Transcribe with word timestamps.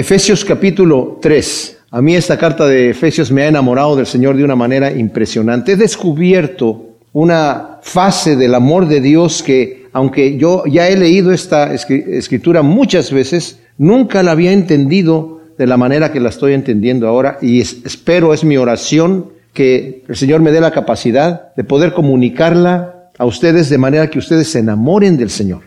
Efesios 0.00 0.46
capítulo 0.46 1.18
3. 1.20 1.76
A 1.90 2.00
mí 2.00 2.16
esta 2.16 2.38
carta 2.38 2.66
de 2.66 2.88
Efesios 2.88 3.30
me 3.30 3.42
ha 3.42 3.48
enamorado 3.48 3.96
del 3.96 4.06
Señor 4.06 4.34
de 4.34 4.42
una 4.42 4.56
manera 4.56 4.90
impresionante. 4.90 5.72
He 5.72 5.76
descubierto 5.76 6.96
una 7.12 7.80
fase 7.82 8.34
del 8.34 8.54
amor 8.54 8.88
de 8.88 9.02
Dios 9.02 9.42
que, 9.42 9.88
aunque 9.92 10.38
yo 10.38 10.64
ya 10.64 10.88
he 10.88 10.96
leído 10.96 11.32
esta 11.32 11.74
escritura 11.74 12.62
muchas 12.62 13.12
veces, 13.12 13.60
nunca 13.76 14.22
la 14.22 14.30
había 14.30 14.52
entendido 14.52 15.42
de 15.58 15.66
la 15.66 15.76
manera 15.76 16.10
que 16.10 16.20
la 16.20 16.30
estoy 16.30 16.54
entendiendo 16.54 17.06
ahora 17.06 17.36
y 17.42 17.60
espero, 17.60 18.32
es 18.32 18.42
mi 18.42 18.56
oración, 18.56 19.26
que 19.52 20.02
el 20.08 20.16
Señor 20.16 20.40
me 20.40 20.50
dé 20.50 20.62
la 20.62 20.70
capacidad 20.70 21.54
de 21.56 21.64
poder 21.64 21.92
comunicarla 21.92 23.10
a 23.18 23.26
ustedes 23.26 23.68
de 23.68 23.76
manera 23.76 24.08
que 24.08 24.18
ustedes 24.18 24.48
se 24.48 24.60
enamoren 24.60 25.18
del 25.18 25.28
Señor. 25.28 25.60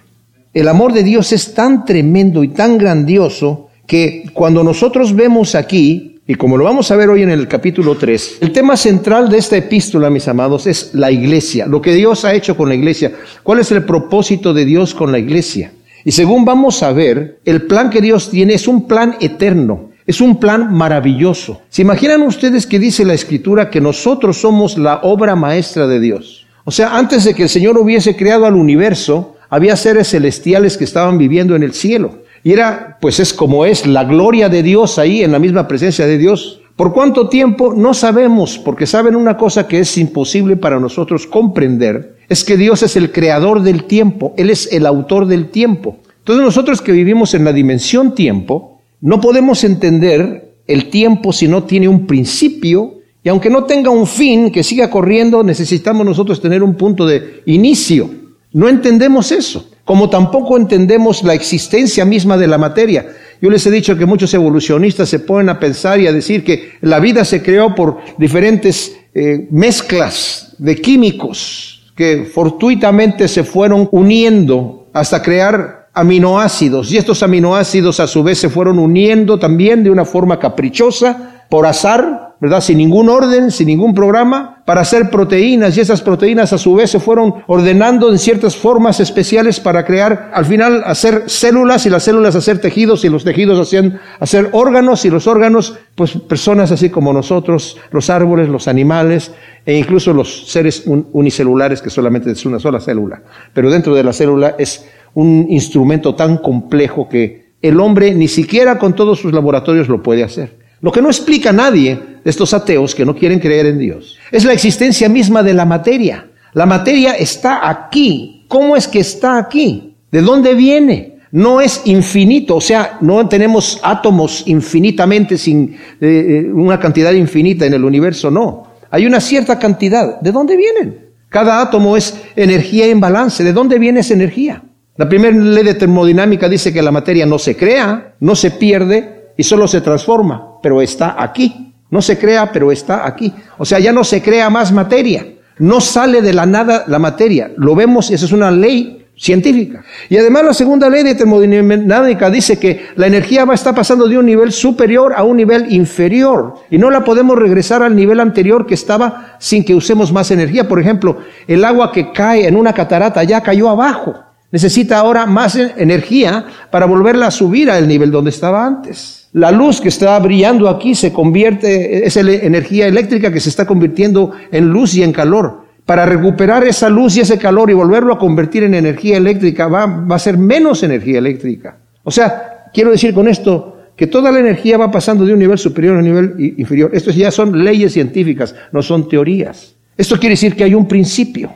El 0.55 0.69
amor 0.69 0.91
de 0.91 1.03
Dios 1.03 1.31
es 1.33 1.53
tan 1.53 1.85
tremendo 1.85 2.43
y 2.43 2.47
tan 2.47 2.79
grandioso 2.79 3.69
que 3.87 4.29
cuando 4.33 4.63
nosotros 4.63 5.15
vemos 5.15 5.55
aquí, 5.55 6.21
y 6.25 6.35
como 6.35 6.57
lo 6.57 6.63
vamos 6.63 6.89
a 6.89 6.95
ver 6.95 7.09
hoy 7.09 7.21
en 7.21 7.29
el 7.29 7.47
capítulo 7.47 7.97
3, 7.97 8.37
el 8.41 8.51
tema 8.51 8.77
central 8.77 9.29
de 9.29 9.37
esta 9.37 9.57
epístola, 9.57 10.09
mis 10.09 10.27
amados, 10.27 10.67
es 10.67 10.91
la 10.93 11.11
iglesia, 11.11 11.65
lo 11.65 11.81
que 11.81 11.93
Dios 11.93 12.23
ha 12.23 12.33
hecho 12.33 12.55
con 12.55 12.69
la 12.69 12.75
iglesia. 12.75 13.11
¿Cuál 13.43 13.59
es 13.59 13.71
el 13.71 13.83
propósito 13.83 14.53
de 14.53 14.65
Dios 14.65 14.93
con 14.93 15.11
la 15.11 15.19
iglesia? 15.19 15.73
Y 16.05 16.11
según 16.11 16.45
vamos 16.45 16.83
a 16.83 16.91
ver, 16.93 17.39
el 17.45 17.63
plan 17.63 17.89
que 17.89 18.01
Dios 18.01 18.29
tiene 18.29 18.53
es 18.53 18.67
un 18.67 18.87
plan 18.87 19.15
eterno. 19.19 19.91
Es 20.05 20.19
un 20.19 20.37
plan 20.37 20.73
maravilloso. 20.73 21.61
¿Se 21.69 21.81
imaginan 21.81 22.23
ustedes 22.23 22.67
que 22.67 22.77
dice 22.77 23.05
la 23.05 23.13
escritura 23.13 23.69
que 23.69 23.79
nosotros 23.79 24.37
somos 24.37 24.77
la 24.77 24.99
obra 25.03 25.35
maestra 25.35 25.87
de 25.87 26.01
Dios? 26.01 26.45
O 26.65 26.71
sea, 26.71 26.97
antes 26.97 27.23
de 27.23 27.33
que 27.33 27.43
el 27.43 27.49
Señor 27.49 27.77
hubiese 27.77 28.15
creado 28.15 28.45
al 28.45 28.55
universo, 28.55 29.35
había 29.49 29.77
seres 29.77 30.09
celestiales 30.09 30.77
que 30.77 30.83
estaban 30.83 31.17
viviendo 31.17 31.55
en 31.55 31.63
el 31.63 31.73
cielo. 31.73 32.22
Y 32.43 32.51
era, 32.51 32.97
pues 32.99 33.19
es 33.19 33.33
como 33.33 33.65
es, 33.65 33.87
la 33.87 34.03
gloria 34.03 34.49
de 34.49 34.63
Dios 34.63 34.99
ahí 34.99 35.23
en 35.23 35.31
la 35.31 35.39
misma 35.39 35.67
presencia 35.67 36.05
de 36.05 36.17
Dios. 36.17 36.59
¿Por 36.75 36.91
cuánto 36.91 37.29
tiempo? 37.29 37.73
No 37.73 37.93
sabemos, 37.93 38.57
porque 38.57 38.85
saben 38.85 39.15
una 39.15 39.37
cosa 39.37 39.67
que 39.67 39.79
es 39.79 39.97
imposible 39.97 40.57
para 40.57 40.79
nosotros 40.79 41.25
comprender, 41.25 42.17
es 42.27 42.43
que 42.43 42.57
Dios 42.57 42.83
es 42.83 42.95
el 42.95 43.11
creador 43.11 43.61
del 43.61 43.85
tiempo, 43.85 44.33
Él 44.37 44.49
es 44.49 44.71
el 44.73 44.85
autor 44.85 45.27
del 45.27 45.49
tiempo. 45.49 45.97
Entonces 46.19 46.43
nosotros 46.43 46.81
que 46.81 46.91
vivimos 46.91 47.33
en 47.33 47.45
la 47.45 47.53
dimensión 47.53 48.15
tiempo, 48.15 48.81
no 49.01 49.21
podemos 49.21 49.63
entender 49.63 50.55
el 50.67 50.89
tiempo 50.89 51.31
si 51.31 51.47
no 51.47 51.63
tiene 51.63 51.87
un 51.87 52.07
principio 52.07 52.95
y 53.23 53.29
aunque 53.29 53.49
no 53.49 53.65
tenga 53.65 53.89
un 53.89 54.07
fin 54.07 54.51
que 54.51 54.63
siga 54.63 54.89
corriendo, 54.89 55.43
necesitamos 55.43 56.05
nosotros 56.05 56.41
tener 56.41 56.63
un 56.63 56.75
punto 56.75 57.05
de 57.05 57.41
inicio. 57.45 58.09
No 58.51 58.67
entendemos 58.67 59.31
eso 59.31 59.69
como 59.85 60.09
tampoco 60.09 60.57
entendemos 60.57 61.23
la 61.23 61.33
existencia 61.33 62.05
misma 62.05 62.37
de 62.37 62.47
la 62.47 62.57
materia. 62.57 63.05
Yo 63.41 63.49
les 63.49 63.65
he 63.65 63.71
dicho 63.71 63.97
que 63.97 64.05
muchos 64.05 64.33
evolucionistas 64.33 65.09
se 65.09 65.19
ponen 65.19 65.49
a 65.49 65.59
pensar 65.59 65.99
y 65.99 66.07
a 66.07 66.13
decir 66.13 66.43
que 66.43 66.73
la 66.81 66.99
vida 66.99 67.25
se 67.25 67.43
creó 67.43 67.75
por 67.75 67.97
diferentes 68.17 68.95
eh, 69.13 69.47
mezclas 69.51 70.55
de 70.57 70.75
químicos 70.77 71.91
que 71.95 72.25
fortuitamente 72.33 73.27
se 73.27 73.43
fueron 73.43 73.89
uniendo 73.91 74.87
hasta 74.93 75.21
crear 75.21 75.89
aminoácidos 75.93 76.91
y 76.91 76.97
estos 76.97 77.21
aminoácidos 77.21 77.99
a 77.99 78.07
su 78.07 78.23
vez 78.23 78.39
se 78.39 78.49
fueron 78.49 78.79
uniendo 78.79 79.37
también 79.37 79.83
de 79.83 79.91
una 79.91 80.05
forma 80.05 80.39
caprichosa 80.39 81.45
por 81.49 81.67
azar 81.67 82.22
¿verdad? 82.43 82.59
Sin 82.59 82.77
ningún 82.77 83.07
orden, 83.07 83.51
sin 83.51 83.67
ningún 83.67 83.95
programa, 83.95 84.61
para 84.65 84.81
hacer 84.81 85.09
proteínas 85.09 85.77
y 85.77 85.79
esas 85.79 86.01
proteínas 86.01 86.51
a 86.51 86.57
su 86.57 86.75
vez 86.75 86.91
se 86.91 86.99
fueron 86.99 87.35
ordenando 87.47 88.11
en 88.11 88.19
ciertas 88.19 88.57
formas 88.57 88.99
especiales 88.99 89.61
para 89.61 89.85
crear, 89.85 90.29
al 90.33 90.43
final, 90.43 90.83
hacer 90.85 91.23
células 91.27 91.85
y 91.85 91.89
las 91.89 92.03
células 92.03 92.35
hacer 92.35 92.59
tejidos 92.59 93.05
y 93.05 93.09
los 93.09 93.23
tejidos 93.23 93.57
hacían 93.65 93.97
hacer 94.19 94.49
órganos 94.51 95.05
y 95.05 95.09
los 95.09 95.25
órganos, 95.25 95.79
pues 95.95 96.17
personas 96.17 96.69
así 96.73 96.89
como 96.89 97.13
nosotros, 97.13 97.77
los 97.91 98.09
árboles, 98.09 98.49
los 98.49 98.67
animales 98.67 99.31
e 99.65 99.77
incluso 99.77 100.11
los 100.11 100.51
seres 100.51 100.83
unicelulares 100.85 101.81
que 101.81 101.89
solamente 101.89 102.29
es 102.29 102.45
una 102.45 102.59
sola 102.59 102.81
célula. 102.81 103.21
Pero 103.53 103.71
dentro 103.71 103.95
de 103.95 104.03
la 104.03 104.11
célula 104.11 104.55
es 104.59 104.85
un 105.13 105.47
instrumento 105.49 106.13
tan 106.15 106.39
complejo 106.39 107.07
que 107.07 107.53
el 107.61 107.79
hombre 107.79 108.13
ni 108.13 108.27
siquiera 108.27 108.77
con 108.79 108.95
todos 108.97 109.19
sus 109.19 109.31
laboratorios 109.31 109.87
lo 109.87 110.03
puede 110.03 110.25
hacer. 110.25 110.62
Lo 110.83 110.91
que 110.91 111.01
no 111.01 111.07
explica 111.07 111.53
nadie 111.53 111.97
de 112.25 112.29
estos 112.29 112.53
ateos 112.53 112.93
que 112.93 113.05
no 113.05 113.15
quieren 113.15 113.39
creer 113.39 113.67
en 113.67 113.79
Dios 113.79 114.17
es 114.29 114.43
la 114.43 114.51
existencia 114.51 115.07
misma 115.07 115.41
de 115.41 115.53
la 115.53 115.63
materia. 115.63 116.27
La 116.51 116.65
materia 116.65 117.13
está 117.13 117.69
aquí. 117.69 118.43
¿Cómo 118.49 118.75
es 118.75 118.89
que 118.89 118.99
está 118.99 119.37
aquí? 119.37 119.95
¿De 120.11 120.21
dónde 120.21 120.53
viene? 120.53 121.19
No 121.31 121.61
es 121.61 121.83
infinito, 121.85 122.57
o 122.57 122.61
sea, 122.61 122.97
no 122.99 123.29
tenemos 123.29 123.79
átomos 123.81 124.43
infinitamente 124.45 125.37
sin 125.37 125.73
eh, 125.73 125.77
eh, 126.01 126.51
una 126.53 126.77
cantidad 126.77 127.13
infinita 127.13 127.65
en 127.65 127.75
el 127.75 127.85
universo, 127.85 128.29
no. 128.29 128.67
Hay 128.91 129.05
una 129.05 129.21
cierta 129.21 129.57
cantidad. 129.57 130.19
¿De 130.19 130.33
dónde 130.33 130.57
vienen? 130.57 130.99
Cada 131.29 131.61
átomo 131.61 131.95
es 131.95 132.13
energía 132.35 132.87
en 132.87 132.99
balance. 132.99 133.41
¿De 133.41 133.53
dónde 133.53 133.79
viene 133.79 134.01
esa 134.01 134.15
energía? 134.15 134.61
La 134.97 135.07
primera 135.07 135.35
ley 135.35 135.63
de 135.63 135.75
termodinámica 135.75 136.49
dice 136.49 136.73
que 136.73 136.81
la 136.81 136.91
materia 136.91 137.25
no 137.25 137.39
se 137.39 137.55
crea, 137.55 138.15
no 138.19 138.35
se 138.35 138.51
pierde 138.51 139.31
y 139.37 139.43
solo 139.43 139.65
se 139.65 139.79
transforma 139.79 140.49
pero 140.63 140.81
está 140.81 141.21
aquí. 141.21 141.73
No 141.91 142.01
se 142.01 142.17
crea, 142.17 142.51
pero 142.51 142.71
está 142.71 143.05
aquí. 143.05 143.31
O 143.59 143.65
sea, 143.65 143.77
ya 143.77 143.91
no 143.91 144.03
se 144.03 144.23
crea 144.23 144.49
más 144.49 144.71
materia. 144.71 145.27
No 145.59 145.79
sale 145.79 146.23
de 146.23 146.33
la 146.33 146.47
nada 146.47 146.85
la 146.87 146.97
materia. 146.97 147.51
Lo 147.55 147.75
vemos, 147.75 148.09
esa 148.09 148.25
es 148.25 148.31
una 148.31 148.49
ley 148.49 149.05
científica. 149.15 149.83
Y 150.09 150.17
además 150.17 150.43
la 150.43 150.53
segunda 150.55 150.89
ley 150.89 151.03
de 151.03 151.13
termodinámica 151.13 152.31
dice 152.31 152.57
que 152.57 152.87
la 152.95 153.05
energía 153.05 153.45
va 153.45 153.53
a 153.53 153.75
pasando 153.75 154.07
de 154.07 154.17
un 154.17 154.25
nivel 154.25 154.51
superior 154.51 155.13
a 155.15 155.23
un 155.23 155.37
nivel 155.37 155.71
inferior 155.71 156.55
y 156.71 156.79
no 156.79 156.89
la 156.89 157.03
podemos 157.03 157.37
regresar 157.37 157.83
al 157.83 157.95
nivel 157.95 158.19
anterior 158.19 158.65
que 158.65 158.73
estaba 158.73 159.35
sin 159.39 159.63
que 159.63 159.75
usemos 159.75 160.11
más 160.11 160.31
energía. 160.31 160.67
Por 160.67 160.79
ejemplo, 160.79 161.19
el 161.47 161.63
agua 161.63 161.91
que 161.91 162.11
cae 162.11 162.47
en 162.47 162.55
una 162.55 162.73
catarata 162.73 163.23
ya 163.23 163.41
cayó 163.41 163.69
abajo. 163.69 164.15
Necesita 164.51 164.97
ahora 164.97 165.25
más 165.25 165.55
energía 165.55 166.45
para 166.71 166.85
volverla 166.85 167.27
a 167.27 167.31
subir 167.31 167.69
al 167.69 167.87
nivel 167.87 168.11
donde 168.11 168.29
estaba 168.31 168.65
antes. 168.65 169.22
La 169.33 169.51
luz 169.51 169.81
que 169.81 169.89
está 169.89 170.17
brillando 170.19 170.69
aquí 170.69 170.93
se 170.93 171.11
convierte, 171.11 172.05
es 172.05 172.15
energía 172.17 172.85
eléctrica 172.85 173.33
que 173.33 173.39
se 173.39 173.49
está 173.49 173.65
convirtiendo 173.65 174.31
en 174.51 174.69
luz 174.69 174.93
y 174.93 175.01
en 175.01 175.11
calor. 175.11 175.63
Para 175.85 176.05
recuperar 176.05 176.63
esa 176.65 176.87
luz 176.87 177.17
y 177.17 177.21
ese 177.21 177.39
calor 177.39 177.71
y 177.71 177.73
volverlo 177.73 178.13
a 178.13 178.19
convertir 178.19 178.61
en 178.63 178.75
energía 178.75 179.17
eléctrica 179.17 179.67
va, 179.67 180.05
a 180.07 180.19
ser 180.19 180.37
menos 180.37 180.83
energía 180.83 181.17
eléctrica. 181.17 181.77
O 182.03 182.11
sea, 182.11 182.69
quiero 182.71 182.91
decir 182.91 183.13
con 183.13 183.27
esto 183.27 183.77
que 183.95 184.05
toda 184.05 184.31
la 184.31 184.39
energía 184.39 184.77
va 184.77 184.91
pasando 184.91 185.25
de 185.25 185.33
un 185.33 185.39
nivel 185.39 185.57
superior 185.57 185.95
a 185.95 185.99
un 185.99 186.05
nivel 186.05 186.55
inferior. 186.57 186.91
Estos 186.93 187.15
ya 187.15 187.31
son 187.31 187.63
leyes 187.63 187.91
científicas, 187.91 188.53
no 188.71 188.83
son 188.83 189.09
teorías. 189.09 189.75
Esto 189.97 190.19
quiere 190.19 190.33
decir 190.33 190.55
que 190.55 190.63
hay 190.63 190.75
un 190.75 190.87
principio. 190.87 191.51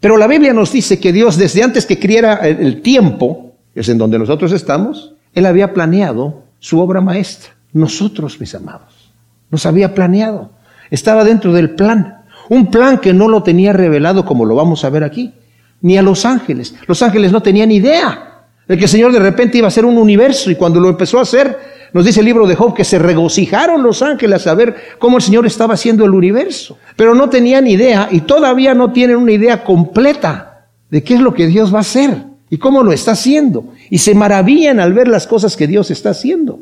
Pero 0.00 0.18
la 0.18 0.26
Biblia 0.26 0.52
nos 0.52 0.70
dice 0.70 1.00
que 1.00 1.12
Dios, 1.12 1.38
desde 1.38 1.62
antes 1.62 1.86
que 1.86 1.98
criara 1.98 2.34
el 2.46 2.82
tiempo, 2.82 3.54
es 3.74 3.88
en 3.88 3.96
donde 3.96 4.18
nosotros 4.18 4.52
estamos, 4.52 5.14
Él 5.34 5.46
había 5.46 5.72
planeado 5.72 6.41
su 6.62 6.80
obra 6.80 7.00
maestra. 7.00 7.50
Nosotros, 7.72 8.40
mis 8.40 8.54
amados, 8.54 9.10
nos 9.50 9.66
había 9.66 9.94
planeado. 9.94 10.52
Estaba 10.90 11.24
dentro 11.24 11.52
del 11.52 11.70
plan. 11.70 12.22
Un 12.48 12.70
plan 12.70 12.98
que 12.98 13.12
no 13.12 13.28
lo 13.28 13.42
tenía 13.42 13.72
revelado 13.72 14.24
como 14.24 14.44
lo 14.44 14.54
vamos 14.54 14.84
a 14.84 14.90
ver 14.90 15.02
aquí, 15.02 15.34
ni 15.80 15.98
a 15.98 16.02
los 16.02 16.24
ángeles. 16.24 16.76
Los 16.86 17.02
ángeles 17.02 17.32
no 17.32 17.42
tenían 17.42 17.72
idea 17.72 18.44
de 18.68 18.76
que 18.78 18.84
el 18.84 18.88
Señor 18.88 19.10
de 19.10 19.18
repente 19.18 19.58
iba 19.58 19.66
a 19.66 19.72
ser 19.72 19.84
un 19.84 19.98
universo 19.98 20.52
y 20.52 20.54
cuando 20.54 20.78
lo 20.78 20.88
empezó 20.88 21.18
a 21.18 21.22
hacer, 21.22 21.58
nos 21.92 22.04
dice 22.04 22.20
el 22.20 22.26
libro 22.26 22.46
de 22.46 22.54
Job 22.54 22.74
que 22.74 22.84
se 22.84 22.98
regocijaron 22.98 23.82
los 23.82 24.00
ángeles 24.00 24.46
a 24.46 24.54
ver 24.54 24.76
cómo 25.00 25.16
el 25.16 25.22
Señor 25.22 25.44
estaba 25.46 25.74
haciendo 25.74 26.04
el 26.04 26.14
universo. 26.14 26.78
Pero 26.94 27.16
no 27.16 27.28
tenían 27.28 27.66
idea 27.66 28.08
y 28.08 28.20
todavía 28.20 28.72
no 28.72 28.92
tienen 28.92 29.16
una 29.16 29.32
idea 29.32 29.64
completa 29.64 30.68
de 30.90 31.02
qué 31.02 31.14
es 31.14 31.20
lo 31.20 31.34
que 31.34 31.48
Dios 31.48 31.74
va 31.74 31.78
a 31.78 31.80
hacer 31.80 32.31
y 32.52 32.58
cómo 32.58 32.82
lo 32.82 32.92
está 32.92 33.12
haciendo. 33.12 33.64
Y 33.88 33.96
se 33.96 34.14
maravillan 34.14 34.78
al 34.78 34.92
ver 34.92 35.08
las 35.08 35.26
cosas 35.26 35.56
que 35.56 35.66
Dios 35.66 35.90
está 35.90 36.10
haciendo. 36.10 36.60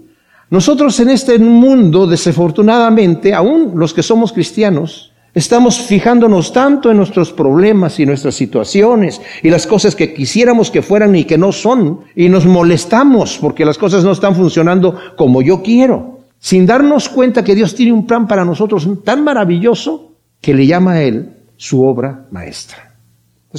Nosotros 0.49 1.01
en 1.01 1.11
este 1.11 1.37
mundo, 1.41 2.07
desafortunadamente, 2.07 3.35
aún 3.35 3.73
los 3.75 3.93
que 3.93 4.05
somos 4.05 4.33
cristianos, 4.33 5.11
estamos 5.35 5.81
fijándonos 5.81 6.53
tanto 6.53 6.93
en 6.93 6.97
nuestros 6.97 7.33
problemas 7.33 7.99
y 7.99 8.07
nuestras 8.07 8.37
situaciones 8.37 9.21
y 9.43 9.51
las 9.51 9.67
cosas 9.67 9.97
que 9.97 10.15
quisiéramos 10.15 10.71
que 10.71 10.81
fueran 10.81 11.17
y 11.17 11.25
que 11.25 11.37
no 11.37 11.51
son, 11.51 12.03
y 12.15 12.29
nos 12.29 12.47
molestamos 12.47 13.37
porque 13.39 13.65
las 13.65 13.77
cosas 13.77 14.05
no 14.05 14.13
están 14.13 14.37
funcionando 14.37 14.97
como 15.17 15.43
yo 15.43 15.61
quiero, 15.61 16.21
sin 16.39 16.67
darnos 16.67 17.09
cuenta 17.09 17.43
que 17.43 17.57
Dios 17.57 17.75
tiene 17.75 17.93
un 17.93 18.07
plan 18.07 18.29
para 18.29 18.45
nosotros 18.45 18.89
tan 19.05 19.25
maravilloso 19.25 20.13
que 20.41 20.55
le 20.55 20.69
llama 20.69 20.93
a 20.93 21.03
Él 21.03 21.31
su 21.57 21.85
obra 21.85 22.29
maestra. 22.31 22.90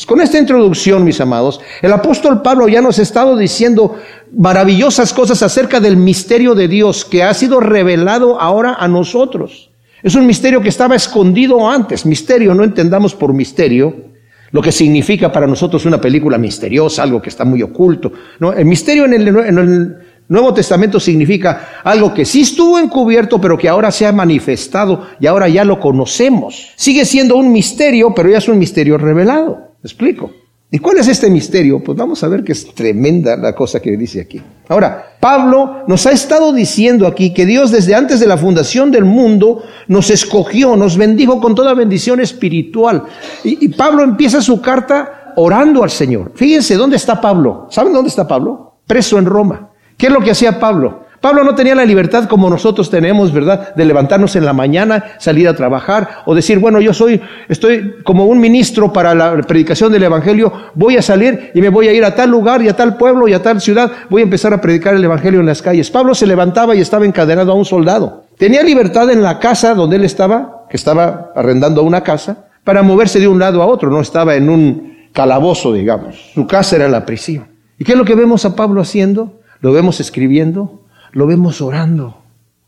Con 0.07 0.21
esta 0.21 0.39
introducción, 0.39 1.03
mis 1.03 1.19
amados, 1.19 1.59
el 1.81 1.91
apóstol 1.91 2.41
Pablo 2.41 2.69
ya 2.69 2.81
nos 2.81 2.97
ha 2.97 3.01
estado 3.01 3.35
diciendo 3.35 3.97
maravillosas 4.31 5.11
cosas 5.11 5.43
acerca 5.43 5.81
del 5.81 5.97
misterio 5.97 6.55
de 6.55 6.69
Dios 6.69 7.03
que 7.03 7.23
ha 7.23 7.33
sido 7.33 7.59
revelado 7.59 8.39
ahora 8.39 8.75
a 8.79 8.87
nosotros. 8.87 9.69
Es 10.01 10.15
un 10.15 10.25
misterio 10.25 10.61
que 10.61 10.69
estaba 10.69 10.95
escondido 10.95 11.69
antes. 11.69 12.05
Misterio, 12.05 12.53
no 12.53 12.63
entendamos 12.63 13.13
por 13.13 13.33
misterio 13.33 13.93
lo 14.51 14.61
que 14.61 14.71
significa 14.71 15.29
para 15.29 15.45
nosotros 15.45 15.85
una 15.85 15.99
película 15.99 16.37
misteriosa, 16.37 17.03
algo 17.03 17.21
que 17.21 17.29
está 17.29 17.43
muy 17.43 17.61
oculto. 17.61 18.13
El 18.55 18.65
misterio 18.65 19.05
en 19.05 19.13
el, 19.13 19.97
Nuevo 20.29 20.53
Testamento 20.53 21.01
significa 21.01 21.81
algo 21.83 22.13
que 22.13 22.23
sí 22.23 22.41
estuvo 22.41 22.79
encubierto, 22.79 23.41
pero 23.41 23.57
que 23.57 23.67
ahora 23.67 23.91
se 23.91 24.05
ha 24.05 24.13
manifestado 24.13 25.07
y 25.19 25.27
ahora 25.27 25.49
ya 25.49 25.65
lo 25.65 25.81
conocemos. 25.81 26.71
Sigue 26.77 27.03
siendo 27.03 27.35
un 27.35 27.51
misterio, 27.51 28.13
pero 28.15 28.29
ya 28.29 28.37
es 28.37 28.47
un 28.47 28.57
misterio 28.57 28.97
revelado. 28.97 29.70
¿Me 29.83 29.87
explico? 29.87 30.31
¿Y 30.73 30.79
cuál 30.79 30.99
es 30.99 31.07
este 31.07 31.29
misterio? 31.29 31.83
Pues 31.83 31.97
vamos 31.97 32.23
a 32.23 32.27
ver 32.27 32.43
que 32.43 32.53
es 32.53 32.73
tremenda 32.73 33.35
la 33.35 33.53
cosa 33.53 33.81
que 33.81 33.97
dice 33.97 34.21
aquí. 34.21 34.41
Ahora, 34.69 35.17
Pablo 35.19 35.83
nos 35.87 36.05
ha 36.05 36.11
estado 36.11 36.53
diciendo 36.53 37.07
aquí 37.07 37.33
que 37.33 37.45
Dios 37.45 37.71
desde 37.71 37.93
antes 37.93 38.19
de 38.19 38.27
la 38.27 38.37
fundación 38.37 38.89
del 38.89 39.03
mundo 39.03 39.63
nos 39.87 40.09
escogió, 40.09 40.77
nos 40.77 40.95
bendijo 40.95 41.41
con 41.41 41.55
toda 41.55 41.73
bendición 41.73 42.21
espiritual. 42.21 43.03
Y, 43.43 43.65
y 43.65 43.69
Pablo 43.69 44.03
empieza 44.03 44.39
su 44.39 44.61
carta 44.61 45.33
orando 45.35 45.83
al 45.83 45.89
Señor. 45.89 46.31
Fíjense, 46.35 46.75
¿dónde 46.75 46.95
está 46.95 47.19
Pablo? 47.19 47.67
¿Saben 47.69 47.91
dónde 47.91 48.09
está 48.09 48.27
Pablo? 48.27 48.75
Preso 48.87 49.17
en 49.17 49.25
Roma. 49.25 49.71
¿Qué 49.97 50.07
es 50.07 50.13
lo 50.13 50.21
que 50.21 50.31
hacía 50.31 50.59
Pablo? 50.59 51.00
Pablo 51.21 51.43
no 51.43 51.53
tenía 51.53 51.75
la 51.75 51.85
libertad 51.85 52.27
como 52.27 52.49
nosotros 52.49 52.89
tenemos, 52.89 53.31
¿verdad? 53.31 53.75
De 53.75 53.85
levantarnos 53.85 54.35
en 54.35 54.43
la 54.43 54.53
mañana, 54.53 55.03
salir 55.19 55.47
a 55.47 55.55
trabajar 55.55 56.23
o 56.25 56.33
decir, 56.33 56.57
bueno, 56.57 56.81
yo 56.81 56.95
soy, 56.95 57.21
estoy 57.47 57.97
como 58.03 58.25
un 58.25 58.39
ministro 58.39 58.91
para 58.91 59.13
la 59.13 59.37
predicación 59.43 59.91
del 59.91 60.01
Evangelio, 60.01 60.51
voy 60.73 60.97
a 60.97 61.01
salir 61.03 61.51
y 61.53 61.61
me 61.61 61.69
voy 61.69 61.87
a 61.87 61.93
ir 61.93 62.03
a 62.03 62.15
tal 62.15 62.31
lugar 62.31 62.63
y 62.63 62.69
a 62.69 62.75
tal 62.75 62.97
pueblo 62.97 63.27
y 63.27 63.33
a 63.33 63.43
tal 63.43 63.61
ciudad, 63.61 63.91
voy 64.09 64.21
a 64.21 64.25
empezar 64.25 64.51
a 64.51 64.59
predicar 64.59 64.95
el 64.95 65.03
Evangelio 65.03 65.39
en 65.39 65.45
las 65.45 65.61
calles. 65.61 65.91
Pablo 65.91 66.15
se 66.15 66.25
levantaba 66.25 66.75
y 66.75 66.81
estaba 66.81 67.05
encadenado 67.05 67.51
a 67.51 67.55
un 67.55 67.65
soldado. 67.65 68.23
Tenía 68.39 68.63
libertad 68.63 69.11
en 69.11 69.21
la 69.21 69.37
casa 69.37 69.75
donde 69.75 69.97
él 69.97 70.03
estaba, 70.03 70.65
que 70.71 70.77
estaba 70.77 71.31
arrendando 71.35 71.83
una 71.83 72.01
casa, 72.01 72.45
para 72.63 72.81
moverse 72.81 73.19
de 73.19 73.27
un 73.27 73.37
lado 73.37 73.61
a 73.61 73.67
otro, 73.67 73.91
no 73.91 74.01
estaba 74.01 74.35
en 74.35 74.49
un 74.49 75.09
calabozo, 75.13 75.71
digamos. 75.73 76.31
Su 76.33 76.47
casa 76.47 76.77
era 76.77 76.87
la 76.87 77.05
prisión. 77.05 77.47
¿Y 77.77 77.83
qué 77.83 77.91
es 77.91 77.97
lo 77.97 78.05
que 78.05 78.15
vemos 78.15 78.43
a 78.45 78.55
Pablo 78.55 78.81
haciendo? 78.81 79.39
Lo 79.59 79.71
vemos 79.71 79.99
escribiendo, 79.99 80.80
lo 81.11 81.27
vemos 81.27 81.61
orando, 81.61 82.17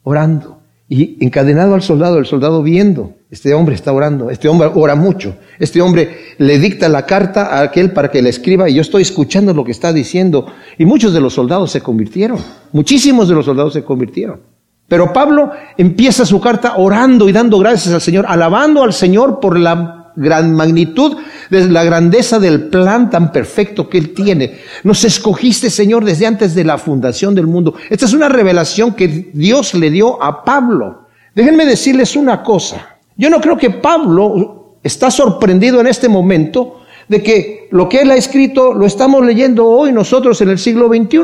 orando. 0.04 0.60
Y 0.90 1.18
encadenado 1.26 1.74
al 1.74 1.82
soldado, 1.82 2.20
el 2.20 2.26
soldado 2.26 2.62
viendo, 2.62 3.14
este 3.32 3.54
hombre 3.54 3.74
está 3.74 3.92
orando, 3.92 4.30
este 4.30 4.48
hombre 4.48 4.70
ora 4.76 4.96
mucho, 4.96 5.38
este 5.58 5.82
hombre 5.82 6.18
le 6.38 6.60
dicta 6.60 6.88
la 6.88 7.06
carta 7.06 7.48
a 7.48 7.62
aquel 7.62 7.92
para 7.94 8.12
que 8.12 8.22
le 8.22 8.30
escriba 8.30 8.70
y 8.70 8.76
yo 8.76 8.82
estoy 8.82 9.02
escuchando 9.02 9.54
lo 9.54 9.64
que 9.64 9.72
está 9.72 9.92
diciendo. 9.92 10.46
Y 10.78 10.86
muchos 10.86 11.14
de 11.14 11.22
los 11.22 11.34
soldados 11.34 11.72
se 11.72 11.82
convirtieron, 11.82 12.38
muchísimos 12.74 13.28
de 13.28 13.36
los 13.36 13.46
soldados 13.46 13.74
se 13.74 13.84
convirtieron. 13.84 14.42
Pero 14.88 15.14
Pablo 15.14 15.52
empieza 15.78 16.26
su 16.26 16.40
carta 16.40 16.76
orando 16.78 17.28
y 17.28 17.32
dando 17.32 17.58
gracias 17.58 17.94
al 17.94 18.02
Señor, 18.02 18.26
alabando 18.28 18.84
al 18.84 18.94
Señor 18.94 19.40
por 19.40 19.58
la 19.58 20.03
gran 20.16 20.54
magnitud, 20.54 21.18
de 21.50 21.70
la 21.70 21.84
grandeza 21.84 22.40
del 22.40 22.70
plan 22.70 23.10
tan 23.10 23.32
perfecto 23.32 23.90
que 23.90 23.98
Él 23.98 24.14
tiene. 24.14 24.60
Nos 24.84 25.04
escogiste, 25.04 25.70
Señor, 25.70 26.04
desde 26.04 26.26
antes 26.26 26.56
de 26.56 26.64
la 26.64 26.78
fundación 26.78 27.36
del 27.36 27.48
mundo. 27.48 27.76
Esta 27.90 28.06
es 28.06 28.14
una 28.14 28.30
revelación 28.30 28.94
que 28.94 29.30
Dios 29.34 29.74
le 29.74 29.90
dio 29.90 30.22
a 30.22 30.44
Pablo. 30.44 31.08
Déjenme 31.36 31.66
decirles 31.66 32.16
una 32.16 32.44
cosa. 32.44 32.98
Yo 33.16 33.30
no 33.30 33.40
creo 33.40 33.58
que 33.58 33.70
Pablo 33.70 34.78
está 34.84 35.12
sorprendido 35.12 35.80
en 35.80 35.88
este 35.88 36.10
momento 36.10 36.82
de 37.08 37.22
que 37.22 37.68
lo 37.72 37.90
que 37.90 38.02
él 38.02 38.12
ha 38.12 38.16
escrito 38.16 38.74
lo 38.74 38.86
estamos 38.86 39.26
leyendo 39.26 39.68
hoy 39.68 39.92
nosotros 39.92 40.40
en 40.42 40.50
el 40.50 40.60
siglo 40.60 40.88
XXI 40.88 41.20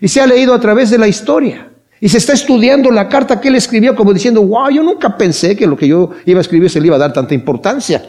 y 0.00 0.08
se 0.08 0.20
ha 0.20 0.26
leído 0.26 0.54
a 0.54 0.60
través 0.60 0.90
de 0.90 0.98
la 0.98 1.08
historia. 1.08 1.68
Y 2.00 2.08
se 2.08 2.16
está 2.16 2.32
estudiando 2.32 2.90
la 2.90 3.08
carta 3.08 3.40
que 3.40 3.48
él 3.48 3.56
escribió 3.56 3.94
como 3.94 4.14
diciendo, 4.14 4.42
wow, 4.42 4.70
yo 4.70 4.82
nunca 4.82 5.18
pensé 5.18 5.54
que 5.54 5.66
lo 5.66 5.76
que 5.76 5.86
yo 5.86 6.10
iba 6.24 6.38
a 6.38 6.40
escribir 6.40 6.70
se 6.70 6.80
le 6.80 6.86
iba 6.86 6.96
a 6.96 7.00
dar 7.00 7.12
tanta 7.12 7.34
importancia 7.34 8.02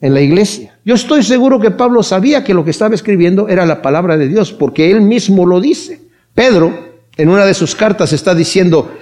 en 0.00 0.14
la 0.14 0.20
iglesia. 0.20 0.78
Yo 0.84 0.94
estoy 0.94 1.22
seguro 1.22 1.58
que 1.58 1.70
Pablo 1.70 2.02
sabía 2.02 2.44
que 2.44 2.54
lo 2.54 2.64
que 2.64 2.70
estaba 2.70 2.94
escribiendo 2.94 3.48
era 3.48 3.66
la 3.66 3.82
palabra 3.82 4.16
de 4.16 4.28
Dios, 4.28 4.52
porque 4.52 4.90
él 4.90 5.00
mismo 5.00 5.46
lo 5.46 5.60
dice. 5.60 6.00
Pedro, 6.34 6.72
en 7.16 7.28
una 7.28 7.44
de 7.46 7.54
sus 7.54 7.74
cartas, 7.74 8.12
está 8.12 8.34
diciendo, 8.34 8.92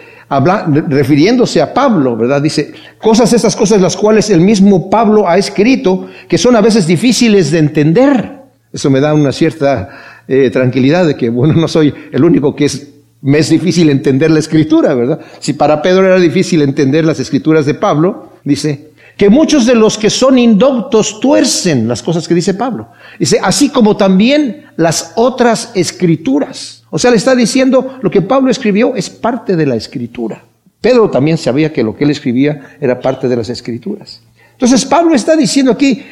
refiriéndose 0.88 1.60
a 1.60 1.74
Pablo, 1.74 2.16
¿verdad? 2.16 2.40
Dice, 2.40 2.72
cosas, 2.98 3.32
esas 3.32 3.56
cosas 3.56 3.80
las 3.80 3.96
cuales 3.96 4.30
el 4.30 4.40
mismo 4.40 4.88
Pablo 4.88 5.28
ha 5.28 5.36
escrito, 5.36 6.08
que 6.28 6.38
son 6.38 6.56
a 6.56 6.60
veces 6.60 6.86
difíciles 6.86 7.50
de 7.50 7.58
entender. 7.58 8.44
Eso 8.72 8.90
me 8.90 9.00
da 9.00 9.14
una 9.14 9.32
cierta 9.32 10.22
eh, 10.28 10.50
tranquilidad 10.50 11.06
de 11.06 11.16
que, 11.16 11.28
bueno, 11.28 11.54
no 11.54 11.68
soy 11.68 11.92
el 12.12 12.24
único 12.24 12.54
que 12.54 12.66
es, 12.66 12.88
me 13.20 13.38
es 13.38 13.50
difícil 13.50 13.90
entender 13.90 14.30
la 14.30 14.38
escritura, 14.38 14.94
¿verdad? 14.94 15.20
Si 15.40 15.52
para 15.52 15.82
Pedro 15.82 16.06
era 16.06 16.18
difícil 16.18 16.62
entender 16.62 17.04
las 17.04 17.20
escrituras 17.20 17.66
de 17.66 17.74
Pablo, 17.74 18.32
dice, 18.44 18.90
que 19.16 19.30
muchos 19.30 19.66
de 19.66 19.74
los 19.74 19.96
que 19.96 20.10
son 20.10 20.38
indoctos 20.38 21.20
tuercen 21.20 21.86
las 21.86 22.02
cosas 22.02 22.26
que 22.26 22.34
dice 22.34 22.54
Pablo. 22.54 22.88
Dice, 23.18 23.38
así 23.42 23.68
como 23.68 23.96
también 23.96 24.66
las 24.76 25.12
otras 25.16 25.70
escrituras. 25.74 26.82
O 26.90 26.98
sea, 26.98 27.10
le 27.10 27.16
está 27.16 27.34
diciendo 27.34 27.98
lo 28.02 28.10
que 28.10 28.22
Pablo 28.22 28.50
escribió 28.50 28.94
es 28.96 29.10
parte 29.10 29.56
de 29.56 29.66
la 29.66 29.76
escritura. 29.76 30.42
Pedro 30.80 31.10
también 31.10 31.38
sabía 31.38 31.72
que 31.72 31.82
lo 31.82 31.96
que 31.96 32.04
él 32.04 32.10
escribía 32.10 32.76
era 32.80 33.00
parte 33.00 33.28
de 33.28 33.36
las 33.36 33.48
escrituras. 33.48 34.20
Entonces 34.52 34.84
Pablo 34.84 35.14
está 35.14 35.36
diciendo 35.36 35.72
aquí, 35.72 36.04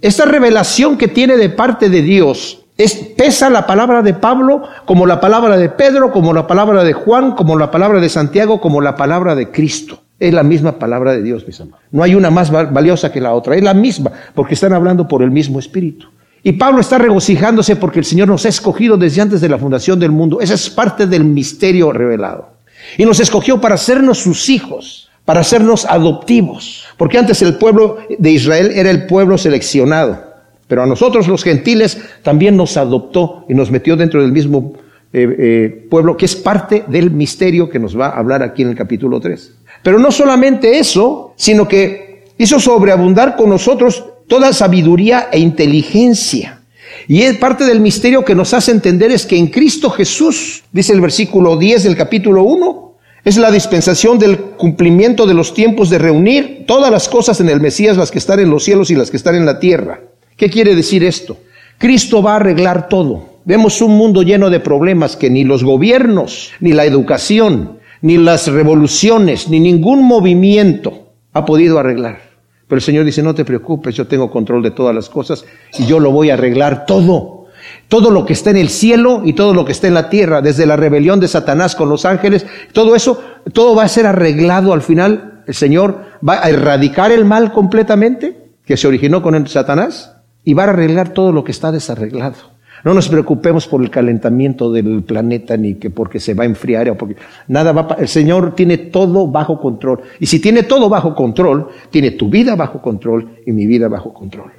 esta 0.00 0.24
revelación 0.24 0.98
que 0.98 1.08
tiene 1.08 1.36
de 1.36 1.48
parte 1.48 1.88
de 1.88 2.02
Dios, 2.02 2.62
es, 2.76 2.94
pesa 2.94 3.50
la 3.50 3.66
palabra 3.66 4.02
de 4.02 4.14
Pablo 4.14 4.62
como 4.84 5.06
la 5.06 5.20
palabra 5.20 5.56
de 5.56 5.68
Pedro, 5.68 6.12
como 6.12 6.32
la 6.32 6.46
palabra 6.46 6.84
de 6.84 6.92
Juan, 6.92 7.32
como 7.32 7.56
la 7.56 7.70
palabra 7.70 8.00
de 8.00 8.08
Santiago, 8.08 8.60
como 8.60 8.80
la 8.80 8.96
palabra 8.96 9.34
de 9.34 9.50
Cristo. 9.50 10.01
Es 10.22 10.32
la 10.32 10.44
misma 10.44 10.78
palabra 10.78 11.10
de 11.14 11.20
Dios, 11.20 11.44
mis 11.44 11.60
amados. 11.60 11.80
No 11.90 12.00
hay 12.00 12.14
una 12.14 12.30
más 12.30 12.52
valiosa 12.52 13.10
que 13.10 13.20
la 13.20 13.34
otra. 13.34 13.56
Es 13.56 13.62
la 13.64 13.74
misma, 13.74 14.12
porque 14.36 14.54
están 14.54 14.72
hablando 14.72 15.08
por 15.08 15.20
el 15.20 15.32
mismo 15.32 15.58
Espíritu. 15.58 16.06
Y 16.44 16.52
Pablo 16.52 16.80
está 16.80 16.96
regocijándose 16.96 17.74
porque 17.74 17.98
el 17.98 18.04
Señor 18.04 18.28
nos 18.28 18.46
ha 18.46 18.48
escogido 18.48 18.96
desde 18.96 19.20
antes 19.20 19.40
de 19.40 19.48
la 19.48 19.58
fundación 19.58 19.98
del 19.98 20.12
mundo. 20.12 20.40
Esa 20.40 20.54
es 20.54 20.70
parte 20.70 21.08
del 21.08 21.24
misterio 21.24 21.90
revelado. 21.90 22.50
Y 22.96 23.04
nos 23.04 23.18
escogió 23.18 23.60
para 23.60 23.74
hacernos 23.74 24.18
sus 24.18 24.48
hijos, 24.48 25.10
para 25.24 25.40
hacernos 25.40 25.86
adoptivos. 25.86 26.86
Porque 26.96 27.18
antes 27.18 27.42
el 27.42 27.54
pueblo 27.54 27.98
de 28.16 28.30
Israel 28.30 28.70
era 28.76 28.90
el 28.90 29.06
pueblo 29.06 29.36
seleccionado. 29.36 30.22
Pero 30.68 30.84
a 30.84 30.86
nosotros 30.86 31.26
los 31.26 31.42
gentiles 31.42 32.00
también 32.22 32.56
nos 32.56 32.76
adoptó 32.76 33.44
y 33.48 33.54
nos 33.54 33.72
metió 33.72 33.96
dentro 33.96 34.22
del 34.22 34.30
mismo 34.30 34.74
eh, 35.12 35.36
eh, 35.38 35.86
pueblo, 35.90 36.16
que 36.16 36.26
es 36.26 36.36
parte 36.36 36.84
del 36.86 37.10
misterio 37.10 37.68
que 37.68 37.80
nos 37.80 37.98
va 37.98 38.06
a 38.06 38.18
hablar 38.18 38.44
aquí 38.44 38.62
en 38.62 38.68
el 38.68 38.76
capítulo 38.76 39.20
3. 39.20 39.56
Pero 39.82 39.98
no 39.98 40.12
solamente 40.12 40.78
eso, 40.78 41.34
sino 41.36 41.66
que 41.66 42.24
hizo 42.38 42.60
sobreabundar 42.60 43.36
con 43.36 43.50
nosotros 43.50 44.04
toda 44.28 44.52
sabiduría 44.52 45.28
e 45.32 45.38
inteligencia. 45.38 46.62
Y 47.08 47.22
es 47.22 47.36
parte 47.38 47.64
del 47.64 47.80
misterio 47.80 48.24
que 48.24 48.34
nos 48.34 48.54
hace 48.54 48.70
entender 48.70 49.10
es 49.10 49.26
que 49.26 49.36
en 49.36 49.48
Cristo 49.48 49.90
Jesús, 49.90 50.62
dice 50.72 50.92
el 50.92 51.00
versículo 51.00 51.56
10 51.56 51.84
del 51.84 51.96
capítulo 51.96 52.44
1, 52.44 52.92
es 53.24 53.36
la 53.36 53.50
dispensación 53.50 54.18
del 54.18 54.38
cumplimiento 54.38 55.26
de 55.26 55.34
los 55.34 55.54
tiempos 55.54 55.90
de 55.90 55.98
reunir 55.98 56.64
todas 56.66 56.90
las 56.90 57.08
cosas 57.08 57.40
en 57.40 57.48
el 57.48 57.60
Mesías, 57.60 57.96
las 57.96 58.10
que 58.10 58.18
están 58.18 58.40
en 58.40 58.50
los 58.50 58.64
cielos 58.64 58.90
y 58.90 58.96
las 58.96 59.10
que 59.10 59.16
están 59.16 59.34
en 59.34 59.46
la 59.46 59.60
tierra. 59.60 60.00
¿Qué 60.36 60.50
quiere 60.50 60.74
decir 60.74 61.04
esto? 61.04 61.36
Cristo 61.78 62.22
va 62.22 62.32
a 62.32 62.36
arreglar 62.36 62.88
todo. 62.88 63.30
Vemos 63.44 63.80
un 63.80 63.96
mundo 63.96 64.22
lleno 64.22 64.50
de 64.50 64.60
problemas 64.60 65.16
que 65.16 65.30
ni 65.30 65.44
los 65.44 65.64
gobiernos, 65.64 66.50
ni 66.60 66.72
la 66.72 66.84
educación, 66.84 67.78
ni 68.02 68.18
las 68.18 68.48
revoluciones, 68.48 69.48
ni 69.48 69.60
ningún 69.60 70.04
movimiento 70.04 71.12
ha 71.32 71.44
podido 71.44 71.78
arreglar. 71.78 72.20
Pero 72.68 72.78
el 72.78 72.82
Señor 72.82 73.04
dice, 73.04 73.22
no 73.22 73.34
te 73.34 73.44
preocupes, 73.44 73.94
yo 73.94 74.06
tengo 74.06 74.30
control 74.30 74.62
de 74.62 74.70
todas 74.70 74.94
las 74.94 75.08
cosas 75.08 75.44
y 75.78 75.86
yo 75.86 76.00
lo 76.00 76.10
voy 76.10 76.30
a 76.30 76.34
arreglar 76.34 76.84
todo. 76.86 77.46
Todo 77.88 78.10
lo 78.10 78.26
que 78.26 78.32
está 78.32 78.50
en 78.50 78.56
el 78.56 78.70
cielo 78.70 79.22
y 79.24 79.34
todo 79.34 79.54
lo 79.54 79.64
que 79.64 79.72
está 79.72 79.86
en 79.86 79.94
la 79.94 80.10
tierra, 80.10 80.42
desde 80.42 80.66
la 80.66 80.76
rebelión 80.76 81.20
de 81.20 81.28
Satanás 81.28 81.76
con 81.76 81.88
los 81.88 82.04
ángeles, 82.04 82.46
todo 82.72 82.96
eso, 82.96 83.22
todo 83.52 83.74
va 83.74 83.84
a 83.84 83.88
ser 83.88 84.06
arreglado 84.06 84.72
al 84.72 84.82
final. 84.82 85.44
El 85.46 85.54
Señor 85.54 86.00
va 86.26 86.44
a 86.44 86.50
erradicar 86.50 87.12
el 87.12 87.24
mal 87.24 87.52
completamente 87.52 88.50
que 88.64 88.76
se 88.76 88.88
originó 88.88 89.22
con 89.22 89.46
Satanás 89.46 90.16
y 90.42 90.54
va 90.54 90.64
a 90.64 90.70
arreglar 90.70 91.10
todo 91.10 91.30
lo 91.30 91.44
que 91.44 91.52
está 91.52 91.70
desarreglado. 91.70 92.51
No 92.84 92.94
nos 92.94 93.08
preocupemos 93.08 93.68
por 93.68 93.80
el 93.82 93.90
calentamiento 93.90 94.72
del 94.72 95.02
planeta 95.02 95.56
ni 95.56 95.74
que 95.74 95.90
porque 95.90 96.18
se 96.18 96.34
va 96.34 96.42
a 96.42 96.46
enfriar 96.46 96.88
o 96.90 96.96
porque 96.96 97.16
nada 97.48 97.72
va 97.72 97.96
el 97.98 98.08
Señor 98.08 98.54
tiene 98.54 98.76
todo 98.76 99.28
bajo 99.28 99.60
control. 99.60 100.00
Y 100.18 100.26
si 100.26 100.40
tiene 100.40 100.64
todo 100.64 100.88
bajo 100.88 101.14
control, 101.14 101.68
tiene 101.90 102.12
tu 102.12 102.28
vida 102.28 102.56
bajo 102.56 102.82
control 102.82 103.38
y 103.46 103.52
mi 103.52 103.66
vida 103.66 103.88
bajo 103.88 104.12
control. 104.12 104.50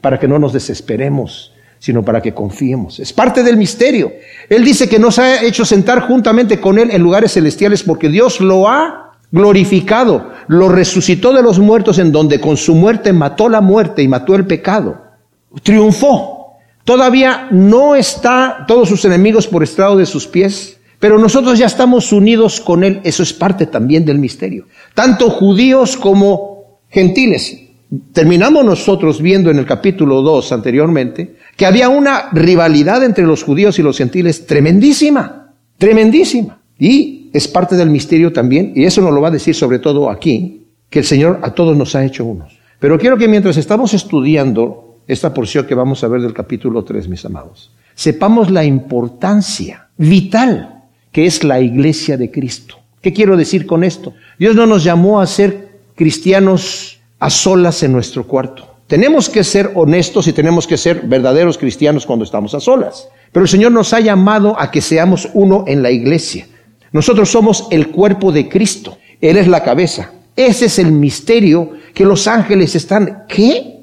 Para 0.00 0.18
que 0.18 0.28
no 0.28 0.38
nos 0.38 0.52
desesperemos, 0.52 1.52
sino 1.78 2.04
para 2.04 2.20
que 2.20 2.34
confiemos. 2.34 3.00
Es 3.00 3.12
parte 3.12 3.42
del 3.42 3.56
misterio. 3.56 4.12
Él 4.48 4.62
dice 4.62 4.88
que 4.88 4.98
nos 4.98 5.18
ha 5.18 5.42
hecho 5.42 5.64
sentar 5.64 6.06
juntamente 6.06 6.60
con 6.60 6.78
él 6.78 6.90
en 6.90 7.02
lugares 7.02 7.32
celestiales 7.32 7.82
porque 7.82 8.08
Dios 8.08 8.40
lo 8.40 8.68
ha 8.68 9.12
glorificado, 9.32 10.32
lo 10.48 10.68
resucitó 10.68 11.32
de 11.32 11.42
los 11.42 11.58
muertos 11.58 11.98
en 11.98 12.12
donde 12.12 12.40
con 12.40 12.56
su 12.56 12.74
muerte 12.74 13.12
mató 13.12 13.48
la 13.48 13.60
muerte 13.60 14.02
y 14.02 14.08
mató 14.08 14.34
el 14.34 14.46
pecado. 14.46 15.00
Triunfó. 15.62 16.39
Todavía 16.90 17.46
no 17.52 17.94
está 17.94 18.64
todos 18.66 18.88
sus 18.88 19.04
enemigos 19.04 19.46
por 19.46 19.62
estrado 19.62 19.96
de 19.96 20.06
sus 20.06 20.26
pies, 20.26 20.80
pero 20.98 21.20
nosotros 21.20 21.56
ya 21.56 21.66
estamos 21.66 22.12
unidos 22.12 22.60
con 22.60 22.82
Él. 22.82 23.00
Eso 23.04 23.22
es 23.22 23.32
parte 23.32 23.66
también 23.66 24.04
del 24.04 24.18
misterio. 24.18 24.66
Tanto 24.92 25.30
judíos 25.30 25.96
como 25.96 26.80
gentiles. 26.88 27.60
Terminamos 28.12 28.64
nosotros 28.64 29.22
viendo 29.22 29.52
en 29.52 29.60
el 29.60 29.66
capítulo 29.66 30.20
2 30.20 30.50
anteriormente 30.50 31.36
que 31.56 31.64
había 31.64 31.88
una 31.88 32.28
rivalidad 32.32 33.04
entre 33.04 33.24
los 33.24 33.44
judíos 33.44 33.78
y 33.78 33.82
los 33.82 33.96
gentiles 33.96 34.44
tremendísima. 34.44 35.54
tremendísima. 35.78 36.58
Y 36.76 37.30
es 37.32 37.46
parte 37.46 37.76
del 37.76 37.90
misterio 37.90 38.32
también, 38.32 38.72
y 38.74 38.82
eso 38.82 39.00
nos 39.00 39.14
lo 39.14 39.20
va 39.20 39.28
a 39.28 39.30
decir 39.30 39.54
sobre 39.54 39.78
todo 39.78 40.10
aquí, 40.10 40.66
que 40.90 40.98
el 40.98 41.04
Señor 41.04 41.38
a 41.44 41.54
todos 41.54 41.76
nos 41.76 41.94
ha 41.94 42.04
hecho 42.04 42.24
unos. 42.24 42.58
Pero 42.80 42.98
quiero 42.98 43.16
que 43.16 43.28
mientras 43.28 43.58
estamos 43.58 43.94
estudiando 43.94 44.89
esta 45.06 45.34
porción 45.34 45.66
que 45.66 45.74
vamos 45.74 46.04
a 46.04 46.08
ver 46.08 46.20
del 46.20 46.32
capítulo 46.32 46.84
3, 46.84 47.08
mis 47.08 47.24
amados, 47.24 47.70
sepamos 47.94 48.50
la 48.50 48.64
importancia 48.64 49.88
vital 49.96 50.84
que 51.12 51.26
es 51.26 51.44
la 51.44 51.60
iglesia 51.60 52.16
de 52.16 52.30
Cristo. 52.30 52.76
¿Qué 53.00 53.12
quiero 53.12 53.36
decir 53.36 53.66
con 53.66 53.82
esto? 53.82 54.14
Dios 54.38 54.54
no 54.54 54.66
nos 54.66 54.84
llamó 54.84 55.20
a 55.20 55.26
ser 55.26 55.70
cristianos 55.94 57.00
a 57.18 57.30
solas 57.30 57.82
en 57.82 57.92
nuestro 57.92 58.26
cuarto. 58.26 58.70
Tenemos 58.86 59.28
que 59.28 59.44
ser 59.44 59.72
honestos 59.74 60.26
y 60.26 60.32
tenemos 60.32 60.66
que 60.66 60.76
ser 60.76 61.02
verdaderos 61.02 61.56
cristianos 61.56 62.06
cuando 62.06 62.24
estamos 62.24 62.54
a 62.54 62.60
solas. 62.60 63.08
Pero 63.32 63.44
el 63.44 63.48
Señor 63.48 63.72
nos 63.72 63.92
ha 63.92 64.00
llamado 64.00 64.58
a 64.58 64.70
que 64.70 64.80
seamos 64.80 65.28
uno 65.32 65.64
en 65.66 65.82
la 65.82 65.90
iglesia. 65.90 66.46
Nosotros 66.92 67.30
somos 67.30 67.68
el 67.70 67.88
cuerpo 67.88 68.32
de 68.32 68.48
Cristo. 68.48 68.98
Él 69.20 69.36
es 69.36 69.46
la 69.46 69.62
cabeza. 69.62 70.12
Ese 70.34 70.66
es 70.66 70.78
el 70.78 70.90
misterio 70.92 71.70
que 71.94 72.04
los 72.04 72.26
ángeles 72.26 72.74
están. 72.74 73.24
¿Qué? 73.28 73.79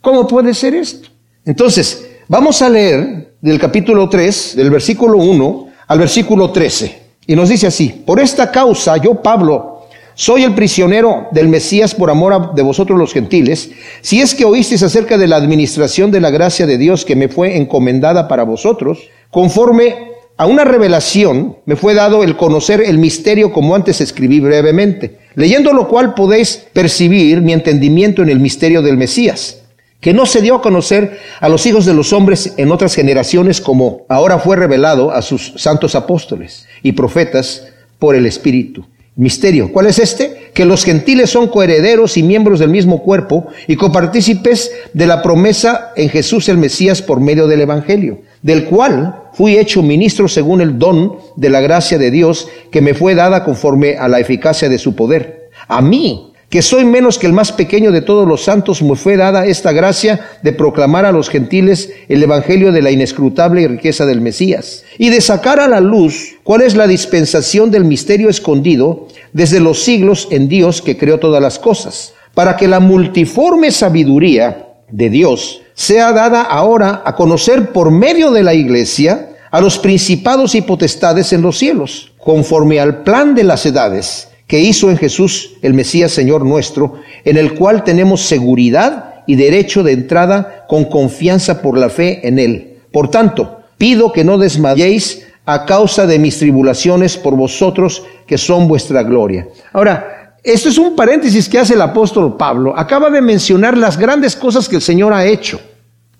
¿Cómo 0.00 0.26
puede 0.26 0.54
ser 0.54 0.74
esto? 0.74 1.08
Entonces, 1.44 2.06
vamos 2.28 2.62
a 2.62 2.68
leer 2.68 3.34
del 3.40 3.58
capítulo 3.58 4.08
3, 4.08 4.54
del 4.56 4.70
versículo 4.70 5.18
1 5.18 5.68
al 5.88 5.98
versículo 5.98 6.50
13. 6.50 7.02
Y 7.26 7.34
nos 7.34 7.48
dice 7.48 7.66
así, 7.66 7.88
por 8.06 8.20
esta 8.20 8.50
causa 8.50 8.96
yo, 8.96 9.22
Pablo, 9.22 9.86
soy 10.14 10.44
el 10.44 10.54
prisionero 10.54 11.28
del 11.30 11.48
Mesías 11.48 11.94
por 11.94 12.10
amor 12.10 12.54
de 12.54 12.62
vosotros 12.62 12.98
los 12.98 13.12
gentiles, 13.12 13.70
si 14.00 14.20
es 14.20 14.34
que 14.34 14.44
oísteis 14.44 14.82
acerca 14.82 15.18
de 15.18 15.28
la 15.28 15.36
administración 15.36 16.10
de 16.10 16.20
la 16.20 16.30
gracia 16.30 16.66
de 16.66 16.78
Dios 16.78 17.04
que 17.04 17.16
me 17.16 17.28
fue 17.28 17.56
encomendada 17.56 18.28
para 18.28 18.44
vosotros, 18.44 18.98
conforme 19.30 19.94
a 20.36 20.46
una 20.46 20.64
revelación 20.64 21.56
me 21.66 21.76
fue 21.76 21.94
dado 21.94 22.22
el 22.24 22.36
conocer 22.36 22.80
el 22.80 22.98
misterio 22.98 23.52
como 23.52 23.74
antes 23.74 24.00
escribí 24.00 24.40
brevemente, 24.40 25.18
leyendo 25.34 25.72
lo 25.72 25.88
cual 25.88 26.14
podéis 26.14 26.66
percibir 26.72 27.40
mi 27.40 27.52
entendimiento 27.52 28.22
en 28.22 28.30
el 28.30 28.40
misterio 28.40 28.82
del 28.82 28.96
Mesías, 28.96 29.57
que 30.00 30.12
no 30.12 30.26
se 30.26 30.42
dio 30.42 30.56
a 30.56 30.62
conocer 30.62 31.18
a 31.40 31.48
los 31.48 31.66
hijos 31.66 31.84
de 31.84 31.94
los 31.94 32.12
hombres 32.12 32.54
en 32.56 32.70
otras 32.70 32.94
generaciones 32.94 33.60
como 33.60 34.06
ahora 34.08 34.38
fue 34.38 34.56
revelado 34.56 35.10
a 35.10 35.22
sus 35.22 35.54
santos 35.56 35.94
apóstoles 35.94 36.66
y 36.82 36.92
profetas 36.92 37.66
por 37.98 38.14
el 38.14 38.26
Espíritu 38.26 38.84
misterio. 39.18 39.72
¿Cuál 39.72 39.86
es 39.86 39.98
este? 39.98 40.50
Que 40.54 40.64
los 40.64 40.84
gentiles 40.84 41.28
son 41.28 41.48
coherederos 41.48 42.16
y 42.16 42.22
miembros 42.22 42.60
del 42.60 42.70
mismo 42.70 43.02
cuerpo 43.02 43.48
y 43.66 43.74
copartícipes 43.74 44.70
de 44.94 45.06
la 45.06 45.22
promesa 45.22 45.92
en 45.96 46.08
Jesús 46.08 46.48
el 46.48 46.56
Mesías 46.56 47.02
por 47.02 47.20
medio 47.20 47.48
del 47.48 47.60
Evangelio, 47.60 48.20
del 48.42 48.64
cual 48.64 49.24
fui 49.32 49.58
hecho 49.58 49.82
ministro 49.82 50.28
según 50.28 50.60
el 50.60 50.78
don 50.78 51.16
de 51.34 51.50
la 51.50 51.60
gracia 51.60 51.98
de 51.98 52.12
Dios 52.12 52.46
que 52.70 52.80
me 52.80 52.94
fue 52.94 53.16
dada 53.16 53.44
conforme 53.44 53.96
a 53.96 54.06
la 54.06 54.20
eficacia 54.20 54.68
de 54.68 54.78
su 54.78 54.94
poder. 54.94 55.50
A 55.66 55.82
mí, 55.82 56.27
que 56.48 56.62
soy 56.62 56.84
menos 56.84 57.18
que 57.18 57.26
el 57.26 57.34
más 57.34 57.52
pequeño 57.52 57.92
de 57.92 58.00
todos 58.00 58.26
los 58.26 58.44
santos, 58.44 58.82
me 58.82 58.96
fue 58.96 59.16
dada 59.18 59.44
esta 59.44 59.72
gracia 59.72 60.28
de 60.42 60.52
proclamar 60.52 61.04
a 61.04 61.12
los 61.12 61.28
gentiles 61.28 61.90
el 62.08 62.22
Evangelio 62.22 62.72
de 62.72 62.80
la 62.80 62.90
inescrutable 62.90 63.68
riqueza 63.68 64.06
del 64.06 64.22
Mesías, 64.22 64.84
y 64.96 65.10
de 65.10 65.20
sacar 65.20 65.60
a 65.60 65.68
la 65.68 65.80
luz 65.80 66.36
cuál 66.44 66.62
es 66.62 66.74
la 66.74 66.86
dispensación 66.86 67.70
del 67.70 67.84
misterio 67.84 68.30
escondido 68.30 69.08
desde 69.32 69.60
los 69.60 69.82
siglos 69.82 70.28
en 70.30 70.48
Dios 70.48 70.80
que 70.80 70.96
creó 70.96 71.18
todas 71.18 71.42
las 71.42 71.58
cosas, 71.58 72.14
para 72.32 72.56
que 72.56 72.66
la 72.66 72.80
multiforme 72.80 73.70
sabiduría 73.70 74.68
de 74.90 75.10
Dios 75.10 75.60
sea 75.74 76.12
dada 76.12 76.42
ahora 76.42 77.02
a 77.04 77.14
conocer 77.14 77.72
por 77.72 77.90
medio 77.90 78.30
de 78.30 78.42
la 78.42 78.54
iglesia 78.54 79.30
a 79.50 79.60
los 79.60 79.78
principados 79.78 80.54
y 80.54 80.62
potestades 80.62 81.32
en 81.34 81.42
los 81.42 81.58
cielos, 81.58 82.12
conforme 82.18 82.80
al 82.80 83.02
plan 83.02 83.34
de 83.34 83.44
las 83.44 83.66
edades 83.66 84.28
que 84.48 84.58
hizo 84.58 84.90
en 84.90 84.96
Jesús 84.96 85.52
el 85.62 85.74
Mesías 85.74 86.10
Señor 86.10 86.44
nuestro, 86.44 86.94
en 87.24 87.36
el 87.36 87.54
cual 87.54 87.84
tenemos 87.84 88.22
seguridad 88.22 89.22
y 89.26 89.36
derecho 89.36 89.84
de 89.84 89.92
entrada 89.92 90.64
con 90.66 90.86
confianza 90.86 91.62
por 91.62 91.78
la 91.78 91.90
fe 91.90 92.26
en 92.26 92.38
Él. 92.40 92.78
Por 92.90 93.10
tanto, 93.10 93.60
pido 93.76 94.10
que 94.10 94.24
no 94.24 94.38
desmayéis 94.38 95.22
a 95.44 95.66
causa 95.66 96.06
de 96.06 96.18
mis 96.18 96.38
tribulaciones 96.38 97.16
por 97.16 97.36
vosotros, 97.36 98.02
que 98.26 98.38
son 98.38 98.66
vuestra 98.68 99.02
gloria. 99.02 99.46
Ahora, 99.72 100.34
esto 100.42 100.70
es 100.70 100.78
un 100.78 100.96
paréntesis 100.96 101.48
que 101.48 101.58
hace 101.58 101.74
el 101.74 101.82
apóstol 101.82 102.36
Pablo. 102.38 102.72
Acaba 102.76 103.10
de 103.10 103.20
mencionar 103.20 103.76
las 103.76 103.98
grandes 103.98 104.34
cosas 104.34 104.66
que 104.66 104.76
el 104.76 104.82
Señor 104.82 105.12
ha 105.12 105.26
hecho. 105.26 105.60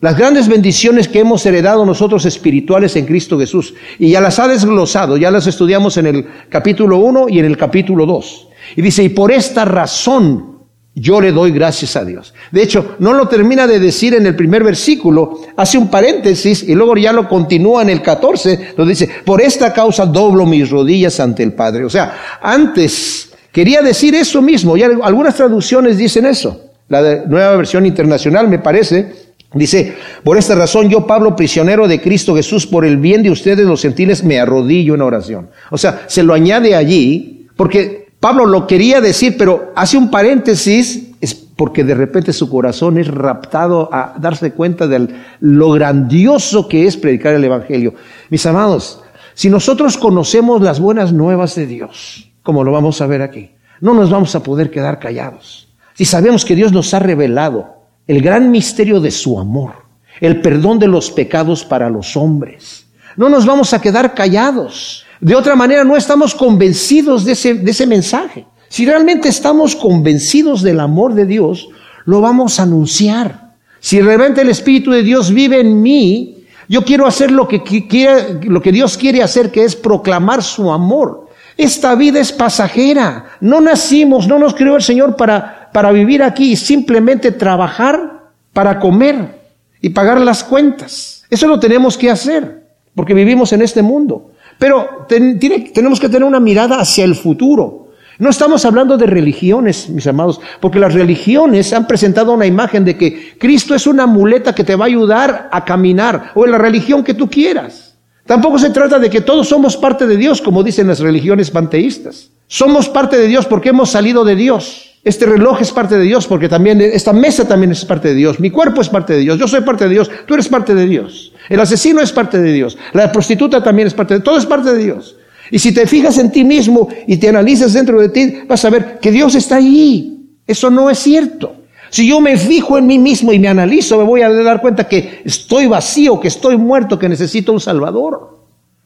Las 0.00 0.16
grandes 0.16 0.46
bendiciones 0.46 1.08
que 1.08 1.18
hemos 1.18 1.44
heredado 1.44 1.84
nosotros 1.84 2.24
espirituales 2.24 2.94
en 2.94 3.04
Cristo 3.04 3.36
Jesús. 3.36 3.74
Y 3.98 4.10
ya 4.10 4.20
las 4.20 4.38
ha 4.38 4.46
desglosado, 4.46 5.16
ya 5.16 5.32
las 5.32 5.48
estudiamos 5.48 5.96
en 5.96 6.06
el 6.06 6.26
capítulo 6.48 6.98
1 6.98 7.28
y 7.28 7.40
en 7.40 7.46
el 7.46 7.56
capítulo 7.56 8.06
2. 8.06 8.48
Y 8.76 8.82
dice, 8.82 9.02
y 9.02 9.08
por 9.08 9.32
esta 9.32 9.64
razón 9.64 10.58
yo 10.94 11.20
le 11.20 11.32
doy 11.32 11.50
gracias 11.50 11.96
a 11.96 12.04
Dios. 12.04 12.32
De 12.52 12.62
hecho, 12.62 12.94
no 13.00 13.12
lo 13.12 13.26
termina 13.26 13.66
de 13.66 13.80
decir 13.80 14.14
en 14.14 14.26
el 14.26 14.36
primer 14.36 14.62
versículo, 14.62 15.40
hace 15.56 15.78
un 15.78 15.88
paréntesis 15.88 16.62
y 16.62 16.76
luego 16.76 16.96
ya 16.96 17.12
lo 17.12 17.28
continúa 17.28 17.82
en 17.82 17.90
el 17.90 18.00
14, 18.00 18.74
donde 18.76 18.92
dice, 18.92 19.10
por 19.24 19.40
esta 19.40 19.72
causa 19.72 20.06
doblo 20.06 20.46
mis 20.46 20.70
rodillas 20.70 21.18
ante 21.18 21.42
el 21.42 21.54
Padre. 21.54 21.84
O 21.84 21.90
sea, 21.90 22.38
antes 22.40 23.32
quería 23.50 23.82
decir 23.82 24.14
eso 24.14 24.42
mismo, 24.42 24.76
y 24.76 24.82
algunas 24.84 25.34
traducciones 25.34 25.96
dicen 25.96 26.24
eso. 26.26 26.66
La 26.88 27.24
nueva 27.26 27.56
versión 27.56 27.84
internacional 27.84 28.48
me 28.48 28.60
parece 28.60 29.27
Dice, 29.54 29.96
por 30.24 30.36
esta 30.36 30.54
razón 30.54 30.90
yo, 30.90 31.06
Pablo, 31.06 31.34
prisionero 31.34 31.88
de 31.88 32.02
Cristo 32.02 32.36
Jesús, 32.36 32.66
por 32.66 32.84
el 32.84 32.98
bien 32.98 33.22
de 33.22 33.30
ustedes 33.30 33.66
los 33.66 33.80
gentiles, 33.80 34.22
me 34.22 34.38
arrodillo 34.38 34.94
en 34.94 35.00
oración. 35.00 35.48
O 35.70 35.78
sea, 35.78 36.04
se 36.06 36.22
lo 36.22 36.34
añade 36.34 36.74
allí, 36.74 37.48
porque 37.56 38.08
Pablo 38.20 38.44
lo 38.44 38.66
quería 38.66 39.00
decir, 39.00 39.36
pero 39.38 39.72
hace 39.74 39.96
un 39.96 40.10
paréntesis, 40.10 41.12
es 41.20 41.34
porque 41.34 41.82
de 41.82 41.94
repente 41.94 42.32
su 42.32 42.50
corazón 42.50 42.98
es 42.98 43.08
raptado 43.08 43.88
a 43.92 44.14
darse 44.20 44.52
cuenta 44.52 44.86
de 44.86 45.08
lo 45.40 45.72
grandioso 45.72 46.68
que 46.68 46.86
es 46.86 46.96
predicar 46.96 47.34
el 47.34 47.44
Evangelio. 47.44 47.94
Mis 48.28 48.44
amados, 48.44 49.02
si 49.34 49.48
nosotros 49.48 49.96
conocemos 49.96 50.60
las 50.60 50.78
buenas 50.78 51.12
nuevas 51.12 51.54
de 51.54 51.66
Dios, 51.66 52.30
como 52.42 52.64
lo 52.64 52.72
vamos 52.72 53.00
a 53.00 53.06
ver 53.06 53.22
aquí, 53.22 53.50
no 53.80 53.94
nos 53.94 54.10
vamos 54.10 54.34
a 54.34 54.42
poder 54.42 54.70
quedar 54.70 54.98
callados. 54.98 55.68
Si 55.94 56.04
sabemos 56.04 56.44
que 56.44 56.54
Dios 56.54 56.72
nos 56.72 56.92
ha 56.92 56.98
revelado 56.98 57.77
el 58.08 58.22
gran 58.22 58.50
misterio 58.50 59.00
de 59.00 59.12
su 59.12 59.38
amor, 59.38 59.74
el 60.20 60.40
perdón 60.40 60.80
de 60.80 60.88
los 60.88 61.10
pecados 61.10 61.64
para 61.64 61.88
los 61.88 62.16
hombres. 62.16 62.86
No 63.16 63.28
nos 63.28 63.46
vamos 63.46 63.72
a 63.74 63.80
quedar 63.80 64.14
callados. 64.14 65.04
De 65.20 65.36
otra 65.36 65.54
manera, 65.54 65.84
no 65.84 65.96
estamos 65.96 66.34
convencidos 66.34 67.24
de 67.24 67.32
ese, 67.32 67.54
de 67.54 67.70
ese 67.70 67.86
mensaje. 67.86 68.46
Si 68.68 68.86
realmente 68.86 69.28
estamos 69.28 69.76
convencidos 69.76 70.62
del 70.62 70.80
amor 70.80 71.14
de 71.14 71.26
Dios, 71.26 71.68
lo 72.04 72.20
vamos 72.20 72.58
a 72.58 72.64
anunciar. 72.64 73.54
Si 73.80 74.00
realmente 74.00 74.40
el 74.40 74.48
Espíritu 74.48 74.90
de 74.90 75.02
Dios 75.02 75.32
vive 75.32 75.60
en 75.60 75.80
mí, 75.82 76.46
yo 76.68 76.84
quiero 76.84 77.06
hacer 77.06 77.30
lo 77.30 77.46
que, 77.48 77.62
quiere, 77.62 78.40
lo 78.44 78.60
que 78.60 78.72
Dios 78.72 78.96
quiere 78.96 79.22
hacer, 79.22 79.50
que 79.50 79.64
es 79.64 79.76
proclamar 79.76 80.42
su 80.42 80.70
amor. 80.70 81.27
Esta 81.58 81.94
vida 81.94 82.20
es 82.20 82.32
pasajera. 82.32 83.26
No 83.42 83.60
nacimos, 83.60 84.26
no 84.26 84.38
nos 84.38 84.54
creó 84.54 84.76
el 84.76 84.82
Señor 84.82 85.16
para 85.16 85.58
para 85.72 85.92
vivir 85.92 86.22
aquí 86.22 86.56
simplemente 86.56 87.32
trabajar 87.32 88.30
para 88.52 88.78
comer 88.78 89.38
y 89.80 89.90
pagar 89.90 90.20
las 90.20 90.42
cuentas. 90.42 91.24
Eso 91.30 91.46
lo 91.46 91.60
tenemos 91.60 91.96
que 91.96 92.10
hacer, 92.10 92.64
porque 92.94 93.14
vivimos 93.14 93.52
en 93.52 93.62
este 93.62 93.82
mundo. 93.82 94.32
Pero 94.58 95.06
tenemos 95.08 96.00
que 96.00 96.08
tener 96.08 96.24
una 96.24 96.40
mirada 96.40 96.80
hacia 96.80 97.04
el 97.04 97.14
futuro. 97.14 97.88
No 98.18 98.30
estamos 98.30 98.64
hablando 98.64 98.96
de 98.96 99.06
religiones, 99.06 99.88
mis 99.88 100.08
amados, 100.08 100.40
porque 100.58 100.80
las 100.80 100.94
religiones 100.94 101.72
han 101.72 101.86
presentado 101.86 102.32
una 102.32 102.46
imagen 102.46 102.84
de 102.84 102.96
que 102.96 103.38
Cristo 103.38 103.76
es 103.76 103.86
una 103.86 104.06
muleta 104.06 104.52
que 104.52 104.64
te 104.64 104.74
va 104.74 104.86
a 104.86 104.88
ayudar 104.88 105.48
a 105.52 105.64
caminar, 105.64 106.32
o 106.34 106.44
en 106.44 106.50
la 106.50 106.58
religión 106.58 107.04
que 107.04 107.14
tú 107.14 107.30
quieras. 107.30 107.87
Tampoco 108.28 108.58
se 108.58 108.68
trata 108.68 108.98
de 108.98 109.08
que 109.08 109.22
todos 109.22 109.48
somos 109.48 109.78
parte 109.78 110.06
de 110.06 110.18
Dios, 110.18 110.42
como 110.42 110.62
dicen 110.62 110.86
las 110.86 111.00
religiones 111.00 111.50
panteístas. 111.50 112.28
Somos 112.46 112.86
parte 112.90 113.16
de 113.16 113.26
Dios 113.26 113.46
porque 113.46 113.70
hemos 113.70 113.90
salido 113.90 114.22
de 114.22 114.36
Dios. 114.36 114.98
Este 115.02 115.24
reloj 115.24 115.62
es 115.62 115.72
parte 115.72 115.96
de 115.96 116.04
Dios 116.04 116.26
porque 116.26 116.46
también 116.46 116.82
esta 116.82 117.14
mesa 117.14 117.48
también 117.48 117.72
es 117.72 117.86
parte 117.86 118.08
de 118.08 118.14
Dios. 118.14 118.38
Mi 118.38 118.50
cuerpo 118.50 118.82
es 118.82 118.90
parte 118.90 119.14
de 119.14 119.20
Dios. 119.20 119.38
Yo 119.38 119.48
soy 119.48 119.62
parte 119.62 119.84
de 119.84 119.94
Dios. 119.94 120.10
Tú 120.26 120.34
eres 120.34 120.46
parte 120.46 120.74
de 120.74 120.86
Dios. 120.86 121.32
El 121.48 121.58
asesino 121.58 122.02
es 122.02 122.12
parte 122.12 122.38
de 122.38 122.52
Dios. 122.52 122.76
La 122.92 123.10
prostituta 123.10 123.62
también 123.62 123.88
es 123.88 123.94
parte 123.94 124.12
de 124.12 124.20
Todo 124.20 124.36
es 124.36 124.44
parte 124.44 124.74
de 124.74 124.84
Dios. 124.84 125.16
Y 125.50 125.58
si 125.58 125.72
te 125.72 125.86
fijas 125.86 126.18
en 126.18 126.30
ti 126.30 126.44
mismo 126.44 126.86
y 127.06 127.16
te 127.16 127.30
analizas 127.30 127.72
dentro 127.72 127.98
de 127.98 128.10
ti, 128.10 128.40
vas 128.46 128.62
a 128.62 128.68
ver 128.68 128.98
que 129.00 129.10
Dios 129.10 129.36
está 129.36 129.56
ahí. 129.56 130.34
Eso 130.46 130.68
no 130.68 130.90
es 130.90 130.98
cierto. 130.98 131.57
Si 131.90 132.08
yo 132.08 132.20
me 132.20 132.36
fijo 132.36 132.78
en 132.78 132.86
mí 132.86 132.98
mismo 132.98 133.32
y 133.32 133.38
me 133.38 133.48
analizo, 133.48 133.98
me 133.98 134.04
voy 134.04 134.22
a 134.22 134.30
dar 134.30 134.60
cuenta 134.60 134.88
que 134.88 135.22
estoy 135.24 135.66
vacío, 135.66 136.20
que 136.20 136.28
estoy 136.28 136.56
muerto, 136.56 136.98
que 136.98 137.08
necesito 137.08 137.52
un 137.52 137.60
Salvador. 137.60 138.38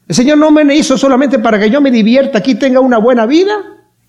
El 0.07 0.15
Señor 0.15 0.37
no 0.37 0.51
me 0.51 0.75
hizo 0.75 0.97
solamente 0.97 1.39
para 1.39 1.59
que 1.59 1.69
yo 1.69 1.81
me 1.81 1.91
divierta, 1.91 2.39
aquí 2.39 2.55
tenga 2.55 2.79
una 2.79 2.97
buena 2.97 3.25
vida 3.25 3.53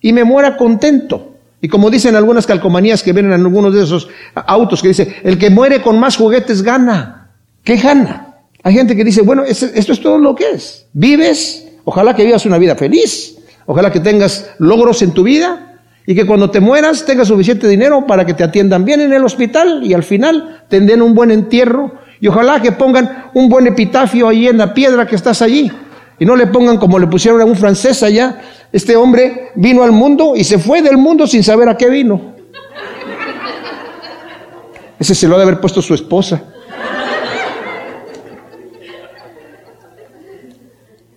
y 0.00 0.12
me 0.12 0.24
muera 0.24 0.56
contento. 0.56 1.32
Y 1.60 1.68
como 1.68 1.90
dicen 1.90 2.14
algunas 2.14 2.46
calcomanías 2.46 3.02
que 3.02 3.12
ven 3.12 3.26
en 3.26 3.32
algunos 3.32 3.74
de 3.74 3.84
esos 3.84 4.08
autos 4.34 4.82
que 4.82 4.88
dice, 4.88 5.16
el 5.24 5.38
que 5.38 5.50
muere 5.50 5.80
con 5.80 5.98
más 5.98 6.16
juguetes 6.16 6.62
gana. 6.62 7.30
¿Qué 7.62 7.76
gana? 7.76 8.36
Hay 8.62 8.74
gente 8.74 8.94
que 8.94 9.04
dice, 9.04 9.22
bueno, 9.22 9.44
esto 9.44 9.66
es 9.74 10.00
todo 10.00 10.18
lo 10.18 10.34
que 10.34 10.50
es. 10.50 10.86
Vives, 10.92 11.64
Ojalá 11.84 12.16
que 12.16 12.24
vivas 12.24 12.46
una 12.46 12.58
vida 12.58 12.74
feliz. 12.76 13.36
Ojalá 13.66 13.92
que 13.92 14.00
tengas 14.00 14.50
logros 14.58 15.02
en 15.02 15.12
tu 15.12 15.22
vida 15.22 15.73
y 16.06 16.14
que 16.14 16.26
cuando 16.26 16.50
te 16.50 16.60
mueras 16.60 17.04
tengas 17.04 17.28
suficiente 17.28 17.66
dinero 17.66 18.06
para 18.06 18.26
que 18.26 18.34
te 18.34 18.44
atiendan 18.44 18.84
bien 18.84 19.00
en 19.00 19.12
el 19.12 19.24
hospital 19.24 19.80
y 19.84 19.94
al 19.94 20.02
final 20.02 20.64
te 20.68 20.80
den 20.80 21.00
un 21.00 21.14
buen 21.14 21.30
entierro. 21.30 21.94
Y 22.20 22.28
ojalá 22.28 22.60
que 22.60 22.72
pongan 22.72 23.30
un 23.34 23.48
buen 23.48 23.66
epitafio 23.66 24.28
ahí 24.28 24.46
en 24.46 24.58
la 24.58 24.74
piedra 24.74 25.06
que 25.06 25.16
estás 25.16 25.40
allí. 25.40 25.70
Y 26.18 26.24
no 26.26 26.36
le 26.36 26.46
pongan 26.46 26.76
como 26.76 26.98
le 26.98 27.06
pusieron 27.06 27.40
a 27.40 27.44
un 27.44 27.56
francés 27.56 28.02
allá. 28.02 28.40
Este 28.70 28.96
hombre 28.96 29.50
vino 29.54 29.82
al 29.82 29.92
mundo 29.92 30.34
y 30.36 30.44
se 30.44 30.58
fue 30.58 30.82
del 30.82 30.98
mundo 30.98 31.26
sin 31.26 31.42
saber 31.42 31.68
a 31.68 31.76
qué 31.76 31.88
vino. 31.88 32.34
Ese 34.98 35.14
se 35.14 35.26
lo 35.26 35.34
ha 35.34 35.38
de 35.38 35.44
haber 35.44 35.60
puesto 35.60 35.80
su 35.80 35.94
esposa. 35.94 36.42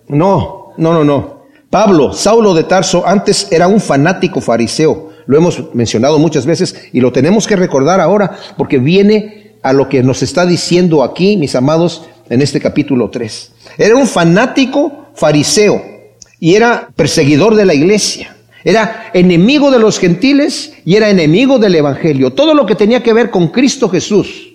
No, 0.08 0.74
no, 0.78 0.94
no, 0.94 1.04
no. 1.04 1.37
Pablo, 1.70 2.14
Saulo 2.14 2.54
de 2.54 2.64
Tarso, 2.64 3.06
antes 3.06 3.48
era 3.52 3.68
un 3.68 3.82
fanático 3.82 4.40
fariseo. 4.40 5.10
Lo 5.26 5.38
hemos 5.38 5.74
mencionado 5.74 6.18
muchas 6.20 6.46
veces 6.46 6.76
y 6.94 7.02
lo 7.02 7.12
tenemos 7.12 7.46
que 7.46 7.58
recordar 7.58 8.00
ahora 8.00 8.38
porque 8.56 8.78
viene 8.78 9.58
a 9.64 9.74
lo 9.74 9.90
que 9.90 10.02
nos 10.02 10.24
está 10.24 10.46
diciendo 10.46 11.04
aquí, 11.04 11.36
mis 11.36 11.56
amados, 11.56 12.04
en 12.30 12.42
este 12.42 12.62
capítulo 12.62 13.10
3. 13.10 13.52
Era 13.78 13.96
un 13.96 14.08
fanático 14.08 15.08
fariseo 15.14 15.82
y 16.40 16.56
era 16.56 16.90
perseguidor 16.96 17.56
de 17.56 17.66
la 17.66 17.74
iglesia. 17.74 18.36
Era 18.64 19.12
enemigo 19.14 19.72
de 19.72 19.80
los 19.80 20.00
gentiles 20.00 20.74
y 20.86 20.96
era 20.96 21.10
enemigo 21.10 21.60
del 21.60 21.76
Evangelio. 21.76 22.34
Todo 22.34 22.54
lo 22.54 22.66
que 22.66 22.76
tenía 22.76 23.04
que 23.04 23.14
ver 23.14 23.30
con 23.30 23.50
Cristo 23.50 23.90
Jesús 23.90 24.54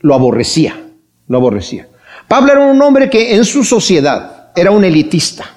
lo 0.00 0.14
aborrecía, 0.14 0.82
lo 1.28 1.38
aborrecía. 1.38 1.88
Pablo 2.28 2.52
era 2.52 2.60
un 2.60 2.80
hombre 2.80 3.10
que 3.10 3.34
en 3.34 3.44
su 3.44 3.64
sociedad 3.64 4.50
era 4.56 4.70
un 4.70 4.84
elitista, 4.84 5.53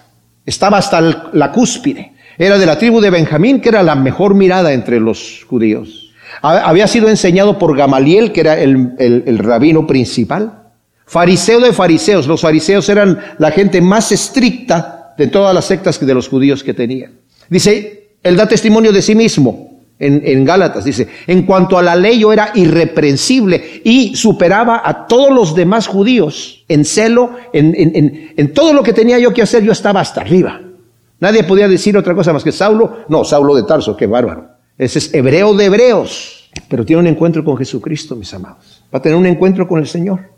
estaba 0.47 0.79
hasta 0.79 1.29
la 1.33 1.51
cúspide. 1.51 2.13
Era 2.37 2.57
de 2.57 2.65
la 2.65 2.79
tribu 2.79 3.01
de 3.01 3.09
Benjamín, 3.09 3.59
que 3.59 3.69
era 3.69 3.83
la 3.83 3.95
mejor 3.95 4.33
mirada 4.33 4.73
entre 4.73 4.99
los 4.99 5.45
judíos. 5.47 6.13
Había 6.41 6.87
sido 6.87 7.09
enseñado 7.09 7.59
por 7.59 7.75
Gamaliel, 7.75 8.31
que 8.31 8.41
era 8.41 8.57
el, 8.57 9.39
rabino 9.39 9.85
principal. 9.85 10.63
Fariseo 11.05 11.59
de 11.59 11.73
fariseos. 11.73 12.27
Los 12.27 12.41
fariseos 12.41 12.87
eran 12.89 13.19
la 13.39 13.51
gente 13.51 13.81
más 13.81 14.11
estricta 14.11 15.13
de 15.17 15.27
todas 15.27 15.53
las 15.53 15.65
sectas 15.65 15.99
de 15.99 16.13
los 16.13 16.29
judíos 16.29 16.63
que 16.63 16.73
tenían. 16.73 17.11
Dice, 17.49 18.11
él 18.23 18.35
da 18.35 18.47
testimonio 18.47 18.91
de 18.91 19.01
sí 19.01 19.15
mismo 19.15 19.66
en, 19.99 20.21
en, 20.25 20.45
Gálatas. 20.45 20.85
Dice, 20.85 21.07
en 21.27 21.43
cuanto 21.43 21.77
a 21.77 21.81
la 21.81 21.95
ley 21.95 22.19
yo 22.19 22.31
era 22.31 22.51
irreprensible 22.55 23.81
y 23.83 24.15
superaba 24.15 24.81
a 24.83 25.07
todos 25.07 25.31
los 25.31 25.55
demás 25.55 25.87
judíos 25.87 26.65
en 26.67 26.85
celo, 26.85 27.31
en, 27.53 27.73
en, 27.75 28.33
en 28.35 28.53
todo 28.53 28.73
lo 28.73 28.83
que 28.83 28.93
tenía 28.93 29.19
yo 29.19 29.33
que 29.33 29.41
hacer, 29.41 29.63
yo 29.63 29.71
estaba 29.71 30.01
hasta 30.01 30.21
arriba. 30.21 30.61
Nadie 31.19 31.43
podía 31.43 31.67
decir 31.67 31.97
otra 31.97 32.13
cosa 32.13 32.33
más 32.33 32.43
que 32.43 32.51
Saulo. 32.51 33.05
No, 33.09 33.23
Saulo 33.23 33.55
de 33.55 33.63
Tarso, 33.63 33.97
qué 33.97 34.05
bárbaro. 34.05 34.49
Ese 34.77 34.99
es 34.99 35.13
hebreo 35.13 35.53
de 35.53 35.65
hebreos. 35.65 36.49
Pero 36.69 36.85
tiene 36.85 37.01
un 37.01 37.07
encuentro 37.07 37.43
con 37.43 37.57
Jesucristo, 37.57 38.15
mis 38.15 38.33
amados. 38.33 38.83
Va 38.93 38.99
a 38.99 39.01
tener 39.01 39.17
un 39.17 39.25
encuentro 39.25 39.67
con 39.67 39.79
el 39.79 39.87
Señor. 39.87 40.31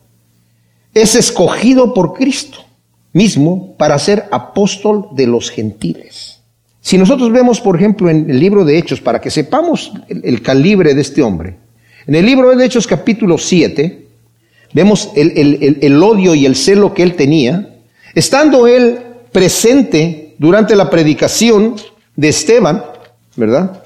Es 0.93 1.15
escogido 1.15 1.93
por 1.93 2.13
Cristo 2.13 2.59
mismo 3.13 3.75
para 3.77 3.97
ser 3.99 4.25
apóstol 4.31 5.09
de 5.11 5.27
los 5.27 5.49
gentiles. 5.49 6.38
Si 6.81 6.97
nosotros 6.97 7.31
vemos, 7.31 7.59
por 7.59 7.75
ejemplo, 7.75 8.09
en 8.09 8.29
el 8.29 8.39
libro 8.39 8.63
de 8.63 8.77
Hechos, 8.77 9.01
para 9.01 9.19
que 9.19 9.29
sepamos 9.29 9.91
el, 10.07 10.41
calibre 10.41 10.93
de 10.93 11.01
este 11.01 11.21
hombre, 11.21 11.57
en 12.07 12.15
el 12.15 12.25
libro 12.25 12.55
de 12.55 12.65
Hechos 12.65 12.87
capítulo 12.87 13.37
7, 13.37 14.07
vemos 14.73 15.11
el, 15.15 16.01
odio 16.01 16.35
y 16.35 16.45
el 16.45 16.55
celo 16.55 16.93
que 16.93 17.03
él 17.03 17.15
tenía, 17.15 17.75
estando 18.15 18.65
él 18.65 18.99
presente 19.31 20.35
durante 20.37 20.75
la 20.75 20.89
predicación 20.89 21.75
de 22.15 22.29
Esteban, 22.29 22.83
¿verdad? 23.35 23.83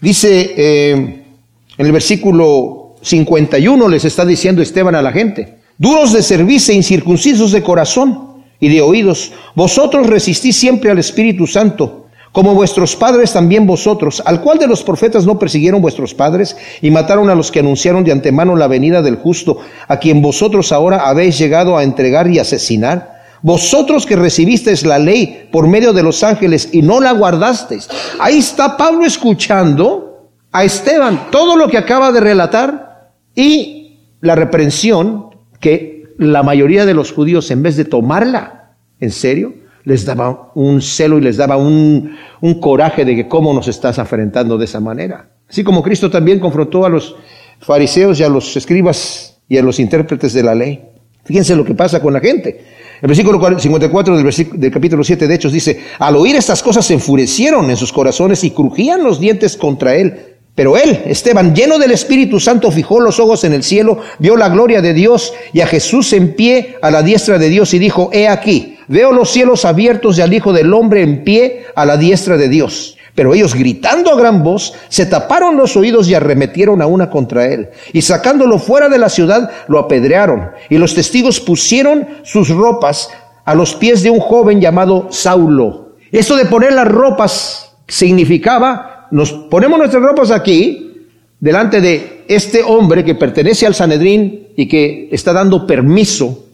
Dice 0.00 0.54
eh, 0.56 0.92
en 0.92 1.86
el 1.86 1.92
versículo 1.92 2.96
51, 3.00 3.88
les 3.88 4.04
está 4.04 4.24
diciendo 4.24 4.60
Esteban 4.60 4.94
a 4.94 5.02
la 5.02 5.12
gente, 5.12 5.56
duros 5.78 6.12
de 6.12 6.22
servicio 6.22 6.72
e 6.72 6.76
incircuncisos 6.76 7.52
de 7.52 7.62
corazón 7.62 8.34
y 8.60 8.68
de 8.68 8.82
oídos, 8.82 9.32
vosotros 9.54 10.06
resistís 10.06 10.56
siempre 10.56 10.90
al 10.90 10.98
Espíritu 10.98 11.46
Santo 11.46 12.03
como 12.34 12.52
vuestros 12.52 12.96
padres 12.96 13.32
también 13.32 13.64
vosotros, 13.64 14.20
al 14.26 14.40
cual 14.40 14.58
de 14.58 14.66
los 14.66 14.82
profetas 14.82 15.24
no 15.24 15.38
persiguieron 15.38 15.80
vuestros 15.80 16.14
padres 16.14 16.56
y 16.82 16.90
mataron 16.90 17.30
a 17.30 17.36
los 17.36 17.52
que 17.52 17.60
anunciaron 17.60 18.02
de 18.02 18.10
antemano 18.10 18.56
la 18.56 18.66
venida 18.66 19.02
del 19.02 19.14
justo, 19.14 19.58
a 19.86 20.00
quien 20.00 20.20
vosotros 20.20 20.72
ahora 20.72 21.08
habéis 21.08 21.38
llegado 21.38 21.78
a 21.78 21.84
entregar 21.84 22.28
y 22.28 22.40
asesinar. 22.40 23.22
Vosotros 23.40 24.04
que 24.04 24.16
recibisteis 24.16 24.84
la 24.84 24.98
ley 24.98 25.48
por 25.52 25.68
medio 25.68 25.92
de 25.92 26.02
los 26.02 26.24
ángeles 26.24 26.70
y 26.72 26.82
no 26.82 26.98
la 26.98 27.12
guardasteis. 27.12 27.88
Ahí 28.18 28.38
está 28.38 28.76
Pablo 28.76 29.06
escuchando 29.06 30.32
a 30.50 30.64
Esteban 30.64 31.30
todo 31.30 31.54
lo 31.54 31.68
que 31.68 31.78
acaba 31.78 32.10
de 32.10 32.18
relatar 32.18 33.12
y 33.36 34.00
la 34.20 34.34
reprensión 34.34 35.36
que 35.60 36.02
la 36.18 36.42
mayoría 36.42 36.84
de 36.84 36.94
los 36.94 37.12
judíos 37.12 37.48
en 37.52 37.62
vez 37.62 37.76
de 37.76 37.84
tomarla 37.84 38.72
en 38.98 39.12
serio, 39.12 39.54
les 39.84 40.04
daba 40.04 40.50
un 40.54 40.80
celo 40.80 41.18
y 41.18 41.20
les 41.20 41.36
daba 41.36 41.56
un, 41.56 42.16
un 42.40 42.60
coraje 42.60 43.04
de 43.04 43.14
que 43.14 43.28
cómo 43.28 43.52
nos 43.52 43.68
estás 43.68 43.98
afrentando 43.98 44.58
de 44.58 44.64
esa 44.64 44.80
manera. 44.80 45.30
Así 45.48 45.62
como 45.62 45.82
Cristo 45.82 46.10
también 46.10 46.40
confrontó 46.40 46.84
a 46.84 46.88
los 46.88 47.14
fariseos 47.60 48.18
y 48.18 48.24
a 48.24 48.28
los 48.28 48.56
escribas 48.56 49.40
y 49.48 49.58
a 49.58 49.62
los 49.62 49.78
intérpretes 49.78 50.32
de 50.32 50.42
la 50.42 50.54
ley. 50.54 50.82
Fíjense 51.24 51.56
lo 51.56 51.64
que 51.64 51.74
pasa 51.74 52.00
con 52.00 52.12
la 52.12 52.20
gente. 52.20 52.64
El 53.00 53.08
versículo 53.08 53.58
54 53.58 54.14
del, 54.14 54.24
versículo, 54.24 54.58
del 54.58 54.70
capítulo 54.70 55.04
7 55.04 55.26
de 55.26 55.34
Hechos 55.34 55.52
dice, 55.52 55.80
al 55.98 56.16
oír 56.16 56.36
estas 56.36 56.62
cosas 56.62 56.86
se 56.86 56.94
enfurecieron 56.94 57.68
en 57.68 57.76
sus 57.76 57.92
corazones 57.92 58.44
y 58.44 58.50
crujían 58.50 59.02
los 59.02 59.20
dientes 59.20 59.56
contra 59.56 59.94
él. 59.96 60.34
Pero 60.54 60.76
él, 60.76 61.02
Esteban, 61.06 61.54
lleno 61.54 61.78
del 61.78 61.90
Espíritu 61.90 62.38
Santo, 62.38 62.70
fijó 62.70 63.00
los 63.00 63.18
ojos 63.18 63.42
en 63.42 63.52
el 63.52 63.64
cielo, 63.64 63.98
vio 64.20 64.36
la 64.36 64.48
gloria 64.48 64.80
de 64.80 64.94
Dios 64.94 65.34
y 65.52 65.60
a 65.60 65.66
Jesús 65.66 66.12
en 66.12 66.34
pie 66.34 66.76
a 66.80 66.90
la 66.92 67.02
diestra 67.02 67.38
de 67.38 67.48
Dios 67.48 67.74
y 67.74 67.80
dijo, 67.80 68.10
he 68.12 68.28
aquí, 68.28 68.73
veo 68.88 69.12
los 69.12 69.30
cielos 69.30 69.64
abiertos 69.64 70.18
y 70.18 70.22
al 70.22 70.32
Hijo 70.32 70.52
del 70.52 70.72
Hombre 70.72 71.02
en 71.02 71.24
pie 71.24 71.66
a 71.74 71.84
la 71.84 71.96
diestra 71.96 72.36
de 72.36 72.48
Dios. 72.48 72.96
Pero 73.14 73.32
ellos 73.32 73.54
gritando 73.54 74.12
a 74.12 74.16
gran 74.16 74.42
voz, 74.42 74.72
se 74.88 75.06
taparon 75.06 75.56
los 75.56 75.76
oídos 75.76 76.08
y 76.08 76.14
arremetieron 76.14 76.82
a 76.82 76.86
una 76.86 77.10
contra 77.10 77.46
él. 77.46 77.68
Y 77.92 78.02
sacándolo 78.02 78.58
fuera 78.58 78.88
de 78.88 78.98
la 78.98 79.08
ciudad, 79.08 79.50
lo 79.68 79.78
apedrearon. 79.78 80.50
Y 80.68 80.78
los 80.78 80.94
testigos 80.94 81.38
pusieron 81.40 82.08
sus 82.24 82.48
ropas 82.48 83.10
a 83.44 83.54
los 83.54 83.74
pies 83.76 84.02
de 84.02 84.10
un 84.10 84.18
joven 84.18 84.60
llamado 84.60 85.08
Saulo. 85.10 85.94
Esto 86.10 86.36
de 86.36 86.46
poner 86.46 86.72
las 86.72 86.88
ropas 86.88 87.76
significaba 87.86 88.94
nos 89.14 89.32
ponemos 89.32 89.78
nuestras 89.78 90.02
ropas 90.02 90.32
aquí, 90.32 91.06
delante 91.38 91.80
de 91.80 92.24
este 92.26 92.64
hombre 92.64 93.04
que 93.04 93.14
pertenece 93.14 93.64
al 93.64 93.74
Sanedrín 93.74 94.48
y 94.56 94.66
que 94.66 95.08
está 95.12 95.32
dando 95.32 95.66
permiso 95.68 96.46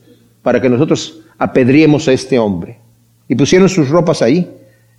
para 0.43 0.61
que 0.61 0.69
nosotros 0.69 1.20
apedriemos 1.41 2.07
a 2.07 2.13
este 2.13 2.39
hombre. 2.39 2.79
Y 3.27 3.35
pusieron 3.35 3.69
sus 3.69 3.89
ropas 3.89 4.21
ahí, 4.23 4.49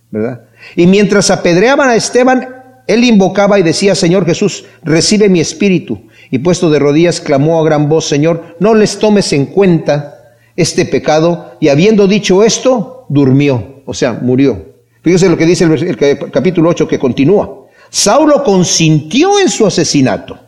¿verdad? 0.10 0.41
Y 0.75 0.88
mientras 0.88 1.30
apedreaban 1.30 1.89
a 1.89 1.95
Esteban, 1.95 2.47
él 2.88 3.04
invocaba 3.04 3.60
y 3.60 3.63
decía, 3.63 3.93
Señor 3.93 4.25
Jesús, 4.25 4.65
recibe 4.84 5.30
mi 5.30 5.39
espíritu. 5.39 6.01
Y 6.32 6.39
puesto 6.39 6.71
de 6.71 6.80
rodillas, 6.80 7.21
clamó 7.21 7.60
a 7.60 7.63
gran 7.63 7.88
voz, 7.88 8.08
Señor, 8.08 8.56
no 8.60 8.73
les 8.73 8.97
tomes 8.97 9.32
en 9.34 9.45
cuenta 9.45 10.34
este 10.56 10.86
pecado. 10.86 11.56
Y 11.60 11.67
habiendo 11.67 12.08
dicho 12.08 12.43
esto, 12.43 13.06
durmió, 13.08 13.84
o 13.86 13.93
sea, 13.93 14.13
murió. 14.13 14.65
Fíjese 15.04 15.30
lo 15.30 15.38
que 15.38 15.45
dice 15.45 15.65
el, 15.65 16.32
capítulo 16.32 16.69
8 16.69 16.88
que 16.88 16.97
continúa. 16.97 17.67
Saulo 17.89 18.43
consintió 18.43 19.39
en 19.39 19.49
su 19.49 19.67
asesinato. 19.67 20.39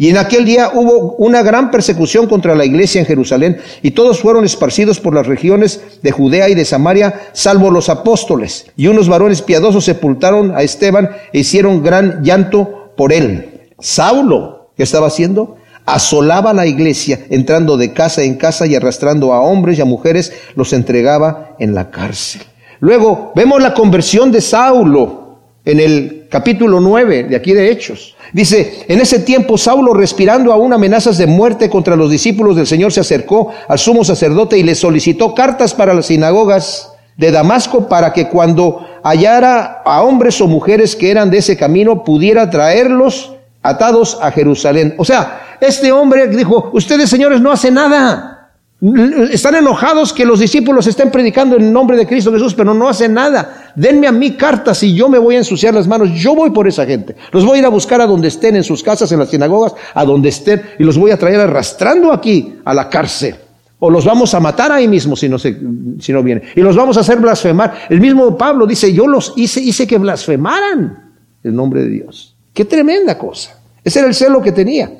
Y 0.00 0.10
en 0.10 0.16
aquel 0.16 0.44
día 0.44 0.70
hubo 0.72 1.16
una 1.16 1.42
gran 1.42 1.72
persecución 1.72 2.28
contra 2.28 2.54
la 2.54 2.64
iglesia 2.64 3.00
en 3.00 3.06
Jerusalén 3.06 3.58
y 3.82 3.90
todos 3.90 4.20
fueron 4.20 4.44
esparcidos 4.44 5.00
por 5.00 5.12
las 5.12 5.26
regiones 5.26 5.98
de 6.04 6.12
Judea 6.12 6.48
y 6.48 6.54
de 6.54 6.64
Samaria, 6.64 7.20
salvo 7.32 7.72
los 7.72 7.88
apóstoles. 7.88 8.66
Y 8.76 8.86
unos 8.86 9.08
varones 9.08 9.42
piadosos 9.42 9.84
sepultaron 9.84 10.54
a 10.54 10.62
Esteban 10.62 11.10
e 11.32 11.40
hicieron 11.40 11.82
gran 11.82 12.22
llanto 12.22 12.92
por 12.96 13.12
él. 13.12 13.72
Saulo, 13.80 14.70
¿qué 14.76 14.84
estaba 14.84 15.08
haciendo? 15.08 15.56
Asolaba 15.84 16.52
la 16.52 16.68
iglesia, 16.68 17.26
entrando 17.28 17.76
de 17.76 17.92
casa 17.92 18.22
en 18.22 18.36
casa 18.36 18.68
y 18.68 18.76
arrastrando 18.76 19.32
a 19.32 19.40
hombres 19.40 19.78
y 19.78 19.82
a 19.82 19.84
mujeres, 19.84 20.32
los 20.54 20.72
entregaba 20.72 21.56
en 21.58 21.74
la 21.74 21.90
cárcel. 21.90 22.42
Luego 22.78 23.32
vemos 23.34 23.60
la 23.60 23.74
conversión 23.74 24.30
de 24.30 24.42
Saulo 24.42 25.40
en 25.64 25.80
el 25.80 26.17
capítulo 26.28 26.80
9 26.80 27.24
de 27.24 27.36
aquí 27.36 27.52
de 27.52 27.70
Hechos. 27.70 28.16
Dice, 28.32 28.84
en 28.88 29.00
ese 29.00 29.20
tiempo 29.20 29.56
Saulo, 29.56 29.94
respirando 29.94 30.52
aún 30.52 30.72
amenazas 30.72 31.16
de 31.18 31.26
muerte 31.26 31.70
contra 31.70 31.96
los 31.96 32.10
discípulos 32.10 32.56
del 32.56 32.66
Señor, 32.66 32.92
se 32.92 33.00
acercó 33.00 33.52
al 33.66 33.78
sumo 33.78 34.04
sacerdote 34.04 34.58
y 34.58 34.62
le 34.62 34.74
solicitó 34.74 35.34
cartas 35.34 35.74
para 35.74 35.94
las 35.94 36.06
sinagogas 36.06 36.92
de 37.16 37.30
Damasco 37.30 37.88
para 37.88 38.12
que 38.12 38.28
cuando 38.28 38.86
hallara 39.02 39.82
a 39.84 40.02
hombres 40.02 40.40
o 40.40 40.46
mujeres 40.46 40.94
que 40.94 41.10
eran 41.10 41.30
de 41.30 41.38
ese 41.38 41.56
camino, 41.56 42.04
pudiera 42.04 42.50
traerlos 42.50 43.32
atados 43.62 44.18
a 44.20 44.30
Jerusalén. 44.30 44.94
O 44.98 45.04
sea, 45.04 45.56
este 45.60 45.90
hombre 45.90 46.28
dijo, 46.28 46.70
ustedes 46.72 47.10
señores 47.10 47.40
no 47.40 47.50
hacen 47.50 47.74
nada. 47.74 48.37
Están 48.80 49.56
enojados 49.56 50.12
que 50.12 50.24
los 50.24 50.38
discípulos 50.38 50.86
estén 50.86 51.10
predicando 51.10 51.56
en 51.56 51.72
nombre 51.72 51.96
de 51.96 52.06
Cristo 52.06 52.32
Jesús, 52.32 52.54
pero 52.54 52.74
no 52.74 52.88
hacen 52.88 53.12
nada. 53.12 53.72
Denme 53.74 54.06
a 54.06 54.12
mí 54.12 54.36
cartas 54.36 54.80
y 54.84 54.94
yo 54.94 55.08
me 55.08 55.18
voy 55.18 55.34
a 55.34 55.38
ensuciar 55.38 55.74
las 55.74 55.88
manos. 55.88 56.10
Yo 56.14 56.36
voy 56.36 56.50
por 56.50 56.68
esa 56.68 56.86
gente. 56.86 57.16
Los 57.32 57.44
voy 57.44 57.56
a 57.56 57.58
ir 57.60 57.66
a 57.66 57.70
buscar 57.70 58.00
a 58.00 58.06
donde 58.06 58.28
estén, 58.28 58.54
en 58.54 58.62
sus 58.62 58.84
casas, 58.84 59.10
en 59.10 59.18
las 59.18 59.30
sinagogas, 59.30 59.74
a 59.94 60.04
donde 60.04 60.28
estén, 60.28 60.62
y 60.78 60.84
los 60.84 60.96
voy 60.96 61.10
a 61.10 61.16
traer 61.16 61.40
arrastrando 61.40 62.12
aquí 62.12 62.54
a 62.64 62.72
la 62.72 62.88
cárcel. 62.88 63.34
O 63.80 63.90
los 63.90 64.04
vamos 64.04 64.32
a 64.34 64.40
matar 64.40 64.70
ahí 64.70 64.86
mismo 64.86 65.16
si 65.16 65.28
no, 65.28 65.40
se, 65.40 65.58
si 65.98 66.12
no 66.12 66.22
vienen. 66.22 66.44
Y 66.54 66.60
los 66.60 66.76
vamos 66.76 66.96
a 66.98 67.00
hacer 67.00 67.18
blasfemar. 67.18 67.86
El 67.88 68.00
mismo 68.00 68.38
Pablo 68.38 68.64
dice, 68.64 68.92
yo 68.92 69.08
los 69.08 69.32
hice, 69.34 69.60
hice 69.60 69.88
que 69.88 69.98
blasfemaran 69.98 71.14
el 71.42 71.54
nombre 71.54 71.82
de 71.82 71.88
Dios. 71.88 72.36
Qué 72.52 72.64
tremenda 72.64 73.18
cosa. 73.18 73.58
Ese 73.82 73.98
era 73.98 74.08
el 74.08 74.14
celo 74.14 74.40
que 74.40 74.52
tenía. 74.52 74.90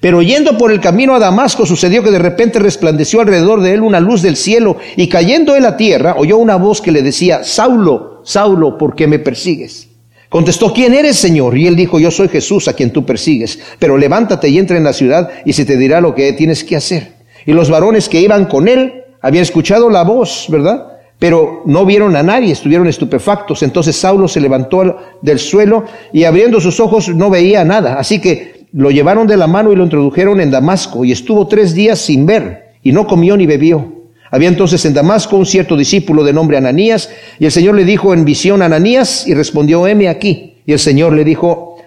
Pero 0.00 0.22
yendo 0.22 0.56
por 0.56 0.72
el 0.72 0.80
camino 0.80 1.14
a 1.14 1.18
Damasco 1.18 1.66
sucedió 1.66 2.02
que 2.02 2.10
de 2.10 2.18
repente 2.18 2.58
resplandeció 2.58 3.20
alrededor 3.20 3.60
de 3.60 3.74
él 3.74 3.82
una 3.82 4.00
luz 4.00 4.22
del 4.22 4.36
cielo 4.36 4.78
y 4.96 5.08
cayendo 5.08 5.54
en 5.54 5.62
la 5.62 5.76
tierra 5.76 6.14
oyó 6.16 6.38
una 6.38 6.56
voz 6.56 6.80
que 6.80 6.90
le 6.90 7.02
decía, 7.02 7.44
Saulo, 7.44 8.22
Saulo, 8.24 8.78
¿por 8.78 8.94
qué 8.94 9.06
me 9.06 9.18
persigues? 9.18 9.88
Contestó, 10.30 10.72
¿quién 10.72 10.94
eres, 10.94 11.16
Señor? 11.16 11.58
Y 11.58 11.66
él 11.66 11.76
dijo, 11.76 11.98
yo 11.98 12.10
soy 12.10 12.28
Jesús 12.28 12.68
a 12.68 12.72
quien 12.72 12.92
tú 12.92 13.04
persigues, 13.04 13.58
pero 13.78 13.98
levántate 13.98 14.48
y 14.48 14.58
entra 14.58 14.78
en 14.78 14.84
la 14.84 14.92
ciudad 14.92 15.28
y 15.44 15.52
se 15.52 15.66
te 15.66 15.76
dirá 15.76 16.00
lo 16.00 16.14
que 16.14 16.32
tienes 16.32 16.64
que 16.64 16.76
hacer. 16.76 17.14
Y 17.44 17.52
los 17.52 17.68
varones 17.68 18.08
que 18.08 18.20
iban 18.20 18.46
con 18.46 18.68
él 18.68 19.04
habían 19.20 19.42
escuchado 19.42 19.90
la 19.90 20.04
voz, 20.04 20.46
¿verdad? 20.48 20.98
Pero 21.18 21.62
no 21.66 21.84
vieron 21.84 22.16
a 22.16 22.22
nadie, 22.22 22.52
estuvieron 22.52 22.86
estupefactos. 22.86 23.62
Entonces 23.62 23.96
Saulo 23.96 24.28
se 24.28 24.40
levantó 24.40 24.96
del 25.20 25.38
suelo 25.38 25.84
y 26.12 26.24
abriendo 26.24 26.60
sus 26.60 26.80
ojos 26.80 27.08
no 27.10 27.28
veía 27.28 27.64
nada. 27.64 27.94
Así 27.98 28.20
que 28.20 28.59
lo 28.72 28.90
llevaron 28.90 29.26
de 29.26 29.36
la 29.36 29.46
mano 29.46 29.72
y 29.72 29.76
lo 29.76 29.84
introdujeron 29.84 30.40
en 30.40 30.50
Damasco 30.50 31.04
y 31.04 31.12
estuvo 31.12 31.46
tres 31.46 31.74
días 31.74 31.98
sin 31.98 32.26
ver 32.26 32.74
y 32.82 32.92
no 32.92 33.06
comió 33.06 33.36
ni 33.36 33.46
bebió. 33.46 34.00
Había 34.30 34.48
entonces 34.48 34.84
en 34.84 34.94
Damasco 34.94 35.36
un 35.36 35.46
cierto 35.46 35.76
discípulo 35.76 36.22
de 36.22 36.32
nombre 36.32 36.56
Ananías 36.56 37.10
y 37.38 37.46
el 37.46 37.52
Señor 37.52 37.74
le 37.74 37.84
dijo 37.84 38.14
en 38.14 38.24
visión 38.24 38.62
Ananías 38.62 39.26
y 39.26 39.34
respondió, 39.34 39.86
heme 39.86 40.08
aquí. 40.08 40.58
Y 40.66 40.72
el 40.72 40.78
Señor 40.78 41.14
le 41.14 41.24
dijo, 41.24 41.78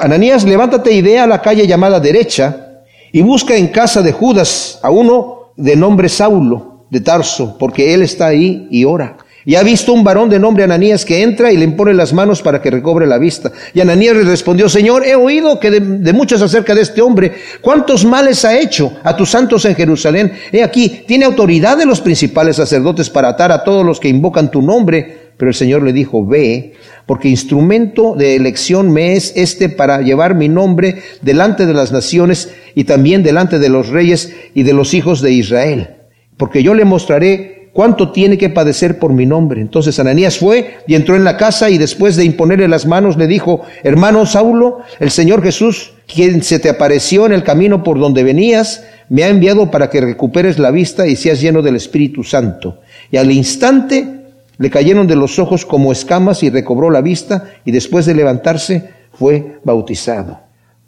Ananías, 0.00 0.44
levántate 0.44 0.92
y 0.92 1.02
ve 1.02 1.18
a 1.18 1.26
la 1.26 1.40
calle 1.40 1.66
llamada 1.66 2.00
derecha 2.00 2.82
y 3.12 3.22
busca 3.22 3.56
en 3.56 3.68
casa 3.68 4.02
de 4.02 4.12
Judas 4.12 4.80
a 4.82 4.90
uno 4.90 5.52
de 5.56 5.76
nombre 5.76 6.08
Saulo 6.08 6.86
de 6.90 7.00
Tarso, 7.00 7.56
porque 7.58 7.94
él 7.94 8.02
está 8.02 8.26
ahí 8.26 8.66
y 8.70 8.84
ora. 8.84 9.16
Y 9.44 9.56
ha 9.56 9.62
visto 9.62 9.92
un 9.92 10.04
varón 10.04 10.30
de 10.30 10.38
nombre 10.38 10.62
Ananías 10.62 11.04
que 11.04 11.22
entra 11.22 11.52
y 11.52 11.56
le 11.56 11.64
impone 11.64 11.94
las 11.94 12.12
manos 12.12 12.42
para 12.42 12.62
que 12.62 12.70
recobre 12.70 13.06
la 13.06 13.18
vista. 13.18 13.50
Y 13.74 13.80
Ananías 13.80 14.16
le 14.16 14.22
respondió, 14.22 14.68
Señor, 14.68 15.04
he 15.04 15.16
oído 15.16 15.58
que 15.58 15.70
de, 15.70 15.80
de, 15.80 16.12
muchos 16.12 16.40
acerca 16.42 16.74
de 16.74 16.82
este 16.82 17.02
hombre, 17.02 17.32
cuántos 17.60 18.04
males 18.04 18.44
ha 18.44 18.58
hecho 18.58 18.92
a 19.02 19.16
tus 19.16 19.30
santos 19.30 19.64
en 19.64 19.74
Jerusalén. 19.74 20.32
He 20.52 20.62
aquí, 20.62 21.02
tiene 21.06 21.24
autoridad 21.24 21.76
de 21.76 21.86
los 21.86 22.00
principales 22.00 22.56
sacerdotes 22.56 23.10
para 23.10 23.30
atar 23.30 23.50
a 23.50 23.64
todos 23.64 23.84
los 23.84 23.98
que 23.98 24.08
invocan 24.08 24.50
tu 24.50 24.62
nombre. 24.62 25.32
Pero 25.36 25.50
el 25.50 25.56
Señor 25.56 25.82
le 25.82 25.92
dijo, 25.92 26.24
ve, 26.24 26.74
porque 27.06 27.28
instrumento 27.28 28.14
de 28.14 28.36
elección 28.36 28.92
me 28.92 29.14
es 29.14 29.32
este 29.34 29.68
para 29.68 30.02
llevar 30.02 30.36
mi 30.36 30.48
nombre 30.48 31.02
delante 31.20 31.66
de 31.66 31.74
las 31.74 31.90
naciones 31.90 32.50
y 32.76 32.84
también 32.84 33.24
delante 33.24 33.58
de 33.58 33.68
los 33.68 33.88
reyes 33.88 34.32
y 34.54 34.62
de 34.62 34.72
los 34.72 34.94
hijos 34.94 35.20
de 35.20 35.32
Israel. 35.32 35.96
Porque 36.36 36.62
yo 36.62 36.74
le 36.74 36.84
mostraré 36.84 37.61
cuánto 37.72 38.12
tiene 38.12 38.38
que 38.38 38.50
padecer 38.50 38.98
por 38.98 39.12
mi 39.12 39.26
nombre. 39.26 39.60
Entonces 39.60 39.98
Ananías 39.98 40.38
fue 40.38 40.78
y 40.86 40.94
entró 40.94 41.16
en 41.16 41.24
la 41.24 41.36
casa 41.36 41.70
y 41.70 41.78
después 41.78 42.16
de 42.16 42.24
imponerle 42.24 42.68
las 42.68 42.86
manos 42.86 43.16
le 43.16 43.26
dijo, 43.26 43.62
hermano 43.82 44.26
Saulo, 44.26 44.80
el 45.00 45.10
Señor 45.10 45.42
Jesús, 45.42 45.92
quien 46.06 46.42
se 46.42 46.58
te 46.58 46.68
apareció 46.68 47.26
en 47.26 47.32
el 47.32 47.42
camino 47.42 47.82
por 47.82 47.98
donde 47.98 48.24
venías, 48.24 48.84
me 49.08 49.24
ha 49.24 49.28
enviado 49.28 49.70
para 49.70 49.90
que 49.90 50.00
recuperes 50.00 50.58
la 50.58 50.70
vista 50.70 51.06
y 51.06 51.16
seas 51.16 51.40
lleno 51.40 51.62
del 51.62 51.76
Espíritu 51.76 52.24
Santo. 52.24 52.80
Y 53.10 53.16
al 53.16 53.30
instante 53.30 54.22
le 54.58 54.70
cayeron 54.70 55.06
de 55.06 55.16
los 55.16 55.38
ojos 55.38 55.66
como 55.66 55.92
escamas 55.92 56.42
y 56.42 56.50
recobró 56.50 56.90
la 56.90 57.00
vista 57.00 57.44
y 57.64 57.72
después 57.72 58.06
de 58.06 58.14
levantarse 58.14 58.90
fue 59.12 59.58
bautizado. 59.64 60.40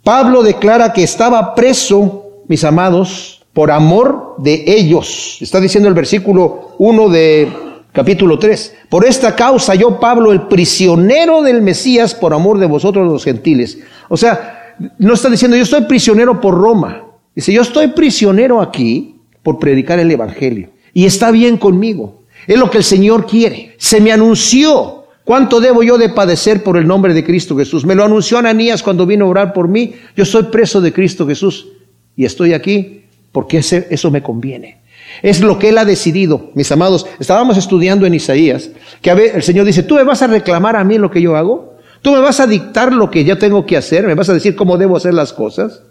Pablo 0.03 0.43
declara 0.43 0.93
que 0.93 1.03
estaba 1.03 1.55
preso, 1.55 2.43
mis 2.47 2.63
amados, 2.63 3.44
por 3.55 3.71
amor 3.71 4.35
de 4.37 4.65
ellos. 4.67 5.37
Está 5.39 5.61
diciendo 5.61 5.87
el 5.87 5.95
versículo 5.95 6.75
1 6.77 7.09
de 7.09 7.47
capítulo 7.93 8.37
3. 8.37 8.75
Por 8.89 9.05
esta 9.05 9.33
causa 9.33 9.73
yo, 9.75 9.97
Pablo, 9.97 10.33
el 10.33 10.41
prisionero 10.41 11.41
del 11.41 11.61
Mesías, 11.61 12.13
por 12.13 12.33
amor 12.33 12.59
de 12.59 12.65
vosotros 12.65 13.09
los 13.09 13.23
gentiles. 13.23 13.79
O 14.09 14.17
sea, 14.17 14.75
no 14.99 15.13
está 15.13 15.29
diciendo 15.29 15.55
yo 15.55 15.63
estoy 15.63 15.83
prisionero 15.83 16.41
por 16.41 16.53
Roma. 16.53 17.05
Dice, 17.33 17.53
yo 17.53 17.61
estoy 17.61 17.87
prisionero 17.87 18.61
aquí 18.61 19.15
por 19.41 19.57
predicar 19.57 19.99
el 19.99 20.11
Evangelio. 20.11 20.71
Y 20.93 21.05
está 21.05 21.31
bien 21.31 21.55
conmigo. 21.55 22.23
Es 22.47 22.59
lo 22.59 22.69
que 22.69 22.79
el 22.79 22.83
Señor 22.83 23.25
quiere. 23.25 23.75
Se 23.77 24.01
me 24.01 24.11
anunció 24.11 25.05
cuánto 25.23 25.61
debo 25.61 25.81
yo 25.81 25.97
de 25.97 26.09
padecer 26.09 26.61
por 26.61 26.75
el 26.75 26.85
nombre 26.85 27.13
de 27.13 27.23
Cristo 27.23 27.55
Jesús. 27.55 27.85
Me 27.85 27.95
lo 27.95 28.03
anunció 28.03 28.37
Ananías 28.37 28.83
cuando 28.83 29.05
vino 29.05 29.23
a 29.23 29.29
orar 29.29 29.53
por 29.53 29.69
mí. 29.69 29.93
Yo 30.17 30.25
soy 30.25 30.43
preso 30.43 30.81
de 30.81 30.91
Cristo 30.91 31.25
Jesús 31.25 31.69
y 32.17 32.25
estoy 32.25 32.51
aquí 32.51 33.04
porque 33.35 33.57
eso 33.57 34.11
me 34.11 34.23
conviene. 34.23 34.77
Es 35.21 35.41
lo 35.41 35.59
que 35.59 35.67
Él 35.67 35.77
ha 35.77 35.83
decidido, 35.83 36.51
mis 36.53 36.71
amados. 36.71 37.05
Estábamos 37.19 37.57
estudiando 37.57 38.05
en 38.05 38.13
Isaías 38.13 38.69
que 39.01 39.11
a 39.11 39.13
ver, 39.13 39.35
el 39.35 39.43
Señor 39.43 39.65
dice, 39.65 39.83
tú 39.83 39.95
me 39.95 40.03
vas 40.05 40.21
a 40.21 40.27
reclamar 40.27 40.77
a 40.77 40.85
mí 40.85 40.97
lo 40.97 41.11
que 41.11 41.21
yo 41.21 41.35
hago. 41.35 41.75
Tú 42.01 42.13
me 42.13 42.21
vas 42.21 42.39
a 42.39 42.47
dictar 42.47 42.93
lo 42.93 43.11
que 43.11 43.25
yo 43.25 43.37
tengo 43.37 43.65
que 43.65 43.75
hacer. 43.75 44.07
Me 44.07 44.15
vas 44.15 44.29
a 44.29 44.33
decir 44.33 44.55
cómo 44.55 44.77
debo 44.77 44.95
hacer 44.95 45.13
las 45.13 45.33
cosas. 45.33 45.81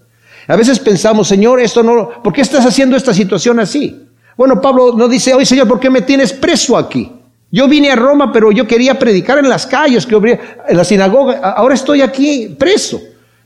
A 0.49 0.57
veces 0.57 0.79
pensamos, 0.79 1.29
Señor, 1.29 1.61
esto 1.61 1.83
no, 1.83 2.23
¿por 2.23 2.33
qué 2.33 2.41
estás 2.41 2.65
haciendo 2.65 2.97
esta 2.97 3.13
situación 3.13 3.61
así? 3.61 4.07
Bueno, 4.39 4.59
Pablo 4.63 4.95
no 4.97 5.07
dice, 5.07 5.35
oye 5.35 5.45
Señor, 5.45 5.69
¿por 5.69 5.79
qué 5.79 5.91
me 5.91 6.01
tienes 6.01 6.33
preso 6.33 6.79
aquí? 6.79 7.13
Yo 7.53 7.69
vine 7.69 7.91
a 7.91 7.97
Roma, 7.97 8.33
pero 8.33 8.53
yo 8.53 8.67
quería 8.67 8.99
predicar 8.99 9.37
en 9.37 9.51
las 9.51 9.67
calles, 9.67 10.07
que 10.07 10.17
en 10.17 10.77
la 10.79 10.85
sinagoga. 10.85 11.41
Ahora 11.41 11.75
estoy 11.75 12.01
aquí 12.01 12.57
preso. 12.59 13.03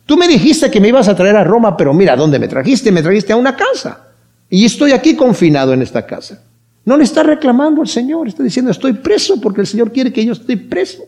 Tú 0.09 0.16
me 0.16 0.27
dijiste 0.27 0.71
que 0.71 0.81
me 0.81 0.88
ibas 0.88 1.07
a 1.07 1.14
traer 1.14 1.37
a 1.37 1.44
Roma, 1.44 1.77
pero 1.77 1.92
mira, 1.92 2.16
¿dónde 2.16 2.38
me 2.38 2.49
trajiste? 2.49 2.90
Me 2.90 3.03
trajiste 3.03 3.35
a 3.35 3.37
una 3.37 3.55
casa. 3.55 4.07
Y 4.49 4.64
estoy 4.64 4.92
aquí 4.92 5.14
confinado 5.14 5.75
en 5.75 5.83
esta 5.83 6.07
casa. 6.07 6.42
No 6.87 6.97
le 6.97 7.05
está 7.05 7.23
reclamando 7.23 7.83
al 7.83 7.88
Señor, 7.88 8.27
está 8.27 8.42
diciendo, 8.42 8.71
estoy 8.71 8.94
preso 8.94 9.38
porque 9.38 9.61
el 9.61 9.66
Señor 9.66 9.92
quiere 9.92 10.11
que 10.11 10.25
yo 10.25 10.33
esté 10.33 10.57
preso. 10.57 11.03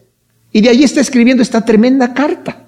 Y 0.53 0.61
de 0.61 0.69
allí 0.69 0.85
está 0.85 1.01
escribiendo 1.01 1.43
esta 1.43 1.65
tremenda 1.65 2.13
carta, 2.13 2.65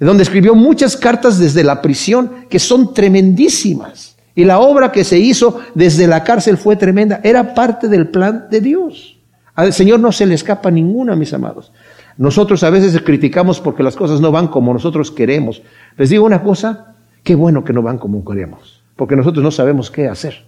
de 0.00 0.04
donde 0.04 0.24
escribió 0.24 0.56
muchas 0.56 0.96
cartas 0.96 1.38
desde 1.38 1.62
la 1.62 1.80
prisión 1.80 2.48
que 2.50 2.58
son 2.58 2.92
tremendísimas. 2.92 4.16
Y 4.34 4.44
la 4.46 4.58
obra 4.58 4.90
que 4.90 5.04
se 5.04 5.20
hizo 5.20 5.60
desde 5.76 6.08
la 6.08 6.24
cárcel 6.24 6.58
fue 6.58 6.74
tremenda. 6.74 7.20
Era 7.22 7.54
parte 7.54 7.86
del 7.86 8.08
plan 8.08 8.48
de 8.50 8.60
Dios. 8.60 9.16
Al 9.54 9.72
Señor 9.72 10.00
no 10.00 10.10
se 10.10 10.26
le 10.26 10.34
escapa 10.34 10.72
ninguna, 10.72 11.14
mis 11.14 11.32
amados. 11.32 11.70
Nosotros 12.18 12.64
a 12.64 12.70
veces 12.70 13.00
criticamos 13.00 13.60
porque 13.60 13.82
las 13.82 13.96
cosas 13.96 14.20
no 14.20 14.30
van 14.30 14.48
como 14.48 14.72
nosotros 14.72 15.10
queremos. 15.10 15.62
Les 15.96 16.10
digo 16.10 16.26
una 16.26 16.42
cosa, 16.42 16.96
qué 17.22 17.34
bueno 17.34 17.64
que 17.64 17.72
no 17.72 17.80
van 17.80 17.96
como 17.96 18.24
queremos, 18.24 18.82
porque 18.96 19.16
nosotros 19.16 19.42
no 19.42 19.52
sabemos 19.52 19.90
qué 19.90 20.08
hacer. 20.08 20.44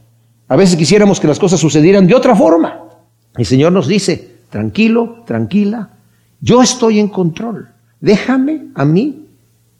A 0.48 0.56
veces 0.56 0.76
quisiéramos 0.76 1.20
que 1.20 1.28
las 1.28 1.38
cosas 1.38 1.60
sucedieran 1.60 2.08
de 2.08 2.14
otra 2.16 2.34
forma. 2.34 2.80
El 3.36 3.46
Señor 3.46 3.70
nos 3.70 3.86
dice, 3.86 4.38
tranquilo, 4.50 5.22
tranquila, 5.24 5.90
yo 6.40 6.60
estoy 6.60 6.98
en 6.98 7.06
control. 7.06 7.68
Déjame 8.00 8.66
a 8.74 8.84
mí 8.84 9.26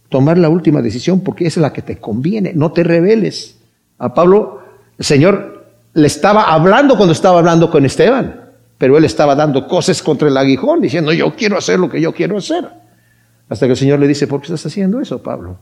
tomar 0.09 0.39
la 0.39 0.49
última 0.49 0.81
decisión 0.83 1.21
porque 1.21 1.47
es 1.47 1.57
la 1.57 1.73
que 1.73 1.83
te 1.83 1.99
conviene. 1.99 2.53
No 2.55 2.71
te 2.71 2.85
rebeles. 2.85 3.59
A 3.99 4.15
Pablo, 4.15 4.61
el 4.97 5.05
Señor 5.05 5.67
le 5.95 6.07
estaba 6.07 6.53
hablando 6.53 6.97
cuando 6.97 7.13
estaba 7.13 7.41
hablando 7.41 7.69
con 7.69 7.85
Esteban, 7.85 8.40
pero 8.81 8.97
él 8.97 9.05
estaba 9.05 9.35
dando 9.35 9.69
cosas 9.69 10.03
contra 10.03 10.27
el 10.29 10.37
aguijón, 10.39 10.81
diciendo, 10.81 11.13
yo 11.13 11.37
quiero 11.37 11.59
hacer 11.59 11.79
lo 11.79 11.91
que 11.91 12.01
yo 12.01 12.15
quiero 12.15 12.39
hacer. 12.39 12.67
Hasta 13.47 13.67
que 13.67 13.73
el 13.73 13.77
Señor 13.77 14.01
le 14.01 14.09
dice, 14.09 14.27
¿por 14.27 14.41
qué 14.41 14.47
estás 14.47 14.65
haciendo 14.65 15.03
eso, 15.03 15.23
Pablo? 15.23 15.59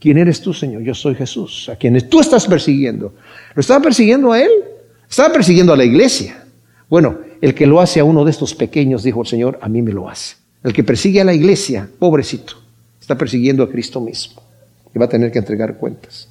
¿Quién 0.00 0.16
eres 0.16 0.40
tú, 0.40 0.54
Señor? 0.54 0.80
Yo 0.80 0.94
soy 0.94 1.14
Jesús, 1.14 1.68
a 1.68 1.76
quienes 1.76 2.08
tú 2.08 2.18
estás 2.18 2.46
persiguiendo. 2.46 3.12
¿Lo 3.54 3.60
estaba 3.60 3.82
persiguiendo 3.82 4.32
a 4.32 4.40
él? 4.40 4.50
Estaba 5.06 5.34
persiguiendo 5.34 5.74
a 5.74 5.76
la 5.76 5.84
iglesia. 5.84 6.46
Bueno, 6.88 7.18
el 7.42 7.54
que 7.54 7.66
lo 7.66 7.78
hace 7.78 8.00
a 8.00 8.04
uno 8.04 8.24
de 8.24 8.30
estos 8.30 8.54
pequeños, 8.54 9.02
dijo 9.02 9.20
el 9.20 9.26
Señor, 9.26 9.58
a 9.60 9.68
mí 9.68 9.82
me 9.82 9.92
lo 9.92 10.08
hace. 10.08 10.36
El 10.64 10.72
que 10.72 10.82
persigue 10.82 11.20
a 11.20 11.24
la 11.24 11.34
iglesia, 11.34 11.90
pobrecito, 11.98 12.54
está 12.98 13.18
persiguiendo 13.18 13.64
a 13.64 13.70
Cristo 13.70 14.00
mismo, 14.00 14.40
que 14.90 14.98
va 14.98 15.04
a 15.04 15.10
tener 15.10 15.30
que 15.30 15.40
entregar 15.40 15.76
cuentas. 15.76 16.30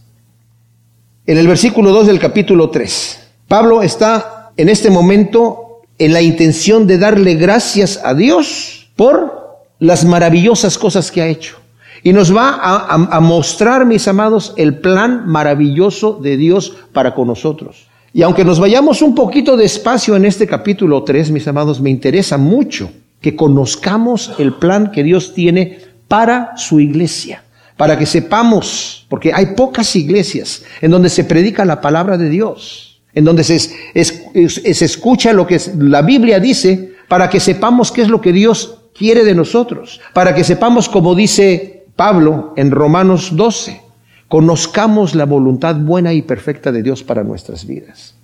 En 1.28 1.38
el 1.38 1.48
versículo 1.48 1.92
2 1.92 2.08
del 2.08 2.18
capítulo 2.18 2.72
3, 2.72 3.28
Pablo 3.48 3.84
está 3.84 4.52
en 4.58 4.70
este 4.70 4.90
momento 4.90 5.65
en 5.98 6.14
la 6.14 6.22
intención 6.22 6.88
de 6.88 6.98
darle 6.98 7.36
gracias 7.36 8.00
a 8.04 8.14
Dios 8.14 8.90
por 8.96 9.60
las 9.80 10.06
maravillosas 10.06 10.78
cosas 10.78 11.12
que 11.12 11.22
ha 11.22 11.28
hecho. 11.28 11.58
Y 12.04 12.14
nos 12.14 12.36
va 12.36 12.60
a, 12.62 13.20
mostrar, 13.20 13.86
mis 13.86 14.08
amados, 14.08 14.54
el 14.58 14.78
plan 14.78 15.24
maravilloso 15.26 16.20
de 16.22 16.38
Dios 16.38 16.78
para 16.94 17.16
con 17.16 17.28
nosotros. 17.28 17.88
Y 18.14 18.22
aunque 18.22 18.46
nos 18.46 18.60
vayamos 18.60 19.02
un 19.02 19.16
poquito 19.16 19.58
despacio 19.58 20.16
en 20.16 20.26
este 20.26 20.46
capítulo 20.46 21.04
3, 21.04 21.32
mis 21.32 21.48
amados, 21.48 21.82
me 21.82 21.90
interesa 21.90 22.38
mucho 22.38 22.92
que 23.22 23.36
conozcamos 23.36 24.34
el 24.38 24.54
plan 24.54 24.92
que 24.92 25.04
Dios 25.04 25.34
tiene 25.34 25.80
para 26.08 26.56
su 26.58 26.80
iglesia 26.80 27.42
para 27.78 27.98
que 27.98 28.06
sepamos, 28.06 29.06
porque 29.10 29.34
hay 29.34 29.48
pocas 29.48 29.96
iglesias 29.96 30.64
en 30.82 30.92
donde 30.92 31.10
se 31.10 31.24
predica 31.24 31.66
la 31.66 31.82
palabra 31.82 32.18
de 32.18 32.30
Dios. 32.30 32.95
En 33.16 33.24
donde 33.24 33.44
se, 33.44 33.58
se 33.60 34.86
escucha 34.86 35.34
lo 35.34 35.48
que 35.48 35.60
la 35.78 36.02
Biblia 36.02 36.40
dice 36.40 36.94
para 37.08 37.30
que 37.30 37.40
sepamos 37.40 37.92
qué 37.92 38.02
es 38.02 38.10
lo 38.10 38.22
que 38.22 38.34
Dios 38.34 38.82
quiere 38.98 39.24
de 39.24 39.36
nosotros, 39.36 40.02
para 40.14 40.36
que 40.36 40.44
sepamos, 40.44 40.90
como 40.90 41.16
dice 41.16 41.86
Pablo 41.96 42.54
en 42.56 42.72
Romanos 42.72 43.36
12, 43.36 43.82
conozcamos 44.28 45.16
la 45.16 45.26
voluntad 45.26 45.76
buena 45.76 46.14
y 46.14 46.22
perfecta 46.22 46.72
de 46.72 46.84
Dios 46.84 47.04
para 47.04 47.24
nuestras 47.24 47.66
vidas. 47.66 48.16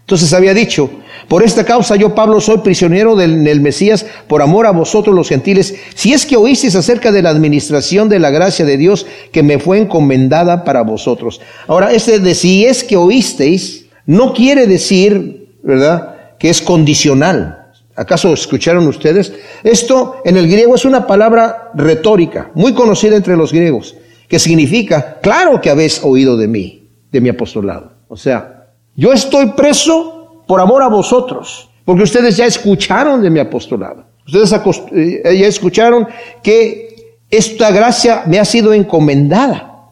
Entonces 0.00 0.32
había 0.32 0.52
dicho, 0.52 0.90
por 1.28 1.44
esta 1.44 1.64
causa 1.64 1.94
yo 1.96 2.14
Pablo 2.14 2.40
soy 2.40 2.58
prisionero 2.58 3.14
del, 3.14 3.60
Mesías 3.60 4.04
por 4.26 4.42
amor 4.42 4.66
a 4.66 4.72
vosotros 4.72 5.14
los 5.14 5.28
gentiles, 5.28 5.74
si 5.94 6.12
es 6.12 6.26
que 6.26 6.36
oísteis 6.36 6.74
acerca 6.74 7.12
de 7.12 7.22
la 7.22 7.30
administración 7.30 8.08
de 8.08 8.18
la 8.18 8.30
gracia 8.30 8.64
de 8.64 8.76
Dios 8.76 9.06
que 9.30 9.42
me 9.42 9.58
fue 9.58 9.78
encomendada 9.78 10.64
para 10.64 10.82
vosotros. 10.82 11.40
Ahora, 11.68 11.92
este 11.92 12.18
de 12.18 12.34
si 12.34 12.66
es 12.66 12.82
que 12.82 12.96
oísteis, 12.96 13.81
no 14.06 14.32
quiere 14.32 14.66
decir, 14.66 15.56
¿verdad?, 15.62 16.36
que 16.38 16.50
es 16.50 16.60
condicional. 16.60 17.70
¿Acaso 17.94 18.32
escucharon 18.32 18.86
ustedes? 18.88 19.32
Esto 19.62 20.16
en 20.24 20.36
el 20.36 20.48
griego 20.48 20.74
es 20.74 20.84
una 20.84 21.06
palabra 21.06 21.70
retórica, 21.74 22.50
muy 22.54 22.72
conocida 22.72 23.16
entre 23.16 23.36
los 23.36 23.52
griegos, 23.52 23.96
que 24.28 24.38
significa, 24.38 25.18
claro 25.20 25.60
que 25.60 25.70
habéis 25.70 26.02
oído 26.02 26.36
de 26.36 26.48
mí, 26.48 26.88
de 27.10 27.20
mi 27.20 27.28
apostolado. 27.28 27.92
O 28.08 28.16
sea, 28.16 28.70
yo 28.96 29.12
estoy 29.12 29.52
preso 29.52 30.42
por 30.46 30.60
amor 30.60 30.82
a 30.82 30.88
vosotros, 30.88 31.70
porque 31.84 32.02
ustedes 32.02 32.36
ya 32.36 32.46
escucharon 32.46 33.22
de 33.22 33.30
mi 33.30 33.40
apostolado. 33.40 34.04
Ustedes 34.26 34.52
eh, 34.92 35.38
ya 35.38 35.46
escucharon 35.46 36.06
que 36.42 37.16
esta 37.30 37.70
gracia 37.70 38.24
me 38.26 38.38
ha 38.38 38.44
sido 38.44 38.72
encomendada. 38.72 39.90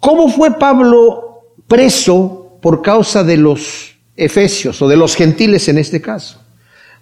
¿Cómo 0.00 0.28
fue 0.28 0.58
Pablo 0.58 1.42
preso 1.68 2.41
por 2.62 2.80
causa 2.80 3.24
de 3.24 3.36
los 3.36 3.96
efesios 4.16 4.80
o 4.80 4.88
de 4.88 4.96
los 4.96 5.14
gentiles 5.16 5.68
en 5.68 5.76
este 5.76 6.00
caso? 6.00 6.40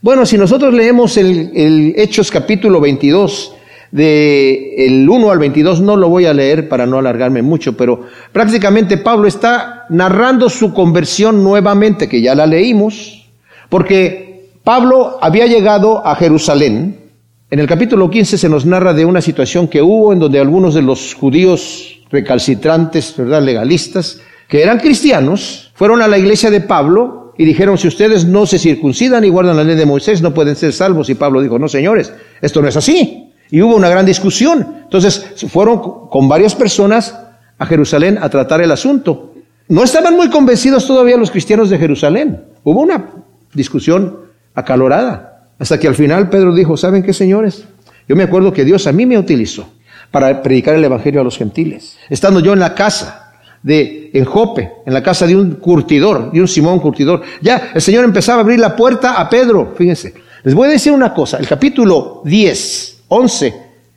Bueno, 0.01 0.25
si 0.25 0.39
nosotros 0.39 0.73
leemos 0.73 1.19
el, 1.19 1.93
Hechos 1.97 2.31
capítulo 2.31 2.81
22, 2.81 3.55
de 3.93 4.87
el 4.87 5.09
1 5.09 5.31
al 5.31 5.39
22 5.39 5.81
no 5.83 5.97
lo 5.97 6.09
voy 6.09 6.25
a 6.25 6.33
leer 6.33 6.69
para 6.69 6.87
no 6.87 6.99
alargarme 6.99 7.43
mucho, 7.43 7.77
pero 7.77 8.07
prácticamente 8.33 8.97
Pablo 8.97 9.29
está 9.29 9.85
narrando 9.91 10.49
su 10.49 10.73
conversión 10.73 11.45
nuevamente, 11.45 12.09
que 12.09 12.23
ya 12.23 12.35
la 12.35 12.47
leímos, 12.47 13.27
porque 13.69 14.49
Pablo 14.65 15.19
había 15.21 15.47
llegado 15.47 16.07
a 16.07 16.15
Jerusalén. 16.15 16.97
En 17.51 17.59
el 17.59 17.67
capítulo 17.67 18.09
15 18.09 18.39
se 18.39 18.49
nos 18.49 18.65
narra 18.65 18.95
de 18.95 19.05
una 19.05 19.21
situación 19.21 19.69
que 19.69 19.83
hubo 19.83 20.13
en 20.15 20.21
donde 20.21 20.39
algunos 20.39 20.73
de 20.73 20.83
los 20.83 21.15
judíos 21.15 22.01
recalcitrantes, 22.11 23.15
¿verdad? 23.19 23.43
legalistas, 23.43 24.21
que 24.51 24.63
eran 24.63 24.79
cristianos, 24.79 25.71
fueron 25.75 26.03
a 26.03 26.09
la 26.09 26.19
iglesia 26.19 26.51
de 26.51 26.61
Pablo 26.61 27.33
y 27.39 27.45
dijeron, 27.45 27.79
si 27.79 27.87
ustedes 27.87 28.25
no 28.25 28.47
se 28.47 28.59
circuncidan 28.59 29.25
y 29.25 29.29
guardan 29.29 29.57
la 29.57 29.63
ley 29.63 29.77
de 29.77 29.87
Moisés, 29.87 30.21
no 30.21 30.35
pueden 30.35 30.57
ser 30.57 30.73
salvos. 30.73 31.09
Y 31.09 31.15
Pablo 31.15 31.41
dijo, 31.41 31.57
no, 31.57 31.69
señores, 31.69 32.13
esto 32.43 32.61
no 32.61 32.67
es 32.67 32.77
así. 32.77 33.33
Y 33.49 33.63
hubo 33.63 33.77
una 33.77 33.89
gran 33.89 34.05
discusión. 34.05 34.67
Entonces 34.83 35.25
fueron 35.49 35.79
con 36.09 36.29
varias 36.29 36.57
personas 36.57 37.17
a 37.59 37.65
Jerusalén 37.65 38.19
a 38.21 38.29
tratar 38.29 38.61
el 38.61 38.73
asunto. 38.73 39.35
No 39.69 39.85
estaban 39.85 40.17
muy 40.17 40.29
convencidos 40.31 40.85
todavía 40.85 41.17
los 41.17 41.31
cristianos 41.31 41.71
de 41.71 41.79
Jerusalén. 41.79 42.43
Hubo 42.65 42.81
una 42.81 43.07
discusión 43.55 44.19
acalorada. 44.53 45.53
Hasta 45.61 45.79
que 45.79 45.87
al 45.87 45.95
final 45.95 46.29
Pedro 46.29 46.53
dijo, 46.53 46.77
¿saben 46.77 47.05
qué, 47.05 47.13
señores? 47.13 47.67
Yo 48.09 48.17
me 48.17 48.25
acuerdo 48.25 48.53
que 48.53 48.65
Dios 48.65 48.89
a 48.89 48.93
mí 48.93 49.07
me 49.07 49.17
utilizó 49.17 49.69
para 50.11 50.43
predicar 50.43 50.75
el 50.75 50.85
Evangelio 50.85 51.21
a 51.21 51.25
los 51.25 51.39
gentiles. 51.39 51.99
Estando 52.09 52.41
yo 52.41 52.53
en 52.53 52.59
la 52.59 52.75
casa 52.75 53.30
de 53.63 54.11
en 54.13 54.25
Jope, 54.25 54.73
en 54.87 54.95
la 54.95 55.03
casa 55.03 55.27
de 55.27 55.37
un 55.37 55.57
curtidor, 55.57 56.33
de 56.33 56.41
un 56.41 56.49
Simón 56.49 56.81
curtidor. 56.81 57.23
Ya 57.41 57.73
el 57.75 57.83
Señor 57.83 58.05
empezaba 58.05 58.39
a 58.39 58.43
abrir 58.43 58.59
la 58.59 58.75
puerta 58.75 59.21
a 59.21 59.29
Pedro. 59.29 59.75
Fíjense, 59.77 60.15
les 60.43 60.55
voy 60.55 60.69
a 60.69 60.73
decir 60.73 60.93
una 60.93 61.13
cosa. 61.13 61.39
El 61.39 61.47
capítulo 61.47 62.23
10 62.25 63.03
11 63.09 63.55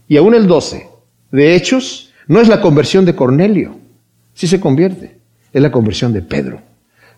y 0.07 0.17
aún 0.17 0.33
el 0.33 0.47
12 0.47 0.89
de 1.31 1.55
Hechos 1.55 2.11
no 2.27 2.41
es 2.41 2.47
la 2.47 2.61
conversión 2.61 3.05
de 3.05 3.15
Cornelio, 3.15 3.77
sí 4.33 4.47
se 4.47 4.59
convierte, 4.59 5.17
es 5.51 5.61
la 5.61 5.71
conversión 5.71 6.13
de 6.13 6.21
Pedro. 6.21 6.61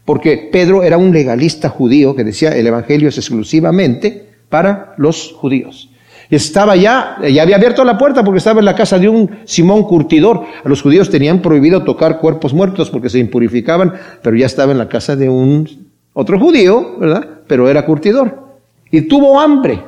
Porque 0.03 0.49
Pedro 0.51 0.83
era 0.83 0.97
un 0.97 1.11
legalista 1.11 1.69
judío 1.69 2.15
que 2.15 2.23
decía 2.23 2.49
el 2.49 2.67
Evangelio 2.67 3.09
es 3.09 3.17
exclusivamente 3.17 4.29
para 4.49 4.93
los 4.97 5.33
judíos. 5.33 5.89
Estaba 6.29 6.75
ya, 6.75 7.17
ya 7.21 7.43
había 7.43 7.55
abierto 7.55 7.83
la 7.83 7.97
puerta 7.97 8.23
porque 8.23 8.39
estaba 8.39 8.59
en 8.59 8.65
la 8.65 8.75
casa 8.75 8.97
de 8.99 9.09
un 9.09 9.29
Simón 9.45 9.83
curtidor. 9.83 10.43
A 10.63 10.69
los 10.69 10.81
judíos 10.81 11.09
tenían 11.09 11.41
prohibido 11.41 11.83
tocar 11.83 12.19
cuerpos 12.19 12.53
muertos 12.53 12.89
porque 12.89 13.09
se 13.09 13.19
impurificaban, 13.19 13.93
pero 14.21 14.35
ya 14.35 14.45
estaba 14.45 14.71
en 14.71 14.77
la 14.77 14.89
casa 14.89 15.15
de 15.15 15.29
un 15.29 15.67
otro 16.13 16.39
judío, 16.39 16.97
¿verdad? 16.99 17.27
Pero 17.47 17.69
era 17.69 17.85
curtidor. 17.85 18.43
Y 18.89 19.01
tuvo 19.01 19.39
hambre. 19.39 19.81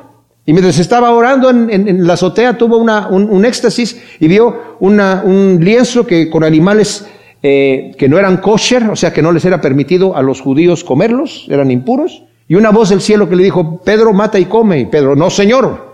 Y 0.46 0.52
mientras 0.52 0.78
estaba 0.78 1.10
orando 1.10 1.50
en, 1.50 2.06
la 2.06 2.14
azotea 2.14 2.56
tuvo 2.56 2.78
un, 2.78 3.44
éxtasis 3.44 4.02
y 4.18 4.28
vio 4.28 4.76
un 4.80 5.58
lienzo 5.60 6.06
que 6.06 6.30
con 6.30 6.42
animales 6.42 7.06
eh, 7.42 7.92
que 7.96 8.08
no 8.08 8.18
eran 8.18 8.38
kosher, 8.38 8.88
o 8.90 8.96
sea 8.96 9.12
que 9.12 9.22
no 9.22 9.30
les 9.30 9.44
era 9.44 9.60
permitido 9.60 10.16
a 10.16 10.22
los 10.22 10.40
judíos 10.40 10.84
comerlos, 10.84 11.46
eran 11.48 11.70
impuros. 11.70 12.24
Y 12.48 12.54
una 12.54 12.70
voz 12.70 12.88
del 12.88 13.00
cielo 13.00 13.28
que 13.28 13.36
le 13.36 13.44
dijo, 13.44 13.82
Pedro, 13.84 14.12
mata 14.12 14.38
y 14.38 14.46
come. 14.46 14.80
Y 14.80 14.86
Pedro, 14.86 15.14
no 15.14 15.28
señor, 15.28 15.87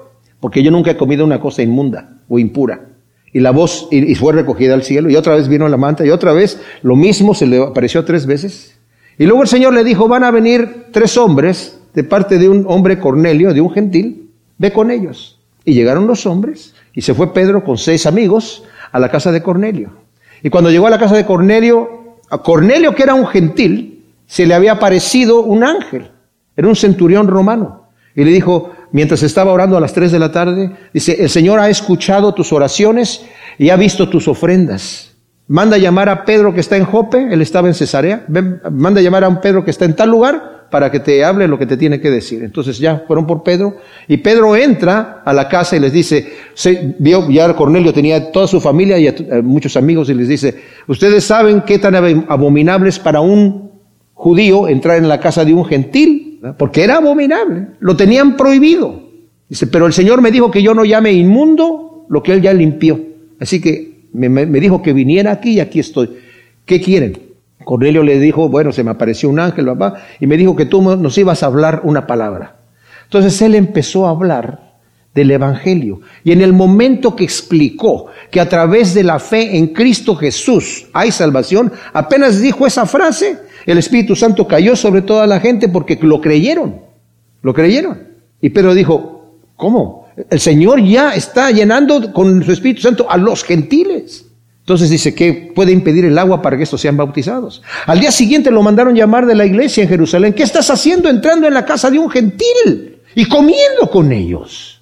porque 0.44 0.62
yo 0.62 0.70
nunca 0.70 0.90
he 0.90 0.96
comido 0.98 1.24
una 1.24 1.40
cosa 1.40 1.62
inmunda 1.62 2.18
o 2.28 2.38
impura. 2.38 2.88
Y 3.32 3.40
la 3.40 3.50
voz 3.50 3.88
y, 3.90 4.14
fue 4.14 4.34
recogida 4.34 4.74
al 4.74 4.82
cielo 4.82 5.08
y 5.08 5.16
otra 5.16 5.36
vez 5.36 5.48
vino 5.48 5.66
la 5.70 5.78
manta 5.78 6.04
y 6.04 6.10
otra 6.10 6.34
vez 6.34 6.60
lo 6.82 6.96
mismo 6.96 7.34
se 7.34 7.46
le 7.46 7.62
apareció 7.62 8.04
tres 8.04 8.26
veces. 8.26 8.76
Y 9.16 9.24
luego 9.24 9.40
el 9.40 9.48
Señor 9.48 9.72
le 9.72 9.82
dijo, 9.82 10.06
van 10.06 10.22
a 10.22 10.30
venir 10.30 10.88
tres 10.92 11.16
hombres 11.16 11.80
de 11.94 12.04
parte 12.04 12.36
de 12.36 12.50
un 12.50 12.66
hombre 12.68 12.98
Cornelio, 12.98 13.54
de 13.54 13.62
un 13.62 13.70
gentil, 13.70 14.32
ve 14.58 14.70
con 14.70 14.90
ellos. 14.90 15.40
Y 15.64 15.72
llegaron 15.72 16.06
los 16.06 16.26
hombres 16.26 16.74
y 16.92 17.00
se 17.00 17.14
fue 17.14 17.32
Pedro 17.32 17.64
con 17.64 17.78
seis 17.78 18.04
amigos 18.04 18.64
a 18.92 18.98
la 18.98 19.10
casa 19.10 19.32
de 19.32 19.42
Cornelio. 19.42 19.92
Y 20.42 20.50
cuando 20.50 20.70
llegó 20.70 20.88
a 20.88 20.90
la 20.90 20.98
casa 20.98 21.16
de 21.16 21.24
Cornelio, 21.24 22.18
a 22.28 22.42
Cornelio 22.42 22.94
que 22.94 23.04
era 23.04 23.14
un 23.14 23.26
gentil, 23.28 24.04
se 24.26 24.44
le 24.44 24.52
había 24.52 24.72
aparecido 24.72 25.40
un 25.40 25.64
ángel, 25.64 26.10
era 26.54 26.68
un 26.68 26.76
centurión 26.76 27.28
romano. 27.28 27.84
Y 28.14 28.24
le 28.24 28.30
dijo, 28.30 28.72
mientras 28.94 29.24
estaba 29.24 29.50
orando 29.50 29.76
a 29.76 29.80
las 29.80 29.92
tres 29.92 30.12
de 30.12 30.20
la 30.20 30.30
tarde, 30.30 30.70
dice, 30.92 31.16
el 31.20 31.28
Señor 31.28 31.58
ha 31.58 31.68
escuchado 31.68 32.32
tus 32.32 32.52
oraciones 32.52 33.22
y 33.58 33.70
ha 33.70 33.76
visto 33.76 34.08
tus 34.08 34.28
ofrendas. 34.28 35.16
Manda 35.48 35.76
llamar 35.78 36.08
a 36.08 36.24
Pedro 36.24 36.54
que 36.54 36.60
está 36.60 36.76
en 36.76 36.84
Jope, 36.84 37.26
él 37.32 37.42
estaba 37.42 37.66
en 37.66 37.74
Cesarea, 37.74 38.24
manda 38.70 39.00
llamar 39.00 39.24
a 39.24 39.28
un 39.28 39.40
Pedro 39.40 39.64
que 39.64 39.72
está 39.72 39.84
en 39.84 39.96
tal 39.96 40.10
lugar 40.10 40.68
para 40.70 40.92
que 40.92 41.00
te 41.00 41.24
hable 41.24 41.48
lo 41.48 41.58
que 41.58 41.66
te 41.66 41.76
tiene 41.76 42.00
que 42.00 42.08
decir. 42.08 42.44
Entonces 42.44 42.78
ya 42.78 43.02
fueron 43.04 43.26
por 43.26 43.42
Pedro 43.42 43.78
y 44.06 44.18
Pedro 44.18 44.54
entra 44.54 45.22
a 45.24 45.32
la 45.32 45.48
casa 45.48 45.74
y 45.74 45.80
les 45.80 45.92
dice, 45.92 46.32
se, 46.54 46.94
vio, 47.00 47.28
ya 47.28 47.52
Cornelio 47.56 47.92
tenía 47.92 48.30
toda 48.30 48.46
su 48.46 48.60
familia 48.60 48.96
y 48.96 49.12
muchos 49.42 49.76
amigos 49.76 50.08
y 50.08 50.14
les 50.14 50.28
dice, 50.28 50.54
ustedes 50.86 51.24
saben 51.24 51.62
qué 51.62 51.80
tan 51.80 51.96
abominable 52.28 52.90
es 52.90 53.00
para 53.00 53.20
un 53.20 53.72
judío 54.12 54.68
entrar 54.68 54.98
en 54.98 55.08
la 55.08 55.18
casa 55.18 55.44
de 55.44 55.52
un 55.52 55.64
gentil, 55.64 56.23
porque 56.52 56.84
era 56.84 56.96
abominable, 56.96 57.68
lo 57.80 57.96
tenían 57.96 58.36
prohibido. 58.36 59.02
Dice, 59.48 59.66
pero 59.66 59.86
el 59.86 59.92
Señor 59.92 60.20
me 60.20 60.30
dijo 60.30 60.50
que 60.50 60.62
yo 60.62 60.74
no 60.74 60.84
llame 60.84 61.12
inmundo 61.12 62.06
lo 62.08 62.22
que 62.22 62.32
él 62.32 62.42
ya 62.42 62.52
limpió. 62.52 63.00
Así 63.40 63.60
que 63.60 64.06
me, 64.12 64.28
me 64.28 64.60
dijo 64.60 64.82
que 64.82 64.92
viniera 64.92 65.32
aquí 65.32 65.52
y 65.52 65.60
aquí 65.60 65.80
estoy. 65.80 66.10
¿Qué 66.64 66.80
quieren? 66.80 67.18
Cornelio 67.64 68.02
le 68.02 68.18
dijo, 68.20 68.48
bueno, 68.48 68.72
se 68.72 68.84
me 68.84 68.90
apareció 68.90 69.28
un 69.28 69.40
ángel, 69.40 69.66
papá, 69.66 69.94
y 70.20 70.26
me 70.26 70.36
dijo 70.36 70.54
que 70.54 70.66
tú 70.66 70.82
nos 70.82 71.16
ibas 71.18 71.42
a 71.42 71.46
hablar 71.46 71.80
una 71.84 72.06
palabra. 72.06 72.56
Entonces 73.04 73.40
él 73.42 73.54
empezó 73.54 74.06
a 74.06 74.10
hablar 74.10 74.63
del 75.14 75.30
Evangelio. 75.30 76.00
Y 76.24 76.32
en 76.32 76.40
el 76.40 76.52
momento 76.52 77.14
que 77.14 77.24
explicó 77.24 78.06
que 78.30 78.40
a 78.40 78.48
través 78.48 78.94
de 78.94 79.04
la 79.04 79.18
fe 79.18 79.56
en 79.56 79.68
Cristo 79.68 80.16
Jesús 80.16 80.86
hay 80.92 81.12
salvación, 81.12 81.72
apenas 81.92 82.40
dijo 82.40 82.66
esa 82.66 82.84
frase, 82.84 83.38
el 83.64 83.78
Espíritu 83.78 84.16
Santo 84.16 84.46
cayó 84.46 84.74
sobre 84.76 85.02
toda 85.02 85.26
la 85.26 85.40
gente 85.40 85.68
porque 85.68 85.98
lo 86.02 86.20
creyeron. 86.20 86.80
Lo 87.42 87.54
creyeron. 87.54 88.08
Y 88.40 88.50
Pedro 88.50 88.74
dijo, 88.74 89.38
¿cómo? 89.56 90.08
El 90.28 90.40
Señor 90.40 90.82
ya 90.82 91.14
está 91.14 91.50
llenando 91.50 92.12
con 92.12 92.42
su 92.42 92.52
Espíritu 92.52 92.82
Santo 92.82 93.06
a 93.08 93.16
los 93.16 93.44
gentiles. 93.44 94.26
Entonces 94.60 94.88
dice 94.88 95.14
que 95.14 95.52
puede 95.54 95.72
impedir 95.72 96.06
el 96.06 96.18
agua 96.18 96.40
para 96.40 96.56
que 96.56 96.62
estos 96.62 96.80
sean 96.80 96.96
bautizados. 96.96 97.62
Al 97.86 98.00
día 98.00 98.10
siguiente 98.10 98.50
lo 98.50 98.62
mandaron 98.62 98.94
llamar 98.94 99.26
de 99.26 99.34
la 99.34 99.44
iglesia 99.44 99.82
en 99.82 99.90
Jerusalén. 99.90 100.32
¿Qué 100.32 100.42
estás 100.42 100.70
haciendo 100.70 101.08
entrando 101.08 101.46
en 101.46 101.52
la 101.54 101.66
casa 101.66 101.90
de 101.90 101.98
un 101.98 102.08
gentil 102.08 102.96
y 103.14 103.26
comiendo 103.26 103.90
con 103.90 104.10
ellos? 104.10 104.73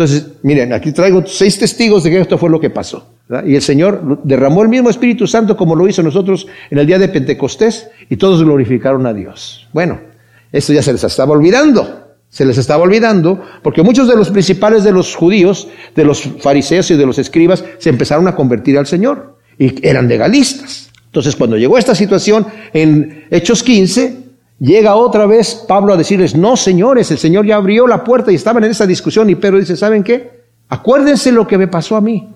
Entonces, 0.00 0.28
miren, 0.44 0.72
aquí 0.72 0.92
traigo 0.92 1.26
seis 1.26 1.58
testigos 1.58 2.04
de 2.04 2.10
que 2.10 2.20
esto 2.22 2.38
fue 2.38 2.48
lo 2.48 2.58
que 2.58 2.70
pasó. 2.70 3.06
Y 3.44 3.54
el 3.54 3.60
Señor 3.60 4.22
derramó 4.24 4.62
el 4.62 4.70
mismo 4.70 4.88
Espíritu 4.88 5.26
Santo 5.26 5.58
como 5.58 5.76
lo 5.76 5.86
hizo 5.86 6.02
nosotros 6.02 6.46
en 6.70 6.78
el 6.78 6.86
día 6.86 6.98
de 6.98 7.08
Pentecostés 7.08 7.86
y 8.08 8.16
todos 8.16 8.42
glorificaron 8.42 9.04
a 9.04 9.12
Dios. 9.12 9.68
Bueno, 9.74 10.00
esto 10.52 10.72
ya 10.72 10.82
se 10.82 10.94
les 10.94 11.04
estaba 11.04 11.32
olvidando. 11.32 12.14
Se 12.30 12.46
les 12.46 12.56
estaba 12.56 12.82
olvidando 12.82 13.44
porque 13.62 13.82
muchos 13.82 14.08
de 14.08 14.16
los 14.16 14.30
principales 14.30 14.84
de 14.84 14.92
los 14.92 15.14
judíos, 15.14 15.68
de 15.94 16.06
los 16.06 16.22
fariseos 16.22 16.90
y 16.90 16.96
de 16.96 17.04
los 17.04 17.18
escribas, 17.18 17.62
se 17.76 17.90
empezaron 17.90 18.26
a 18.26 18.34
convertir 18.34 18.78
al 18.78 18.86
Señor 18.86 19.36
y 19.58 19.86
eran 19.86 20.08
legalistas. 20.08 20.90
Entonces, 21.04 21.36
cuando 21.36 21.58
llegó 21.58 21.76
esta 21.76 21.94
situación 21.94 22.46
en 22.72 23.26
Hechos 23.30 23.62
15, 23.62 24.16
Llega 24.60 24.94
otra 24.94 25.24
vez 25.24 25.64
Pablo 25.66 25.94
a 25.94 25.96
decirles, 25.96 26.36
no 26.36 26.54
señores, 26.54 27.10
el 27.10 27.16
Señor 27.16 27.46
ya 27.46 27.56
abrió 27.56 27.86
la 27.86 28.04
puerta 28.04 28.30
y 28.30 28.34
estaban 28.34 28.62
en 28.62 28.70
esa 28.70 28.86
discusión 28.86 29.30
y 29.30 29.34
Pedro 29.34 29.58
dice, 29.58 29.74
¿saben 29.74 30.04
qué? 30.04 30.42
Acuérdense 30.68 31.32
lo 31.32 31.46
que 31.46 31.56
me 31.56 31.66
pasó 31.66 31.96
a 31.96 32.02
mí 32.02 32.28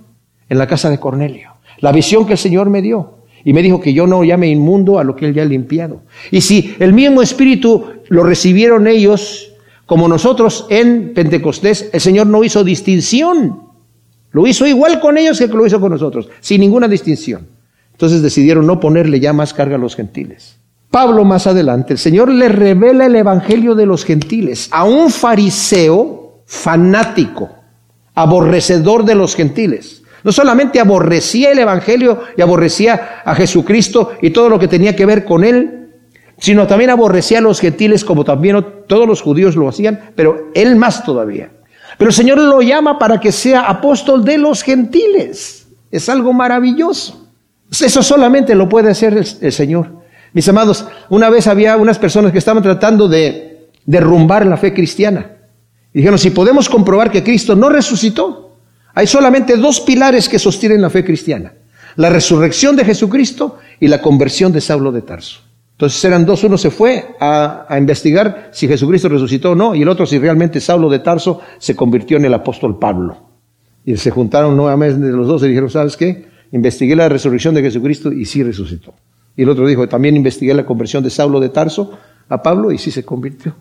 en 0.49 0.59
la 0.59 0.67
casa 0.67 0.89
de 0.89 0.99
Cornelio, 0.99 1.53
la 1.81 1.93
visión 1.93 2.27
que 2.27 2.33
el 2.33 2.39
Señor 2.39 2.71
me 2.71 2.81
dio. 2.81 3.19
Y 3.47 3.53
me 3.53 3.61
dijo 3.61 3.79
que 3.79 3.93
yo 3.93 4.07
no 4.07 4.25
llame 4.25 4.49
inmundo 4.49 4.99
a 4.99 5.05
lo 5.05 5.15
que 5.15 5.27
él 5.27 5.35
ya 5.35 5.43
ha 5.43 5.45
limpiado. 5.45 6.01
Y 6.31 6.41
si 6.41 6.75
el 6.79 6.95
mismo 6.95 7.21
espíritu 7.21 7.85
lo 8.09 8.25
recibieron 8.25 8.87
ellos, 8.87 9.53
como 9.85 10.09
nosotros 10.09 10.67
en 10.71 11.13
Pentecostés, 11.13 11.91
el 11.93 12.01
Señor 12.01 12.27
no 12.27 12.43
hizo 12.43 12.65
distinción. 12.65 13.65
Lo 14.31 14.47
hizo 14.47 14.67
igual 14.67 14.99
con 14.99 15.19
ellos 15.19 15.39
que 15.39 15.47
lo 15.49 15.67
hizo 15.67 15.79
con 15.79 15.93
nosotros, 15.93 16.31
sin 16.41 16.63
ninguna 16.63 16.89
distinción. 16.89 17.49
Entonces 17.93 18.23
decidieron 18.23 18.67
no 18.67 18.81
ponerle 18.81 19.21
ya 19.21 19.35
más 19.35 19.53
carga 19.53 19.77
a 19.77 19.79
los 19.79 19.95
gentiles. 19.95 20.59
Pablo 20.95 21.25
más 21.25 21.49
adelante, 21.49 21.95
el 21.95 21.99
Señor 21.99 22.29
le 22.29 22.49
revela 22.49 23.07
el 23.07 23.17
Evangelio 23.17 23.75
de 23.75 23.85
los 23.85 24.05
gentiles 24.05 24.69
a 24.71 24.85
un 24.85 25.11
fariseo 25.11 26.45
fanático, 26.47 27.51
aborrecedor 28.15 29.05
de 29.05 29.17
los 29.17 29.35
gentiles. 29.35 30.05
No 30.23 30.31
solamente 30.31 30.79
aborrecía 30.79 31.51
el 31.51 31.59
Evangelio 31.59 32.21
y 32.37 32.43
aborrecía 32.43 33.23
a 33.25 33.35
Jesucristo 33.35 34.13
y 34.23 34.31
todo 34.31 34.49
lo 34.49 34.61
que 34.61 34.69
tenía 34.69 34.95
que 34.95 35.05
ver 35.05 35.25
con 35.25 35.43
él, 35.43 35.91
sino 36.39 36.69
también 36.69 36.91
aborrecía 36.91 37.39
a 37.39 37.41
los 37.41 37.59
gentiles 37.59 38.05
como 38.05 38.23
también 38.23 38.65
todos 38.87 39.09
los 39.09 39.21
judíos 39.21 39.57
lo 39.57 39.69
hacían, 39.69 40.13
pero 40.15 40.53
él 40.55 40.77
más 40.77 41.03
todavía. 41.03 41.51
Pero 41.99 42.11
el 42.11 42.15
Señor 42.15 42.39
lo 42.39 42.63
llama 42.63 43.01
para 43.01 43.19
que 43.19 43.33
sea 43.33 43.63
apóstol 43.63 44.25
de 44.25 44.39
los 44.39 44.63
gentiles. 44.63 45.67
Es 45.91 46.09
algo 46.09 46.33
maravilloso. 46.33 47.31
Eso 47.69 48.01
solamente 48.01 48.55
lo 48.55 48.69
puede 48.69 48.93
hacer 48.93 49.15
el, 49.41 49.53
Señor. 49.53 50.04
Mis 50.35 50.49
amados, 50.49 50.85
una 51.11 51.31
vez 51.31 51.47
había 51.47 51.77
unas 51.77 51.99
personas 51.99 52.33
que 52.33 52.39
estaban 52.39 52.63
tratando 52.63 53.09
de 53.09 53.71
derrumbar 53.87 54.45
la 54.45 54.57
fe 54.57 54.75
cristiana. 54.75 55.31
Y 55.93 55.99
dijeron, 55.99 56.19
si 56.19 56.31
podemos 56.31 56.69
comprobar 56.69 57.11
que 57.11 57.23
Cristo 57.23 57.55
no 57.55 57.69
resucitó, 57.69 58.57
hay 58.95 59.07
solamente 59.07 59.57
dos 59.57 59.81
pilares 59.81 60.29
que 60.29 60.41
sostienen 60.41 60.83
la 60.83 60.91
fe 60.91 61.05
cristiana. 61.05 61.53
La 61.95 62.11
resurrección 62.11 62.75
de 62.75 62.85
Jesucristo 62.85 63.59
y 63.79 63.87
la 63.87 64.03
conversión 64.03 64.53
de 64.53 64.61
Saulo 64.61 64.91
de 64.91 65.03
Tarso. 65.03 65.41
Entonces 65.71 66.05
eran 66.05 66.27
dos, 66.27 66.43
uno 66.43 66.59
se 66.59 66.71
fue 66.71 67.15
a, 67.21 67.69
investigar 67.79 68.51
si 68.53 68.67
Jesucristo 68.67 69.09
resucitó 69.09 69.53
o 69.53 69.55
no, 69.55 69.75
y 69.77 69.83
el 69.83 69.89
otro 69.89 70.05
si 70.05 70.19
realmente 70.19 70.61
Saulo 70.61 70.91
de 70.91 70.99
Tarso 70.99 71.41
se 71.59 71.77
convirtió 71.77 72.17
en 72.17 72.25
el 72.25 72.35
apóstol 72.35 72.81
Pablo. 72.81 73.19
Y 73.85 73.97
se 73.97 74.11
juntaron 74.11 74.57
nuevamente 74.57 75.07
los 75.07 75.29
dos 75.29 75.45
y 75.45 75.49
dijeron, 75.49 75.71
¿sabes 75.71 75.97
qué? 75.97 76.27
Investigué 76.51 76.97
la 76.97 77.09
resurrección 77.09 77.55
de 77.55 77.63
Jesucristo 77.63 78.11
y 78.11 78.25
sí 78.25 78.43
resucitó. 78.43 78.95
Y 79.37 79.43
el 79.43 79.49
otro 79.49 79.67
dijo, 79.67 79.89
también 79.89 80.17
investigué 80.17 80.55
la 80.55 80.65
conversión 80.65 81.03
de 81.03 81.11
Saulo 81.11 81.41
de 81.41 81.49
Tarso 81.49 81.99
a 82.29 82.43
Pablo 82.43 82.73
y 82.73 82.79
sí 82.79 82.91
se 82.91 83.05
convirtió. 83.05 83.55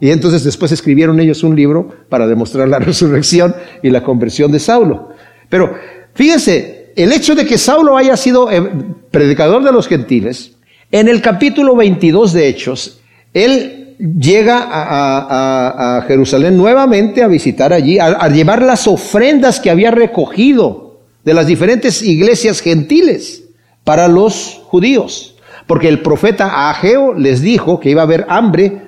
Y 0.00 0.10
entonces 0.10 0.42
después 0.42 0.72
escribieron 0.72 1.20
ellos 1.20 1.44
un 1.44 1.54
libro 1.54 1.88
para 2.08 2.26
demostrar 2.26 2.68
la 2.68 2.78
resurrección 2.80 3.54
y 3.82 3.90
la 3.90 4.02
conversión 4.02 4.50
de 4.50 4.58
Saulo. 4.58 5.10
Pero 5.48 5.74
fíjense, 6.14 6.92
el 6.96 7.12
hecho 7.12 7.34
de 7.34 7.46
que 7.46 7.56
Saulo 7.56 7.96
haya 7.96 8.16
sido 8.16 8.50
eh, 8.50 8.62
predicador 9.10 9.62
de 9.62 9.72
los 9.72 9.86
gentiles, 9.86 10.56
en 10.90 11.08
el 11.08 11.22
capítulo 11.22 11.76
22 11.76 12.32
de 12.32 12.48
Hechos, 12.48 13.00
él 13.32 13.96
llega 13.98 14.66
a, 14.68 16.04
Jerusalén 16.06 16.56
nuevamente 16.56 17.22
a 17.22 17.28
visitar 17.28 17.72
allí, 17.72 17.98
a, 17.98 18.28
llevar 18.28 18.62
las 18.62 18.86
ofrendas 18.88 19.60
que 19.60 19.70
había 19.70 19.90
recogido 19.90 21.00
de 21.24 21.34
las 21.34 21.46
diferentes 21.46 22.02
iglesias 22.02 22.60
gentiles 22.60 23.41
para 23.84 24.08
los 24.08 24.60
judíos. 24.66 25.36
Porque 25.66 25.88
el 25.88 26.00
profeta 26.00 26.70
Ageo 26.70 27.14
les 27.14 27.40
dijo 27.40 27.80
que 27.80 27.90
iba 27.90 28.02
a 28.02 28.04
haber 28.04 28.26
hambre 28.28 28.82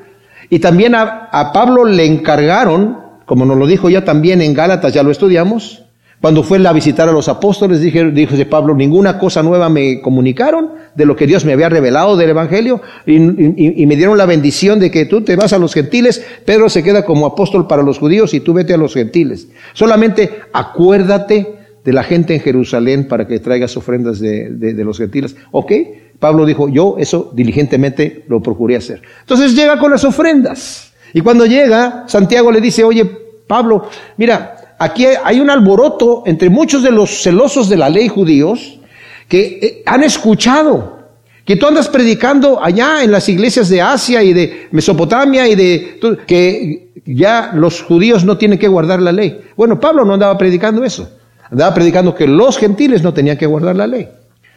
y 0.50 0.58
también 0.58 0.94
a, 0.94 1.50
Pablo 1.52 1.84
le 1.84 2.04
encargaron, 2.04 2.98
como 3.26 3.44
nos 3.44 3.56
lo 3.56 3.66
dijo 3.66 3.88
ya 3.90 4.04
también 4.04 4.40
en 4.40 4.54
Gálatas, 4.54 4.92
ya 4.92 5.02
lo 5.02 5.10
estudiamos, 5.10 5.82
cuando 6.20 6.42
fue 6.42 6.66
a 6.66 6.72
visitar 6.72 7.08
a 7.08 7.12
los 7.12 7.28
apóstoles, 7.28 7.80
dije, 7.80 8.10
dijo 8.10 8.34
Pablo, 8.48 8.74
ninguna 8.74 9.18
cosa 9.18 9.42
nueva 9.42 9.68
me 9.68 10.00
comunicaron 10.00 10.70
de 10.94 11.04
lo 11.04 11.16
que 11.16 11.26
Dios 11.26 11.44
me 11.44 11.52
había 11.52 11.68
revelado 11.68 12.16
del 12.16 12.30
Evangelio 12.30 12.80
y, 13.04 13.18
me 13.18 13.96
dieron 13.96 14.16
la 14.16 14.24
bendición 14.24 14.80
de 14.80 14.90
que 14.90 15.04
tú 15.04 15.20
te 15.20 15.36
vas 15.36 15.52
a 15.52 15.58
los 15.58 15.74
gentiles, 15.74 16.24
Pedro 16.46 16.70
se 16.70 16.82
queda 16.82 17.04
como 17.04 17.26
apóstol 17.26 17.66
para 17.66 17.82
los 17.82 17.98
judíos 17.98 18.32
y 18.32 18.40
tú 18.40 18.54
vete 18.54 18.72
a 18.72 18.78
los 18.78 18.94
gentiles. 18.94 19.48
Solamente 19.74 20.40
acuérdate 20.52 21.53
de 21.84 21.92
la 21.92 22.02
gente 22.02 22.34
en 22.34 22.40
Jerusalén 22.40 23.08
para 23.08 23.26
que 23.26 23.38
traigas 23.40 23.76
ofrendas 23.76 24.18
de, 24.18 24.50
de 24.50 24.84
los 24.84 24.98
gentiles. 24.98 25.36
¿Ok? 25.50 25.72
Pablo 26.18 26.46
dijo, 26.46 26.68
yo 26.68 26.96
eso 26.98 27.30
diligentemente 27.34 28.24
lo 28.28 28.42
procuré 28.42 28.76
hacer. 28.76 29.02
Entonces 29.20 29.54
llega 29.54 29.78
con 29.78 29.90
las 29.90 30.04
ofrendas. 30.04 30.92
Y 31.12 31.20
cuando 31.20 31.46
llega, 31.46 32.04
Santiago 32.06 32.50
le 32.50 32.60
dice, 32.60 32.82
oye, 32.84 33.04
Pablo, 33.46 33.88
mira, 34.16 34.74
aquí 34.78 35.06
hay 35.06 35.40
un 35.40 35.50
alboroto 35.50 36.22
entre 36.26 36.48
muchos 36.48 36.82
de 36.82 36.90
los 36.90 37.22
celosos 37.22 37.68
de 37.68 37.76
la 37.76 37.90
ley 37.90 38.08
judíos 38.08 38.78
que 39.28 39.58
eh, 39.60 39.82
han 39.86 40.02
escuchado 40.02 40.94
que 41.44 41.56
tú 41.56 41.66
andas 41.66 41.88
predicando 41.88 42.62
allá 42.62 43.02
en 43.02 43.12
las 43.12 43.28
iglesias 43.28 43.68
de 43.68 43.82
Asia 43.82 44.22
y 44.22 44.32
de 44.32 44.68
Mesopotamia 44.70 45.46
y 45.46 45.54
de 45.54 46.00
que 46.26 46.88
ya 47.04 47.52
los 47.54 47.82
judíos 47.82 48.24
no 48.24 48.38
tienen 48.38 48.58
que 48.58 48.66
guardar 48.66 49.02
la 49.02 49.12
ley. 49.12 49.42
Bueno, 49.56 49.78
Pablo 49.78 50.06
no 50.06 50.14
andaba 50.14 50.38
predicando 50.38 50.82
eso. 50.84 51.10
Andaba 51.50 51.74
predicando 51.74 52.14
que 52.14 52.26
los 52.26 52.58
gentiles 52.58 53.02
no 53.02 53.12
tenían 53.14 53.36
que 53.36 53.46
guardar 53.46 53.76
la 53.76 53.86
ley. 53.86 54.08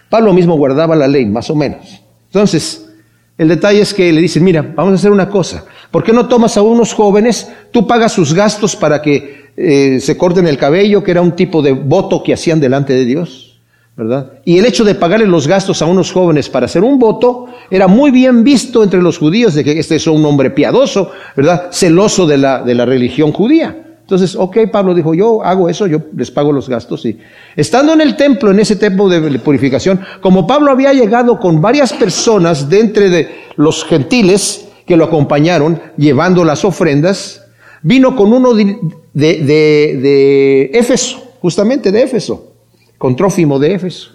Pablo 0.09 0.33
mismo 0.33 0.55
guardaba 0.55 0.95
la 0.95 1.07
ley, 1.07 1.25
más 1.25 1.49
o 1.49 1.55
menos. 1.55 2.01
Entonces, 2.27 2.89
el 3.37 3.49
detalle 3.49 3.81
es 3.81 3.93
que 3.93 4.11
le 4.11 4.21
dicen, 4.21 4.43
mira, 4.43 4.61
vamos 4.75 4.93
a 4.93 4.95
hacer 4.95 5.11
una 5.11 5.29
cosa. 5.29 5.65
¿Por 5.91 6.03
qué 6.03 6.11
no 6.11 6.27
tomas 6.27 6.57
a 6.57 6.61
unos 6.61 6.93
jóvenes? 6.93 7.51
Tú 7.71 7.85
pagas 7.85 8.13
sus 8.13 8.33
gastos 8.33 8.75
para 8.75 9.01
que 9.01 9.51
eh, 9.55 9.99
se 9.99 10.17
corten 10.17 10.47
el 10.47 10.57
cabello, 10.57 11.03
que 11.03 11.11
era 11.11 11.21
un 11.21 11.33
tipo 11.33 11.61
de 11.61 11.73
voto 11.73 12.23
que 12.23 12.33
hacían 12.33 12.59
delante 12.59 12.93
de 12.93 13.05
Dios, 13.05 13.59
¿verdad? 13.95 14.33
Y 14.43 14.57
el 14.57 14.65
hecho 14.65 14.83
de 14.83 14.95
pagarle 14.95 15.27
los 15.27 15.47
gastos 15.47 15.81
a 15.81 15.85
unos 15.85 16.11
jóvenes 16.11 16.49
para 16.49 16.65
hacer 16.65 16.83
un 16.83 16.97
voto 16.97 17.45
era 17.69 17.87
muy 17.87 18.11
bien 18.11 18.43
visto 18.43 18.83
entre 18.83 19.01
los 19.01 19.17
judíos, 19.17 19.53
de 19.53 19.63
que 19.63 19.77
este 19.77 19.97
es 19.97 20.07
un 20.07 20.25
hombre 20.25 20.49
piadoso, 20.49 21.11
¿verdad? 21.35 21.69
Celoso 21.71 22.25
de 22.25 22.37
la, 22.37 22.63
de 22.63 22.75
la 22.75 22.85
religión 22.85 23.31
judía. 23.31 23.86
Entonces, 24.07 24.37
ok, 24.37 24.59
Pablo 24.71 24.93
dijo, 24.93 25.13
yo 25.13 25.43
hago 25.43 25.67
eso, 25.67 25.85
yo 25.85 25.99
les 26.15 26.31
pago 26.31 26.53
los 26.53 26.69
gastos. 26.69 27.05
Y 27.05 27.19
estando 27.57 27.91
en 27.91 27.99
el 27.99 28.15
templo, 28.15 28.51
en 28.51 28.59
ese 28.61 28.77
templo 28.77 29.09
de 29.09 29.37
purificación, 29.39 29.99
como 30.21 30.47
Pablo 30.47 30.71
había 30.71 30.93
llegado 30.93 31.37
con 31.41 31.59
varias 31.59 31.91
personas 31.91 32.69
de 32.69 32.79
entre 32.79 33.09
de 33.09 33.29
los 33.57 33.83
gentiles 33.83 34.69
que 34.85 34.95
lo 34.95 35.03
acompañaron, 35.03 35.81
llevando 35.97 36.45
las 36.45 36.63
ofrendas, 36.63 37.47
vino 37.81 38.15
con 38.15 38.31
uno 38.31 38.53
de, 38.53 38.77
de, 39.13 40.71
Éfeso, 40.73 41.33
justamente 41.41 41.91
de 41.91 42.03
Éfeso, 42.03 42.53
con 42.97 43.13
Trófimo 43.13 43.59
de 43.59 43.73
Éfeso. 43.73 44.11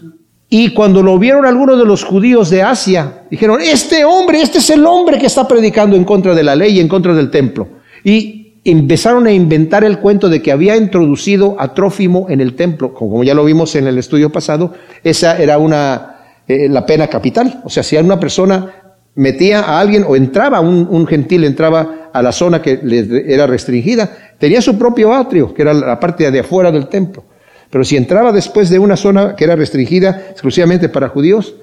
Y 0.49 0.73
cuando 0.73 1.03
lo 1.03 1.19
vieron 1.19 1.45
algunos 1.45 1.79
de 1.79 1.85
los 1.85 2.03
judíos 2.03 2.49
de 2.49 2.63
Asia, 2.63 3.25
dijeron, 3.31 3.61
este 3.61 4.07
hombre, 4.07 4.41
este 4.41 4.57
es 4.57 4.71
el 4.71 4.87
hombre 4.87 5.19
que 5.19 5.27
está 5.27 5.47
predicando 5.47 5.97
en 5.97 6.05
contra 6.05 6.35
de 6.35 6.43
la 6.43 6.57
ley 6.57 6.79
y 6.79 6.81
en 6.81 6.89
contra 6.89 7.13
del 7.13 7.31
templo. 7.31 7.69
Y 8.03 8.42
empezaron 8.65 9.27
a 9.27 9.33
inventar 9.33 9.85
el 9.85 9.99
cuento 9.99 10.29
de 10.29 10.41
que 10.41 10.53
había 10.53 10.77
introducido 10.77 11.57
a 11.59 11.75
Trófimo 11.75 12.27
en 12.29 12.41
el 12.41 12.55
templo, 12.55 12.95
como 12.95 13.25
ya 13.25 13.35
lo 13.35 13.45
vimos 13.45 13.75
en 13.75 13.87
el 13.87 13.99
estudio 13.99 14.31
pasado, 14.31 14.73
esa 15.03 15.37
era 15.39 15.59
una, 15.59 16.17
eh, 16.47 16.69
la 16.69 16.87
pena 16.87 17.09
capital. 17.09 17.61
O 17.65 17.71
sea, 17.71 17.83
si 17.83 17.97
una 17.97 18.21
persona 18.21 18.73
metía 19.15 19.61
a 19.61 19.81
alguien 19.81 20.05
o 20.07 20.17
entraba, 20.17 20.61
un, 20.61 21.07
gentil 21.07 21.45
entraba 21.45 22.11
a 22.13 22.23
la 22.23 22.33
zona 22.33 22.63
que 22.63 22.79
le 22.83 23.33
era 23.33 23.47
restringida, 23.47 24.11
tenía 24.39 24.63
su 24.63 24.79
propio 24.79 25.13
atrio, 25.13 25.53
que 25.53 25.63
era 25.63 25.75
la 25.75 25.99
parte 25.99 26.31
de 26.31 26.41
afuera 26.41 26.71
del 26.71 26.89
templo. 26.89 27.25
Pero 27.69 27.85
si 27.85 27.97
entraba 27.97 28.33
después 28.33 28.71
de 28.71 28.79
una 28.79 28.97
zona 28.97 29.35
que 29.35 29.45
era 29.45 29.57
restringida 29.57 30.29
exclusivamente 30.31 30.89
para 30.89 31.09
judíos, 31.09 31.55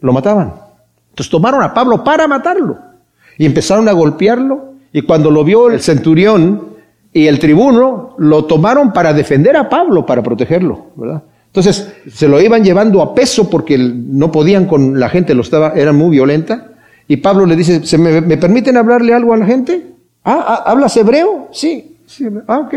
lo 0.00 0.12
mataban. 0.12 0.54
Entonces 1.10 1.30
tomaron 1.30 1.62
a 1.62 1.74
Pablo 1.74 2.02
para 2.02 2.26
matarlo 2.26 2.78
y 3.36 3.46
empezaron 3.46 3.88
a 3.88 3.92
golpearlo 3.92 4.69
y 4.92 5.02
cuando 5.02 5.30
lo 5.30 5.44
vio 5.44 5.70
el 5.70 5.80
centurión 5.80 6.70
y 7.12 7.26
el 7.26 7.38
tribuno, 7.38 8.14
lo 8.18 8.44
tomaron 8.44 8.92
para 8.92 9.12
defender 9.12 9.56
a 9.56 9.68
Pablo, 9.68 10.06
para 10.06 10.22
protegerlo, 10.22 10.86
¿verdad? 10.96 11.22
Entonces 11.46 11.92
se 12.12 12.28
lo 12.28 12.40
iban 12.40 12.62
llevando 12.62 13.02
a 13.02 13.14
peso 13.14 13.50
porque 13.50 13.76
no 13.76 14.30
podían 14.30 14.66
con 14.66 15.00
la 15.00 15.08
gente, 15.08 15.34
lo 15.34 15.42
estaba, 15.42 15.72
era 15.74 15.92
muy 15.92 16.10
violenta. 16.10 16.68
Y 17.08 17.16
Pablo 17.16 17.44
le 17.44 17.56
dice, 17.56 17.84
¿se 17.84 17.98
me, 17.98 18.36
permiten 18.36 18.76
hablarle 18.76 19.12
algo 19.14 19.34
a 19.34 19.36
la 19.36 19.46
gente? 19.46 19.84
Ah, 20.24 20.44
ah, 20.46 20.70
¿hablas 20.70 20.96
hebreo? 20.96 21.48
Sí, 21.50 21.96
sí. 22.06 22.28
Ah, 22.46 22.60
ok. 22.60 22.74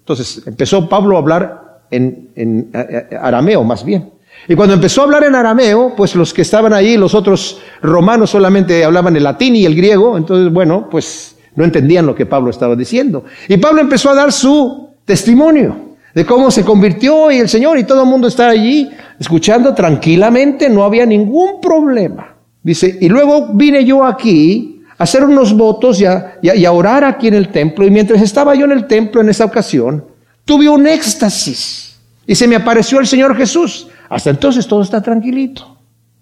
Entonces 0.00 0.42
empezó 0.44 0.88
Pablo 0.88 1.16
a 1.16 1.20
hablar 1.20 1.82
en, 1.92 2.30
en 2.34 2.70
arameo 3.20 3.62
más 3.62 3.84
bien. 3.84 4.10
Y 4.48 4.54
cuando 4.54 4.74
empezó 4.74 5.02
a 5.02 5.04
hablar 5.04 5.24
en 5.24 5.34
arameo, 5.34 5.94
pues 5.96 6.16
los 6.16 6.34
que 6.34 6.42
estaban 6.42 6.72
ahí, 6.72 6.96
los 6.96 7.14
otros 7.14 7.60
romanos 7.82 8.30
solamente 8.30 8.84
hablaban 8.84 9.16
el 9.16 9.24
latín 9.24 9.54
y 9.54 9.64
el 9.64 9.74
griego, 9.74 10.16
entonces 10.16 10.52
bueno, 10.52 10.88
pues 10.90 11.35
no 11.56 11.64
entendían 11.64 12.06
lo 12.06 12.14
que 12.14 12.26
Pablo 12.26 12.50
estaba 12.50 12.76
diciendo. 12.76 13.24
Y 13.48 13.56
Pablo 13.56 13.80
empezó 13.80 14.10
a 14.10 14.14
dar 14.14 14.30
su 14.30 14.90
testimonio 15.04 15.96
de 16.14 16.24
cómo 16.24 16.50
se 16.50 16.64
convirtió 16.64 17.30
y 17.30 17.38
el 17.38 17.48
Señor 17.48 17.78
y 17.78 17.84
todo 17.84 18.02
el 18.02 18.08
mundo 18.08 18.28
estaba 18.28 18.50
allí 18.50 18.90
escuchando 19.18 19.74
tranquilamente, 19.74 20.68
no 20.68 20.84
había 20.84 21.04
ningún 21.04 21.60
problema. 21.60 22.36
Dice, 22.62 22.98
y 23.00 23.08
luego 23.08 23.48
vine 23.52 23.84
yo 23.84 24.04
aquí 24.04 24.82
hacer 24.98 25.24
unos 25.24 25.54
votos 25.54 26.00
y 26.00 26.06
a, 26.06 26.38
a 26.42 26.72
orar 26.72 27.04
aquí 27.04 27.28
en 27.28 27.34
el 27.34 27.48
templo. 27.48 27.86
Y 27.86 27.90
mientras 27.90 28.22
estaba 28.22 28.54
yo 28.54 28.64
en 28.64 28.72
el 28.72 28.86
templo 28.86 29.20
en 29.20 29.28
esa 29.28 29.44
ocasión, 29.44 30.04
tuve 30.44 30.68
un 30.68 30.86
éxtasis 30.86 31.98
y 32.26 32.34
se 32.34 32.48
me 32.48 32.56
apareció 32.56 32.98
el 32.98 33.06
Señor 33.06 33.36
Jesús. 33.36 33.88
Hasta 34.08 34.30
entonces 34.30 34.66
todo 34.66 34.82
está 34.82 35.02
tranquilito. 35.02 35.76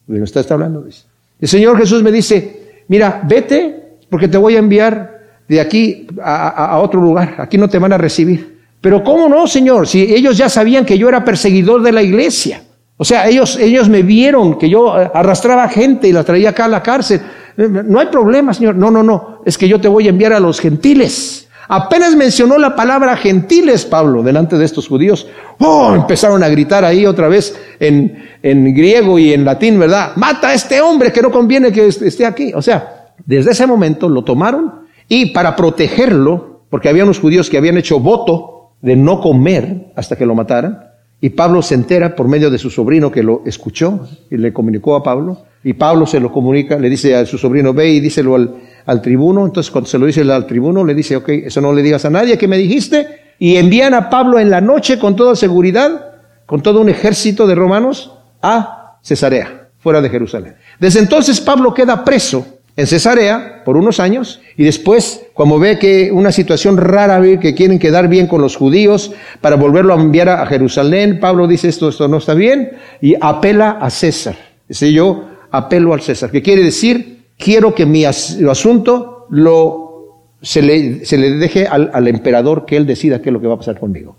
Bueno, 0.06 0.24
está, 0.24 0.40
está 0.40 0.54
hablando. 0.54 0.82
Dice. 0.82 1.04
El 1.40 1.48
Señor 1.48 1.78
Jesús 1.78 2.02
me 2.02 2.12
dice, 2.12 2.82
mira, 2.88 3.22
vete 3.24 3.98
porque 4.10 4.28
te 4.28 4.38
voy 4.38 4.56
a 4.56 4.58
enviar 4.58 5.13
de 5.48 5.60
aquí 5.60 6.06
a, 6.22 6.78
otro 6.78 7.00
lugar. 7.00 7.36
Aquí 7.38 7.58
no 7.58 7.68
te 7.68 7.78
van 7.78 7.92
a 7.92 7.98
recibir. 7.98 8.54
Pero 8.80 9.02
¿cómo 9.02 9.28
no, 9.28 9.46
Señor? 9.46 9.86
Si 9.86 10.02
ellos 10.02 10.36
ya 10.36 10.48
sabían 10.48 10.84
que 10.84 10.98
yo 10.98 11.08
era 11.08 11.24
perseguidor 11.24 11.82
de 11.82 11.92
la 11.92 12.02
iglesia. 12.02 12.62
O 12.96 13.04
sea, 13.04 13.26
ellos, 13.28 13.56
ellos 13.56 13.88
me 13.88 14.02
vieron 14.02 14.58
que 14.58 14.68
yo 14.68 15.00
eh, 15.00 15.10
arrastraba 15.12 15.68
gente 15.68 16.06
y 16.06 16.12
la 16.12 16.22
traía 16.22 16.50
acá 16.50 16.66
a 16.66 16.68
la 16.68 16.82
cárcel. 16.82 17.20
No 17.56 18.00
hay 18.00 18.06
problema, 18.06 18.52
Señor. 18.52 18.76
No, 18.76 18.90
no, 18.90 19.02
no. 19.02 19.40
Es 19.44 19.58
que 19.58 19.68
yo 19.68 19.80
te 19.80 19.88
voy 19.88 20.06
a 20.06 20.10
enviar 20.10 20.32
a 20.32 20.40
los 20.40 20.60
gentiles. 20.60 21.48
Apenas 21.66 22.14
mencionó 22.14 22.58
la 22.58 22.76
palabra 22.76 23.16
gentiles, 23.16 23.86
Pablo, 23.86 24.22
delante 24.22 24.58
de 24.58 24.64
estos 24.64 24.86
judíos. 24.86 25.26
¡Oh! 25.60 25.94
Empezaron 25.94 26.42
a 26.42 26.48
gritar 26.48 26.84
ahí 26.84 27.06
otra 27.06 27.28
vez 27.28 27.58
en, 27.80 28.22
en 28.42 28.74
griego 28.74 29.18
y 29.18 29.32
en 29.32 29.44
latín, 29.44 29.78
¿verdad? 29.78 30.12
Mata 30.16 30.48
a 30.48 30.54
este 30.54 30.80
hombre 30.80 31.10
que 31.10 31.22
no 31.22 31.30
conviene 31.30 31.72
que 31.72 31.86
esté 31.86 32.26
aquí. 32.26 32.52
O 32.54 32.60
sea, 32.60 33.12
desde 33.24 33.52
ese 33.52 33.66
momento 33.66 34.08
lo 34.08 34.22
tomaron 34.22 34.83
y 35.08 35.26
para 35.26 35.56
protegerlo, 35.56 36.62
porque 36.70 36.88
había 36.88 37.04
unos 37.04 37.20
judíos 37.20 37.50
que 37.50 37.58
habían 37.58 37.76
hecho 37.76 38.00
voto 38.00 38.72
de 38.80 38.96
no 38.96 39.20
comer 39.20 39.92
hasta 39.96 40.16
que 40.16 40.26
lo 40.26 40.34
mataran, 40.34 40.90
y 41.20 41.30
Pablo 41.30 41.62
se 41.62 41.74
entera 41.74 42.14
por 42.14 42.28
medio 42.28 42.50
de 42.50 42.58
su 42.58 42.68
sobrino 42.68 43.10
que 43.10 43.22
lo 43.22 43.42
escuchó 43.46 44.06
y 44.30 44.36
le 44.36 44.52
comunicó 44.52 44.94
a 44.94 45.02
Pablo, 45.02 45.38
y 45.62 45.72
Pablo 45.72 46.06
se 46.06 46.20
lo 46.20 46.30
comunica, 46.30 46.78
le 46.78 46.90
dice 46.90 47.16
a 47.16 47.24
su 47.24 47.38
sobrino, 47.38 47.72
ve 47.72 47.88
y 47.88 48.00
díselo 48.00 48.34
al, 48.34 49.00
tribuno, 49.00 49.46
entonces 49.46 49.70
cuando 49.70 49.88
se 49.88 49.98
lo 49.98 50.04
dice 50.04 50.20
al 50.20 50.46
tribuno, 50.46 50.84
le 50.84 50.94
dice, 50.94 51.16
ok, 51.16 51.28
eso 51.30 51.62
no 51.62 51.72
le 51.72 51.82
digas 51.82 52.04
a 52.04 52.10
nadie 52.10 52.36
que 52.36 52.46
me 52.46 52.58
dijiste, 52.58 53.06
y 53.38 53.56
envían 53.56 53.94
a 53.94 54.10
Pablo 54.10 54.38
en 54.38 54.50
la 54.50 54.60
noche 54.60 54.98
con 54.98 55.16
toda 55.16 55.34
seguridad, 55.34 56.12
con 56.44 56.60
todo 56.60 56.82
un 56.82 56.90
ejército 56.90 57.46
de 57.46 57.54
romanos, 57.54 58.12
a 58.42 58.98
Cesarea, 59.02 59.68
fuera 59.78 60.02
de 60.02 60.10
Jerusalén. 60.10 60.56
Desde 60.78 61.00
entonces 61.00 61.40
Pablo 61.40 61.72
queda 61.72 62.04
preso 62.04 62.53
en 62.76 62.86
Cesarea 62.86 63.62
por 63.64 63.76
unos 63.76 64.00
años 64.00 64.40
y 64.56 64.64
después, 64.64 65.26
como 65.32 65.58
ve 65.58 65.78
que 65.78 66.10
una 66.10 66.32
situación 66.32 66.76
rara, 66.76 67.22
que 67.40 67.54
quieren 67.54 67.78
quedar 67.78 68.08
bien 68.08 68.26
con 68.26 68.40
los 68.40 68.56
judíos 68.56 69.12
para 69.40 69.56
volverlo 69.56 69.94
a 69.94 70.00
enviar 70.00 70.28
a 70.28 70.46
Jerusalén, 70.46 71.20
Pablo 71.20 71.46
dice 71.46 71.68
esto, 71.68 71.88
esto 71.88 72.08
no 72.08 72.18
está 72.18 72.34
bien 72.34 72.72
y 73.00 73.14
apela 73.20 73.78
a 73.80 73.90
César. 73.90 74.36
Dice 74.68 74.92
yo 74.92 75.24
apelo 75.50 75.94
al 75.94 76.02
César, 76.02 76.30
que 76.30 76.42
quiere 76.42 76.62
decir, 76.64 77.26
quiero 77.38 77.74
que 77.74 77.86
mi 77.86 78.04
asunto 78.04 79.26
lo, 79.30 80.34
se, 80.42 80.60
le, 80.60 81.04
se 81.04 81.16
le 81.16 81.30
deje 81.30 81.66
al, 81.66 81.90
al 81.94 82.08
emperador 82.08 82.66
que 82.66 82.76
él 82.76 82.86
decida 82.86 83.22
qué 83.22 83.28
es 83.28 83.32
lo 83.32 83.40
que 83.40 83.46
va 83.46 83.54
a 83.54 83.58
pasar 83.58 83.78
conmigo. 83.78 84.16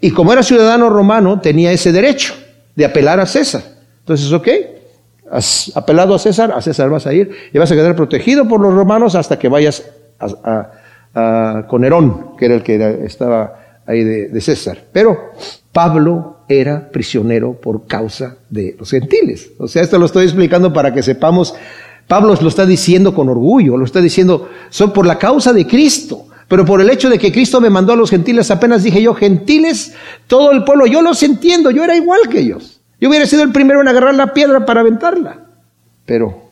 Y 0.00 0.12
como 0.12 0.32
era 0.32 0.42
ciudadano 0.42 0.88
romano, 0.88 1.40
tenía 1.40 1.70
ese 1.70 1.92
derecho 1.92 2.34
de 2.74 2.86
apelar 2.86 3.20
a 3.20 3.26
César. 3.26 3.62
Entonces, 3.98 4.32
ok, 4.32 4.48
has 5.30 5.72
apelado 5.76 6.14
a 6.14 6.18
César, 6.18 6.52
a 6.52 6.60
César 6.60 6.90
vas 6.90 7.06
a 7.06 7.14
ir 7.14 7.30
y 7.52 7.58
vas 7.58 7.70
a 7.70 7.74
quedar 7.74 7.94
protegido 7.94 8.48
por 8.48 8.60
los 8.60 8.74
romanos 8.74 9.14
hasta 9.14 9.38
que 9.38 9.48
vayas 9.48 9.84
a, 10.18 10.70
a, 11.14 11.66
con 11.68 11.82
Nerón, 11.82 12.36
que 12.36 12.46
era 12.46 12.54
el 12.56 12.62
que 12.62 13.04
estaba 13.04 13.80
ahí 13.86 14.04
de, 14.04 14.28
de, 14.28 14.40
César. 14.40 14.78
Pero 14.92 15.32
Pablo 15.72 16.38
era 16.48 16.90
prisionero 16.90 17.52
por 17.54 17.86
causa 17.86 18.36
de 18.48 18.76
los 18.78 18.90
gentiles. 18.90 19.52
O 19.58 19.68
sea, 19.68 19.82
esto 19.82 19.98
lo 19.98 20.06
estoy 20.06 20.24
explicando 20.24 20.72
para 20.72 20.92
que 20.92 21.02
sepamos, 21.02 21.54
Pablo 22.08 22.34
lo 22.40 22.48
está 22.48 22.66
diciendo 22.66 23.14
con 23.14 23.28
orgullo, 23.28 23.76
lo 23.76 23.84
está 23.84 24.00
diciendo, 24.00 24.48
son 24.68 24.92
por 24.92 25.06
la 25.06 25.18
causa 25.18 25.52
de 25.52 25.66
Cristo. 25.66 26.26
Pero 26.48 26.64
por 26.64 26.80
el 26.80 26.90
hecho 26.90 27.08
de 27.08 27.16
que 27.16 27.30
Cristo 27.30 27.60
me 27.60 27.70
mandó 27.70 27.92
a 27.92 27.96
los 27.96 28.10
gentiles, 28.10 28.50
apenas 28.50 28.82
dije 28.82 29.00
yo, 29.00 29.14
gentiles, 29.14 29.94
todo 30.26 30.50
el 30.50 30.64
pueblo, 30.64 30.86
yo 30.86 31.00
los 31.00 31.22
entiendo, 31.22 31.70
yo 31.70 31.84
era 31.84 31.94
igual 31.94 32.22
que 32.28 32.40
ellos. 32.40 32.79
Yo 33.00 33.08
hubiera 33.08 33.26
sido 33.26 33.42
el 33.42 33.52
primero 33.52 33.80
en 33.80 33.88
agarrar 33.88 34.14
la 34.14 34.32
piedra 34.34 34.66
para 34.66 34.80
aventarla. 34.80 35.46
Pero, 36.04 36.50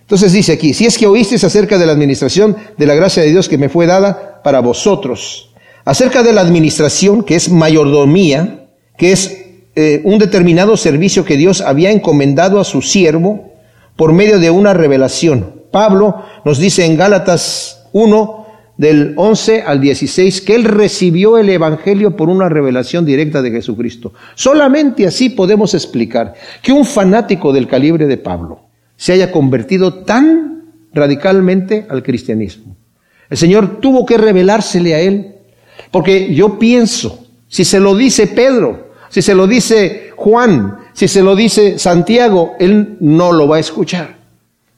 entonces 0.00 0.32
dice 0.32 0.52
aquí, 0.52 0.72
si 0.72 0.86
es 0.86 0.96
que 0.96 1.06
oísteis 1.06 1.44
acerca 1.44 1.78
de 1.78 1.86
la 1.86 1.92
administración 1.92 2.56
de 2.76 2.86
la 2.86 2.94
gracia 2.94 3.22
de 3.22 3.30
Dios 3.30 3.48
que 3.48 3.58
me 3.58 3.68
fue 3.68 3.86
dada 3.86 4.40
para 4.42 4.60
vosotros, 4.60 5.52
acerca 5.84 6.22
de 6.22 6.32
la 6.32 6.40
administración 6.40 7.22
que 7.22 7.36
es 7.36 7.50
mayordomía, 7.50 8.68
que 8.96 9.12
es 9.12 9.40
eh, 9.76 10.00
un 10.04 10.18
determinado 10.18 10.76
servicio 10.76 11.24
que 11.24 11.36
Dios 11.36 11.60
había 11.60 11.90
encomendado 11.90 12.60
a 12.60 12.64
su 12.64 12.82
siervo 12.82 13.52
por 13.96 14.12
medio 14.12 14.38
de 14.38 14.50
una 14.50 14.74
revelación. 14.74 15.62
Pablo 15.70 16.24
nos 16.44 16.58
dice 16.58 16.84
en 16.84 16.96
Gálatas 16.96 17.86
1, 17.92 18.39
del 18.80 19.12
11 19.14 19.60
al 19.60 19.78
16, 19.78 20.40
que 20.40 20.54
él 20.54 20.64
recibió 20.64 21.36
el 21.36 21.50
Evangelio 21.50 22.16
por 22.16 22.30
una 22.30 22.48
revelación 22.48 23.04
directa 23.04 23.42
de 23.42 23.50
Jesucristo. 23.50 24.14
Solamente 24.34 25.06
así 25.06 25.28
podemos 25.28 25.74
explicar 25.74 26.32
que 26.62 26.72
un 26.72 26.86
fanático 26.86 27.52
del 27.52 27.66
calibre 27.66 28.06
de 28.06 28.16
Pablo 28.16 28.62
se 28.96 29.12
haya 29.12 29.30
convertido 29.30 30.02
tan 30.04 30.64
radicalmente 30.94 31.86
al 31.90 32.02
cristianismo. 32.02 32.74
El 33.28 33.36
Señor 33.36 33.80
tuvo 33.82 34.06
que 34.06 34.16
revelársele 34.16 34.94
a 34.94 35.00
él, 35.00 35.34
porque 35.90 36.32
yo 36.32 36.58
pienso, 36.58 37.26
si 37.48 37.66
se 37.66 37.80
lo 37.80 37.94
dice 37.94 38.28
Pedro, 38.28 38.92
si 39.10 39.20
se 39.20 39.34
lo 39.34 39.46
dice 39.46 40.12
Juan, 40.16 40.78
si 40.94 41.06
se 41.06 41.22
lo 41.22 41.36
dice 41.36 41.78
Santiago, 41.78 42.54
él 42.58 42.96
no 43.00 43.30
lo 43.32 43.46
va 43.46 43.56
a 43.56 43.60
escuchar. 43.60 44.16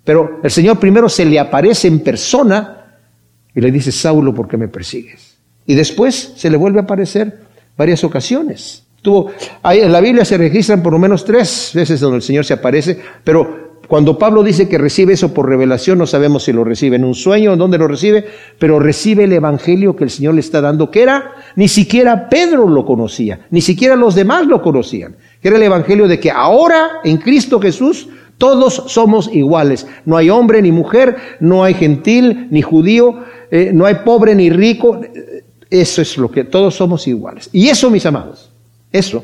Pero 0.02 0.40
el 0.42 0.50
Señor 0.50 0.80
primero 0.80 1.08
se 1.08 1.24
le 1.24 1.38
aparece 1.38 1.86
en 1.86 2.00
persona 2.00 2.81
y 3.54 3.60
le 3.60 3.70
dice, 3.70 3.92
Saulo, 3.92 4.34
¿por 4.34 4.48
qué 4.48 4.56
me 4.56 4.68
persigues? 4.68 5.36
Y 5.66 5.74
después 5.74 6.32
se 6.36 6.50
le 6.50 6.56
vuelve 6.56 6.80
a 6.80 6.82
aparecer 6.82 7.40
varias 7.76 8.04
ocasiones. 8.04 8.84
Tuvo, 9.00 9.32
en 9.64 9.92
la 9.92 10.00
Biblia 10.00 10.24
se 10.24 10.38
registran 10.38 10.82
por 10.82 10.92
lo 10.92 10.98
menos 10.98 11.24
tres 11.24 11.72
veces 11.74 12.00
donde 12.00 12.16
el 12.16 12.22
Señor 12.22 12.44
se 12.44 12.54
aparece, 12.54 12.98
pero 13.24 13.72
cuando 13.88 14.16
Pablo 14.16 14.42
dice 14.42 14.68
que 14.68 14.78
recibe 14.78 15.14
eso 15.14 15.34
por 15.34 15.48
revelación, 15.48 15.98
no 15.98 16.06
sabemos 16.06 16.44
si 16.44 16.52
lo 16.52 16.64
recibe 16.64 16.96
en 16.96 17.04
un 17.04 17.14
sueño 17.14 17.52
en 17.52 17.58
dónde 17.58 17.78
lo 17.78 17.88
recibe, 17.88 18.24
pero 18.58 18.78
recibe 18.78 19.24
el 19.24 19.32
Evangelio 19.32 19.96
que 19.96 20.04
el 20.04 20.10
Señor 20.10 20.34
le 20.34 20.40
está 20.40 20.60
dando, 20.60 20.90
que 20.90 21.02
era, 21.02 21.32
ni 21.56 21.68
siquiera 21.68 22.28
Pedro 22.28 22.68
lo 22.68 22.86
conocía, 22.86 23.40
ni 23.50 23.60
siquiera 23.60 23.96
los 23.96 24.14
demás 24.14 24.46
lo 24.46 24.62
conocían, 24.62 25.16
que 25.42 25.48
era 25.48 25.56
el 25.56 25.64
Evangelio 25.64 26.08
de 26.08 26.20
que 26.20 26.30
ahora 26.30 27.00
en 27.04 27.18
Cristo 27.18 27.60
Jesús 27.60 28.08
todos 28.38 28.84
somos 28.86 29.28
iguales. 29.32 29.86
No 30.04 30.16
hay 30.16 30.30
hombre 30.30 30.62
ni 30.62 30.72
mujer, 30.72 31.16
no 31.38 31.62
hay 31.62 31.74
gentil 31.74 32.48
ni 32.50 32.62
judío, 32.62 33.24
eh, 33.54 33.70
no 33.70 33.84
hay 33.84 33.96
pobre 33.96 34.34
ni 34.34 34.48
rico, 34.48 34.98
eso 35.68 36.00
es 36.00 36.16
lo 36.16 36.30
que 36.30 36.44
todos 36.44 36.74
somos 36.74 37.06
iguales. 37.06 37.50
Y 37.52 37.68
eso, 37.68 37.90
mis 37.90 38.06
amados, 38.06 38.50
eso 38.90 39.22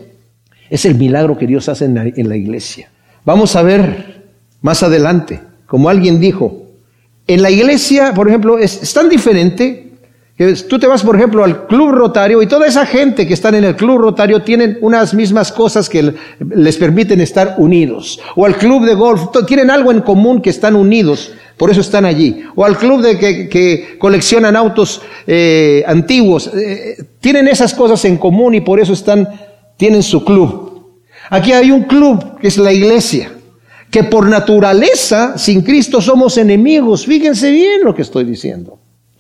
es 0.69 0.85
el 0.85 0.97
milagro 0.97 1.39
que 1.39 1.47
Dios 1.47 1.67
hace 1.71 1.87
en 1.87 2.29
la, 2.29 2.37
iglesia. 2.37 2.91
Vamos 3.25 3.57
a 3.57 3.63
ver 3.63 4.27
más 4.61 4.83
adelante, 4.83 5.41
como 5.65 5.89
alguien 5.89 6.21
dijo, 6.21 6.67
en 7.27 7.41
la 7.41 7.51
iglesia, 7.51 8.13
por 8.13 8.29
ejemplo, 8.29 8.59
es, 8.59 8.93
tan 8.93 9.09
diferente 9.09 9.93
que 10.37 10.53
tú 10.53 10.79
te 10.79 10.87
vas, 10.87 11.03
por 11.03 11.17
ejemplo, 11.17 11.43
al 11.43 11.67
club 11.67 11.93
rotario 11.93 12.43
y 12.43 12.47
toda 12.47 12.67
esa 12.67 12.85
gente 12.85 13.27
que 13.27 13.33
están 13.33 13.55
en 13.55 13.65
el 13.65 13.77
club 13.77 13.97
rotario 13.97 14.43
tienen 14.43 14.77
unas 14.83 15.15
mismas 15.15 15.51
cosas 15.53 15.89
que 15.89 16.15
les 16.39 16.77
permiten 16.77 17.23
estar 17.23 17.55
unidos. 17.57 18.21
O 18.37 18.45
al 18.45 18.59
club 18.59 18.85
de 18.85 18.93
golf, 18.93 19.23
tienen 19.47 19.71
algo 19.71 19.91
en 19.91 20.03
común 20.03 20.43
que 20.43 20.51
están 20.51 20.77
unidos. 20.77 21.33
Por 21.59 21.71
eso 21.71 21.81
están 21.81 22.05
allí. 22.05 22.43
O 22.55 22.65
al 22.65 22.79
club 22.79 23.03
de 23.03 23.19
que, 23.19 23.97
coleccionan 23.99 24.55
autos 24.57 25.03
eh, 25.27 25.83
antiguos. 25.87 26.51
Eh, 26.55 27.05
tienen 27.21 27.49
esas 27.49 27.75
cosas 27.75 28.05
en 28.05 28.17
común 28.17 28.55
y 28.55 28.61
por 28.61 28.81
eso 28.81 28.93
están, 28.93 29.29
tienen 29.77 30.03
su 30.03 30.25
club. 30.25 30.87
Aquí 31.31 31.53
hay 31.53 31.71
un 31.71 31.83
club 31.83 32.39
que 32.41 32.47
es 32.47 32.57
la 32.57 32.73
iglesia. 32.73 33.33
Que 33.91 34.05
por 34.05 34.27
naturaleza, 34.27 35.37
sin 35.37 35.63
Cristo 35.63 36.01
somos 36.01 36.39
enemigos. 36.39 37.05
Fíjense 37.07 37.51
bien 37.51 37.83
lo 37.83 37.95
que 37.95 38.03
estoy 38.03 38.25
diciendo. 38.25 38.79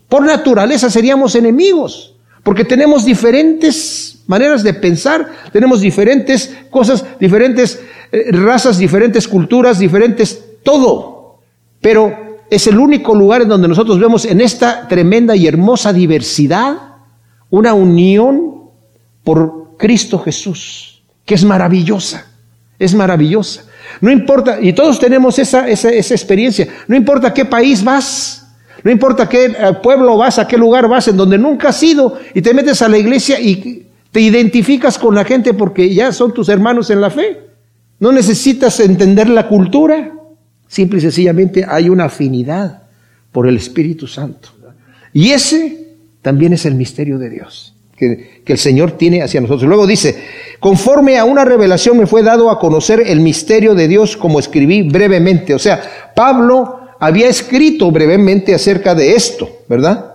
Por 0.08 0.24
naturaleza 0.24 0.88
seríamos 0.90 1.34
enemigos. 1.34 2.14
Porque 2.44 2.64
tenemos 2.64 3.04
diferentes 3.04 4.20
maneras 4.26 4.62
de 4.62 4.74
pensar, 4.74 5.26
tenemos 5.52 5.80
diferentes 5.80 6.54
cosas, 6.70 7.04
diferentes 7.18 7.80
eh, 8.12 8.30
razas, 8.30 8.78
diferentes 8.78 9.26
culturas, 9.26 9.78
diferentes 9.78 10.44
todo. 10.62 11.40
Pero 11.80 12.27
es 12.50 12.66
el 12.66 12.78
único 12.78 13.14
lugar 13.14 13.42
en 13.42 13.48
donde 13.48 13.68
nosotros 13.68 13.98
vemos 13.98 14.24
en 14.24 14.40
esta 14.40 14.88
tremenda 14.88 15.36
y 15.36 15.46
hermosa 15.46 15.92
diversidad 15.92 16.76
una 17.50 17.74
unión 17.74 18.62
por 19.24 19.76
Cristo 19.76 20.18
Jesús, 20.18 21.02
que 21.24 21.34
es 21.34 21.44
maravillosa, 21.44 22.26
es 22.78 22.94
maravillosa. 22.94 23.64
No 24.00 24.10
importa, 24.10 24.58
y 24.60 24.72
todos 24.72 24.98
tenemos 24.98 25.38
esa, 25.38 25.68
esa, 25.68 25.90
experiencia, 25.90 26.68
no 26.86 26.96
importa 26.96 27.32
qué 27.32 27.44
país 27.44 27.82
vas, 27.82 28.46
no 28.82 28.90
importa 28.90 29.28
qué 29.28 29.46
eh, 29.46 29.72
pueblo 29.82 30.16
vas, 30.16 30.38
a 30.38 30.46
qué 30.46 30.56
lugar 30.56 30.88
vas, 30.88 31.08
en 31.08 31.16
donde 31.16 31.38
nunca 31.38 31.68
has 31.68 31.82
ido, 31.82 32.18
y 32.34 32.42
te 32.42 32.54
metes 32.54 32.82
a 32.82 32.88
la 32.88 32.98
iglesia 32.98 33.40
y 33.40 33.86
te 34.12 34.20
identificas 34.20 34.98
con 34.98 35.14
la 35.14 35.24
gente 35.24 35.54
porque 35.54 35.92
ya 35.92 36.12
son 36.12 36.32
tus 36.32 36.48
hermanos 36.48 36.90
en 36.90 37.00
la 37.00 37.10
fe. 37.10 37.40
No 38.00 38.12
necesitas 38.12 38.78
entender 38.80 39.28
la 39.28 39.48
cultura. 39.48 40.12
Simple 40.68 40.98
y 40.98 41.02
sencillamente 41.02 41.64
hay 41.66 41.88
una 41.88 42.04
afinidad 42.04 42.82
por 43.32 43.48
el 43.48 43.56
Espíritu 43.56 44.06
Santo. 44.06 44.50
Y 45.12 45.30
ese 45.30 45.96
también 46.22 46.52
es 46.52 46.66
el 46.66 46.74
misterio 46.74 47.18
de 47.18 47.30
Dios 47.30 47.74
que, 47.96 48.42
que, 48.44 48.52
el 48.52 48.58
Señor 48.58 48.92
tiene 48.92 49.22
hacia 49.22 49.40
nosotros. 49.40 49.68
Luego 49.68 49.86
dice, 49.86 50.16
conforme 50.60 51.18
a 51.18 51.24
una 51.24 51.44
revelación 51.44 51.98
me 51.98 52.06
fue 52.06 52.22
dado 52.22 52.50
a 52.50 52.58
conocer 52.60 53.02
el 53.06 53.20
misterio 53.20 53.74
de 53.74 53.88
Dios 53.88 54.16
como 54.16 54.38
escribí 54.38 54.82
brevemente. 54.82 55.54
O 55.54 55.58
sea, 55.58 56.12
Pablo 56.14 56.78
había 57.00 57.28
escrito 57.28 57.90
brevemente 57.90 58.54
acerca 58.54 58.94
de 58.94 59.14
esto, 59.14 59.48
¿verdad? 59.68 60.14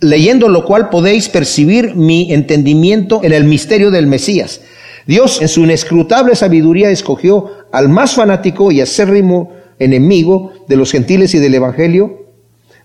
Leyendo 0.00 0.48
lo 0.48 0.64
cual 0.64 0.88
podéis 0.88 1.28
percibir 1.28 1.94
mi 1.94 2.32
entendimiento 2.32 3.20
en 3.22 3.32
el 3.32 3.44
misterio 3.44 3.90
del 3.90 4.06
Mesías. 4.06 4.60
Dios 5.06 5.40
en 5.40 5.48
su 5.48 5.62
inescrutable 5.62 6.34
sabiduría 6.36 6.90
escogió 6.90 7.50
al 7.72 7.88
más 7.88 8.14
fanático 8.14 8.70
y 8.70 8.80
acérrimo 8.80 9.52
enemigo 9.78 10.52
de 10.68 10.76
los 10.76 10.92
gentiles 10.92 11.34
y 11.34 11.38
del 11.38 11.54
Evangelio 11.54 12.26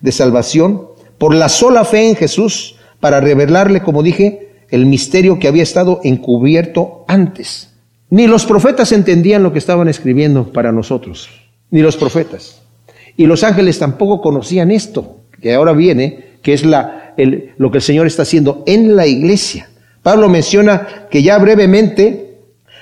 de 0.02 0.12
salvación 0.12 0.88
por 1.18 1.34
la 1.34 1.50
sola 1.50 1.86
fe 1.86 2.10
en 2.10 2.16
Jesús 2.16 2.76
para 3.00 3.20
revelarle, 3.20 3.82
como 3.82 4.04
dije, 4.04 4.50
el 4.70 4.86
misterio 4.86 5.40
que 5.40 5.48
había 5.48 5.64
estado 5.64 6.02
encubierto 6.04 7.06
antes. 7.08 7.74
Ni 8.10 8.28
los 8.28 8.46
profetas 8.46 8.92
entendían 8.92 9.44
lo 9.44 9.52
que 9.52 9.60
estaban 9.60 9.88
escribiendo 9.88 10.52
para 10.52 10.72
nosotros, 10.72 11.30
ni 11.72 11.82
los 11.82 11.98
profetas. 11.98 12.62
Y 13.16 13.26
los 13.26 13.44
ángeles 13.44 13.80
tampoco 13.80 14.22
conocían 14.22 14.72
esto, 14.72 15.18
que 15.42 15.54
ahora 15.54 15.74
viene, 15.74 16.38
que 16.42 16.54
es 16.54 16.66
la, 16.66 17.14
el, 17.18 17.54
lo 17.58 17.72
que 17.72 17.80
el 17.80 17.84
Señor 17.84 18.08
está 18.08 18.22
haciendo 18.22 18.64
en 18.66 18.96
la 18.96 19.08
iglesia. 19.08 19.70
Pablo 20.04 20.30
menciona 20.30 21.08
que 21.12 21.24
ya 21.24 21.38
brevemente 21.38 22.38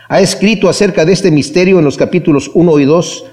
ha 0.08 0.22
escrito 0.22 0.70
acerca 0.70 1.06
de 1.06 1.14
este 1.14 1.32
misterio 1.32 1.80
en 1.80 1.86
los 1.86 1.98
capítulos 1.98 2.52
1 2.54 2.80
y 2.80 2.86
2 2.86 3.26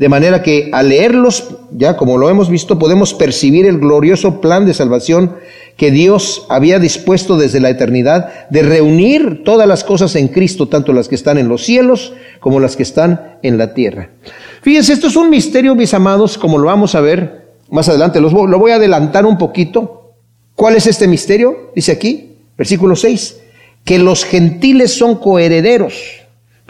de 0.00 0.08
manera 0.08 0.42
que 0.42 0.70
al 0.72 0.88
leerlos, 0.88 1.56
ya 1.72 1.98
como 1.98 2.16
lo 2.16 2.30
hemos 2.30 2.48
visto, 2.48 2.78
podemos 2.78 3.12
percibir 3.12 3.66
el 3.66 3.78
glorioso 3.78 4.40
plan 4.40 4.64
de 4.64 4.72
salvación 4.72 5.36
que 5.76 5.90
Dios 5.90 6.46
había 6.48 6.78
dispuesto 6.78 7.36
desde 7.36 7.60
la 7.60 7.68
eternidad 7.68 8.48
de 8.48 8.62
reunir 8.62 9.44
todas 9.44 9.68
las 9.68 9.84
cosas 9.84 10.16
en 10.16 10.28
Cristo, 10.28 10.68
tanto 10.68 10.94
las 10.94 11.06
que 11.06 11.16
están 11.16 11.36
en 11.36 11.48
los 11.48 11.64
cielos 11.64 12.14
como 12.40 12.60
las 12.60 12.76
que 12.76 12.82
están 12.82 13.36
en 13.42 13.58
la 13.58 13.74
tierra. 13.74 14.08
Fíjense, 14.62 14.94
esto 14.94 15.08
es 15.08 15.16
un 15.16 15.28
misterio, 15.28 15.74
mis 15.74 15.92
amados, 15.92 16.38
como 16.38 16.56
lo 16.56 16.64
vamos 16.64 16.94
a 16.94 17.02
ver 17.02 17.50
más 17.68 17.90
adelante. 17.90 18.22
lo 18.22 18.30
voy 18.30 18.70
a 18.70 18.76
adelantar 18.76 19.26
un 19.26 19.36
poquito. 19.36 20.14
¿Cuál 20.54 20.76
es 20.76 20.86
este 20.86 21.08
misterio? 21.08 21.72
Dice 21.76 21.92
aquí, 21.92 22.38
versículo 22.56 22.96
6, 22.96 23.36
que 23.84 23.98
los 23.98 24.24
gentiles 24.24 24.94
son 24.94 25.16
coherederos 25.16 26.19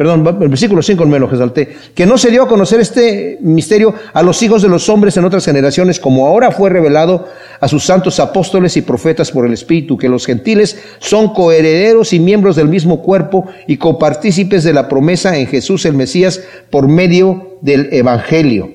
perdón, 0.01 0.27
el 0.41 0.49
versículo 0.49 0.81
5 0.81 1.05
me 1.05 1.19
lo 1.19 1.27
resalté, 1.27 1.77
que 1.95 2.07
no 2.07 2.17
se 2.17 2.31
dio 2.31 2.45
a 2.45 2.49
conocer 2.49 2.81
este 2.81 3.37
misterio 3.43 3.93
a 4.15 4.23
los 4.23 4.43
hijos 4.43 4.63
de 4.63 4.69
los 4.71 4.89
hombres 4.89 5.15
en 5.19 5.27
otras 5.27 5.45
generaciones, 5.45 6.01
como 6.01 6.27
ahora 6.27 6.53
fue 6.53 6.71
revelado 6.71 7.29
a 7.61 7.69
sus 7.69 7.85
santos 7.85 8.19
apóstoles 8.19 8.79
y 8.79 8.81
profetas 8.81 9.31
por 9.31 9.45
el 9.45 9.53
Espíritu, 9.53 9.99
que 9.99 10.09
los 10.09 10.25
gentiles 10.25 10.83
son 11.01 11.35
coherederos 11.35 12.15
y 12.15 12.19
miembros 12.19 12.57
del 12.57 12.69
mismo 12.69 13.03
cuerpo 13.03 13.45
y 13.67 13.77
copartícipes 13.77 14.65
de 14.65 14.73
la 14.73 14.89
promesa 14.89 15.37
en 15.37 15.47
Jesús 15.47 15.85
el 15.85 15.93
Mesías 15.93 16.41
por 16.71 16.89
medio 16.89 17.59
del 17.61 17.93
Evangelio. 17.93 18.73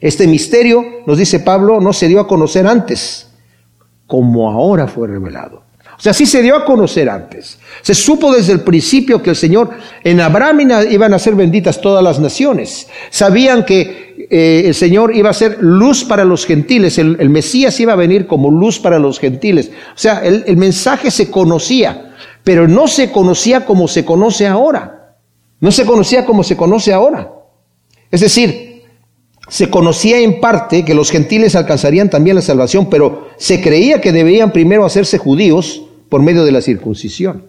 Este 0.00 0.26
misterio, 0.26 0.84
nos 1.06 1.16
dice 1.16 1.38
Pablo, 1.38 1.80
no 1.80 1.92
se 1.92 2.08
dio 2.08 2.18
a 2.18 2.26
conocer 2.26 2.66
antes, 2.66 3.30
como 4.08 4.50
ahora 4.50 4.88
fue 4.88 5.06
revelado. 5.06 5.67
O 5.98 6.00
sea, 6.00 6.14
sí 6.14 6.26
se 6.26 6.42
dio 6.42 6.54
a 6.54 6.64
conocer 6.64 7.10
antes. 7.10 7.58
Se 7.82 7.92
supo 7.92 8.32
desde 8.32 8.52
el 8.52 8.60
principio 8.60 9.20
que 9.20 9.30
el 9.30 9.36
Señor, 9.36 9.70
en 10.04 10.20
Abraham 10.20 10.60
iban 10.88 11.12
a 11.12 11.18
ser 11.18 11.34
benditas 11.34 11.80
todas 11.80 12.04
las 12.04 12.20
naciones. 12.20 12.86
Sabían 13.10 13.64
que 13.64 14.14
eh, 14.30 14.62
el 14.66 14.76
Señor 14.76 15.16
iba 15.16 15.30
a 15.30 15.34
ser 15.34 15.58
luz 15.60 16.04
para 16.04 16.24
los 16.24 16.46
gentiles, 16.46 16.98
el, 16.98 17.28
Mesías 17.30 17.80
iba 17.80 17.94
a 17.94 17.96
venir 17.96 18.28
como 18.28 18.48
luz 18.48 18.78
para 18.78 19.00
los 19.00 19.18
gentiles. 19.18 19.72
O 19.88 19.98
sea, 19.98 20.24
el, 20.24 20.44
el 20.46 20.56
mensaje 20.56 21.10
se 21.10 21.32
conocía, 21.32 22.14
pero 22.44 22.68
no 22.68 22.86
se 22.86 23.10
conocía 23.10 23.66
como 23.66 23.88
se 23.88 24.04
conoce 24.04 24.46
ahora. 24.46 25.16
No 25.58 25.72
se 25.72 25.84
conocía 25.84 26.24
como 26.24 26.44
se 26.44 26.56
conoce 26.56 26.92
ahora. 26.92 27.32
Es 28.12 28.20
decir, 28.20 28.84
se 29.48 29.68
conocía 29.68 30.20
en 30.20 30.38
parte 30.40 30.84
que 30.84 30.94
los 30.94 31.10
gentiles 31.10 31.56
alcanzarían 31.56 32.08
también 32.08 32.36
la 32.36 32.42
salvación, 32.42 32.88
pero 32.88 33.30
se 33.36 33.60
creía 33.60 34.00
que 34.00 34.12
debían 34.12 34.52
primero 34.52 34.84
hacerse 34.84 35.18
judíos 35.18 35.86
por 36.08 36.22
medio 36.22 36.44
de 36.44 36.52
la 36.52 36.60
circuncisión. 36.60 37.44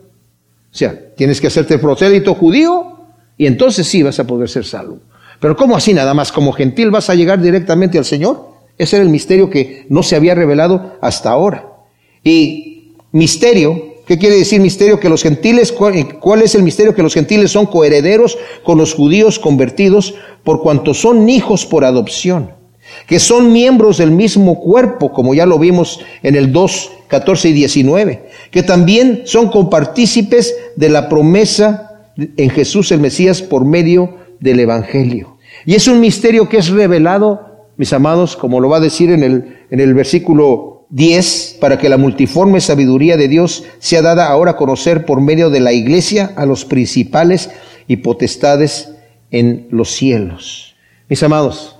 O 0.72 0.76
sea, 0.76 1.14
tienes 1.16 1.42
que 1.42 1.48
hacerte 1.48 1.76
el 1.76 1.80
procedito 1.80 2.36
judío 2.36 2.98
y 3.38 3.48
entonces 3.48 3.88
sí 3.88 4.04
vas 4.04 4.20
a 4.20 4.28
poder 4.28 4.50
ser 4.50 4.66
salvo. 4.66 5.00
Pero 5.40 5.56
¿cómo 5.56 5.76
así 5.76 5.94
nada 5.94 6.14
más? 6.14 6.32
¿Como 6.32 6.52
gentil 6.52 6.92
vas 6.92 7.10
a 7.10 7.16
llegar 7.16 7.42
directamente 7.42 7.98
al 7.98 8.06
Señor? 8.06 8.50
Ese 8.78 8.98
era 8.98 9.04
el 9.04 9.10
misterio 9.10 9.50
que 9.50 9.86
no 9.90 10.04
se 10.04 10.16
había 10.16 10.36
revelado 10.36 10.98
hasta 11.02 11.32
ahora. 11.32 11.68
Y 12.24 12.94
misterio, 13.12 13.96
¿qué 14.06 14.18
quiere 14.18 14.36
decir 14.36 14.62
misterio? 14.62 15.00
Que 15.00 15.10
los 15.10 15.24
gentiles, 15.24 15.72
¿cuál 15.72 16.42
es 16.42 16.56
el 16.56 16.64
misterio? 16.64 16.94
Que 16.94 17.04
los 17.04 17.14
gentiles 17.14 17.52
son 17.52 17.66
coherederos 17.66 18.38
con 18.64 18.78
los 18.78 18.94
judíos 18.94 19.40
convertidos 19.40 20.16
por 20.44 20.62
cuanto 20.62 20.94
son 20.94 21.28
hijos 21.30 21.66
por 21.66 21.86
adopción 21.86 22.59
que 23.08 23.20
son 23.20 23.52
miembros 23.52 23.98
del 23.98 24.12
mismo 24.12 24.60
cuerpo, 24.60 25.12
como 25.12 25.34
ya 25.34 25.46
lo 25.46 25.60
vimos 25.60 26.00
en 26.24 26.36
el 26.36 26.52
2, 26.52 26.92
14 27.08 27.50
y 27.50 27.54
19, 27.54 28.26
que 28.52 28.64
también 28.64 29.24
son 29.26 29.50
compartícipes 29.50 30.56
de 30.76 30.90
la 30.90 31.10
promesa 31.10 32.04
en 32.16 32.50
Jesús 32.50 32.92
el 32.92 33.00
Mesías 33.00 33.42
por 33.42 33.66
medio 33.66 34.16
del 34.40 34.60
Evangelio. 34.60 35.38
Y 35.66 35.76
es 35.76 35.88
un 35.88 36.00
misterio 36.00 36.48
que 36.50 36.58
es 36.58 36.70
revelado, 36.70 37.68
mis 37.78 37.94
amados, 37.94 38.36
como 38.36 38.60
lo 38.60 38.70
va 38.70 38.78
a 38.78 38.82
decir 38.82 39.12
en 39.12 39.24
el, 39.24 39.58
en 39.70 39.80
el 39.80 39.94
versículo 39.94 40.86
10, 40.90 41.58
para 41.60 41.78
que 41.78 41.90
la 41.90 41.98
multiforme 41.98 42.62
sabiduría 42.62 43.18
de 43.18 43.28
Dios 43.28 43.64
sea 43.80 44.02
dada 44.02 44.28
ahora 44.28 44.52
a 44.52 44.58
conocer 44.58 45.06
por 45.06 45.22
medio 45.22 45.50
de 45.50 45.60
la 45.60 45.74
iglesia 45.74 46.34
a 46.36 46.46
los 46.46 46.66
principales 46.66 47.50
y 47.88 47.98
potestades 47.98 48.92
en 49.32 49.68
los 49.72 49.92
cielos. 49.92 50.76
Mis 51.08 51.22
amados, 51.24 51.79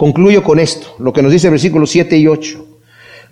Concluyo 0.00 0.42
con 0.42 0.58
esto, 0.58 0.94
lo 0.98 1.12
que 1.12 1.20
nos 1.20 1.30
dice 1.30 1.48
el 1.48 1.50
versículo 1.50 1.86
7 1.86 2.16
y 2.16 2.26
8. 2.26 2.64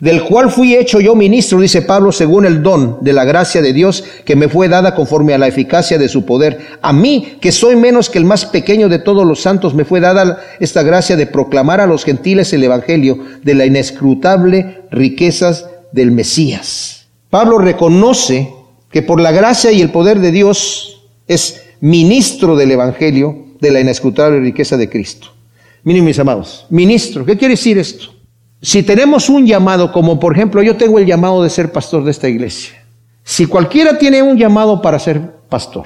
Del 0.01 0.21
cual 0.21 0.51
fui 0.51 0.75
hecho 0.75 0.99
yo 0.99 1.15
ministro, 1.15 1.59
dice 1.59 1.81
Pablo, 1.81 2.11
según 2.11 2.45
el 2.45 2.61
don 2.61 2.99
de 3.01 3.11
la 3.11 3.25
gracia 3.25 3.63
de 3.63 3.73
Dios 3.73 4.03
que 4.23 4.35
me 4.35 4.49
fue 4.49 4.67
dada 4.69 4.93
conforme 4.93 5.33
a 5.33 5.39
la 5.39 5.47
eficacia 5.47 5.97
de 5.97 6.07
su 6.07 6.25
poder. 6.25 6.59
A 6.83 6.93
mí, 6.93 7.37
que 7.41 7.51
soy 7.51 7.75
menos 7.75 8.11
que 8.11 8.19
el 8.19 8.25
más 8.25 8.45
pequeño 8.45 8.87
de 8.87 8.99
todos 8.99 9.25
los 9.25 9.41
santos, 9.41 9.73
me 9.73 9.83
fue 9.83 9.99
dada 9.99 10.43
esta 10.59 10.83
gracia 10.83 11.15
de 11.15 11.25
proclamar 11.25 11.81
a 11.81 11.87
los 11.87 12.03
gentiles 12.03 12.53
el 12.53 12.63
Evangelio 12.63 13.17
de 13.41 13.55
la 13.55 13.65
inescrutable 13.65 14.83
riquezas 14.91 15.65
del 15.91 16.11
Mesías. 16.11 17.07
Pablo 17.31 17.57
reconoce 17.57 18.53
que 18.91 19.01
por 19.01 19.19
la 19.19 19.31
gracia 19.31 19.71
y 19.71 19.81
el 19.81 19.89
poder 19.89 20.19
de 20.19 20.31
Dios 20.31 21.07
es 21.27 21.63
ministro 21.81 22.55
del 22.55 22.69
Evangelio 22.69 23.47
de 23.59 23.71
la 23.71 23.79
inescrutable 23.79 24.39
riqueza 24.39 24.77
de 24.77 24.87
Cristo. 24.87 25.38
Miren 25.83 26.03
mis 26.03 26.19
amados, 26.19 26.65
ministro, 26.69 27.25
¿qué 27.25 27.37
quiere 27.37 27.53
decir 27.53 27.77
esto? 27.77 28.13
Si 28.61 28.83
tenemos 28.83 29.29
un 29.29 29.45
llamado, 29.45 29.91
como 29.91 30.19
por 30.19 30.35
ejemplo 30.35 30.61
yo 30.61 30.75
tengo 30.75 30.99
el 30.99 31.05
llamado 31.05 31.41
de 31.41 31.49
ser 31.49 31.71
pastor 31.71 32.03
de 32.03 32.11
esta 32.11 32.27
iglesia, 32.27 32.83
si 33.23 33.45
cualquiera 33.45 33.97
tiene 33.97 34.21
un 34.21 34.37
llamado 34.37 34.81
para 34.81 34.99
ser 34.99 35.21
pastor 35.47 35.85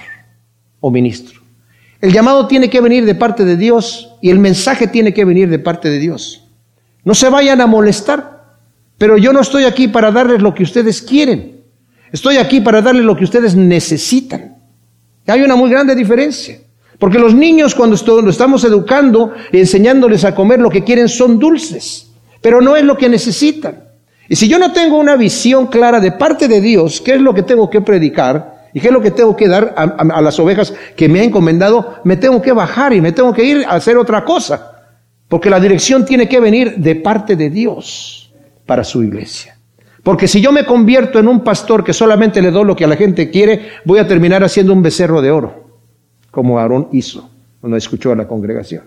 o 0.80 0.90
ministro, 0.90 1.42
el 2.02 2.12
llamado 2.12 2.48
tiene 2.48 2.70
que 2.70 2.82
venir 2.82 3.06
de 3.06 3.16
parte 3.16 3.46
de 3.46 3.56
Dios 3.56 4.16
y 4.22 4.30
el 4.30 4.40
mensaje 4.40 4.88
tiene 4.88 5.14
que 5.14 5.26
venir 5.26 5.50
de 5.50 5.60
parte 5.60 5.90
de 5.90 6.00
Dios. 6.00 6.44
No 7.04 7.14
se 7.14 7.30
vayan 7.30 7.62
a 7.62 7.68
molestar, 7.68 8.58
pero 8.98 9.18
yo 9.18 9.32
no 9.32 9.42
estoy 9.42 9.66
aquí 9.66 9.88
para 9.88 10.12
darles 10.12 10.42
lo 10.42 10.54
que 10.54 10.64
ustedes 10.64 11.02
quieren, 11.02 11.62
estoy 12.12 12.38
aquí 12.38 12.62
para 12.62 12.82
darles 12.82 13.06
lo 13.06 13.16
que 13.16 13.26
ustedes 13.26 13.56
necesitan. 13.56 14.58
Hay 15.28 15.42
una 15.42 15.56
muy 15.56 15.70
grande 15.70 15.96
diferencia. 15.96 16.60
Porque 17.04 17.20
los 17.20 17.36
niños 17.36 17.76
cuando 17.76 17.98
estamos 18.30 18.64
educando 18.64 19.34
y 19.52 19.60
enseñándoles 19.60 20.24
a 20.24 20.34
comer 20.34 20.62
lo 20.62 20.70
que 20.70 20.86
quieren 20.86 21.10
son 21.10 21.38
dulces, 21.38 22.10
pero 22.40 22.62
no 22.62 22.78
es 22.78 22.86
lo 22.86 22.98
que 22.98 23.10
necesitan. 23.10 23.90
Y 24.30 24.38
si 24.38 24.48
yo 24.48 24.58
no 24.58 24.72
tengo 24.72 24.98
una 24.98 25.18
visión 25.18 25.68
clara 25.68 26.00
de 26.00 26.14
parte 26.14 26.48
de 26.48 26.62
Dios, 26.62 27.02
qué 27.02 27.16
es 27.16 27.20
lo 27.20 27.34
que 27.34 27.44
tengo 27.44 27.70
que 27.70 27.82
predicar 27.82 28.70
y 28.74 28.80
qué 28.80 28.88
es 28.88 28.94
lo 28.94 29.02
que 29.02 29.12
tengo 29.12 29.36
que 29.36 29.50
dar 29.50 29.74
a, 29.76 29.84
a 29.84 30.22
las 30.22 30.40
ovejas 30.40 30.74
que 30.96 31.10
me 31.10 31.20
ha 31.20 31.24
encomendado, 31.26 31.96
me 32.06 32.16
tengo 32.16 32.42
que 32.42 32.54
bajar 32.54 32.94
y 32.94 33.02
me 33.02 33.12
tengo 33.12 33.34
que 33.34 33.44
ir 33.44 33.66
a 33.66 33.72
hacer 33.72 33.98
otra 33.98 34.24
cosa. 34.24 34.72
Porque 35.28 35.50
la 35.50 35.60
dirección 35.60 36.06
tiene 36.06 36.30
que 36.30 36.40
venir 36.40 36.78
de 36.78 36.96
parte 36.96 37.36
de 37.36 37.50
Dios 37.50 38.32
para 38.66 38.86
su 38.86 39.04
iglesia. 39.04 39.58
Porque 40.04 40.30
si 40.30 40.40
yo 40.40 40.54
me 40.54 40.66
convierto 40.66 41.20
en 41.20 41.28
un 41.28 41.42
pastor 41.42 41.84
que 41.84 41.92
solamente 41.92 42.42
le 42.42 42.52
doy 42.52 42.64
lo 42.64 42.78
que 42.78 42.86
a 42.86 42.88
la 42.88 42.96
gente 42.96 43.30
quiere, 43.30 43.72
voy 43.84 44.00
a 44.00 44.08
terminar 44.08 44.42
haciendo 44.42 44.72
un 44.72 44.82
becerro 44.82 45.22
de 45.22 45.32
oro 45.32 45.63
como 46.34 46.58
Aarón 46.58 46.88
hizo 46.92 47.30
cuando 47.62 47.78
escuchó 47.78 48.12
a 48.12 48.16
la 48.16 48.28
congregación. 48.28 48.86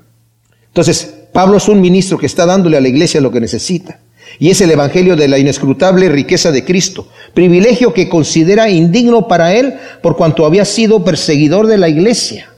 Entonces, 0.66 1.28
Pablo 1.32 1.58
es 1.58 1.68
un 1.68 1.80
ministro 1.80 2.18
que 2.18 2.26
está 2.26 2.44
dándole 2.44 2.76
a 2.76 2.80
la 2.80 2.88
iglesia 2.88 3.20
lo 3.20 3.30
que 3.30 3.40
necesita. 3.40 4.00
Y 4.40 4.50
es 4.50 4.60
el 4.60 4.72
Evangelio 4.72 5.14
de 5.14 5.28
la 5.28 5.38
inescrutable 5.38 6.08
riqueza 6.08 6.50
de 6.50 6.64
Cristo, 6.64 7.06
privilegio 7.34 7.94
que 7.94 8.08
considera 8.08 8.68
indigno 8.68 9.28
para 9.28 9.54
él 9.54 9.74
por 10.02 10.16
cuanto 10.16 10.44
había 10.44 10.64
sido 10.64 11.04
perseguidor 11.04 11.68
de 11.68 11.78
la 11.78 11.88
iglesia. 11.88 12.50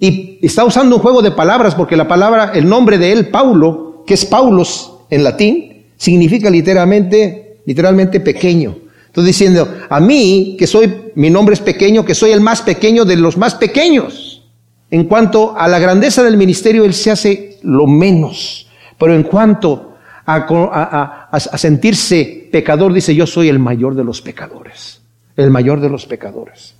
Y 0.00 0.40
está 0.42 0.64
usando 0.64 0.96
un 0.96 1.02
juego 1.02 1.22
de 1.22 1.30
palabras 1.30 1.76
porque 1.76 1.96
la 1.96 2.08
palabra, 2.08 2.50
el 2.56 2.68
nombre 2.68 2.98
de 2.98 3.12
él, 3.12 3.28
Paulo, 3.28 4.02
que 4.04 4.14
es 4.14 4.24
Paulos 4.24 4.94
en 5.10 5.22
latín, 5.22 5.84
significa 5.96 6.50
literalmente, 6.50 7.60
literalmente 7.64 8.18
pequeño. 8.18 8.83
Estoy 9.14 9.26
diciendo, 9.26 9.72
a 9.88 10.00
mí, 10.00 10.56
que 10.58 10.66
soy, 10.66 10.92
mi 11.14 11.30
nombre 11.30 11.54
es 11.54 11.60
pequeño, 11.60 12.04
que 12.04 12.16
soy 12.16 12.32
el 12.32 12.40
más 12.40 12.62
pequeño 12.62 13.04
de 13.04 13.14
los 13.14 13.36
más 13.36 13.54
pequeños. 13.54 14.42
En 14.90 15.04
cuanto 15.04 15.56
a 15.56 15.68
la 15.68 15.78
grandeza 15.78 16.24
del 16.24 16.36
ministerio, 16.36 16.84
Él 16.84 16.94
se 16.94 17.12
hace 17.12 17.58
lo 17.62 17.86
menos. 17.86 18.66
Pero 18.98 19.14
en 19.14 19.22
cuanto 19.22 19.94
a, 20.26 21.38
sentirse 21.56 22.48
pecador, 22.50 22.92
dice, 22.92 23.14
yo 23.14 23.24
soy 23.24 23.48
el 23.48 23.60
mayor 23.60 23.94
de 23.94 24.02
los 24.02 24.20
pecadores. 24.20 25.00
El 25.36 25.52
mayor 25.52 25.78
de 25.78 25.90
los 25.90 26.06
pecadores. 26.06 26.74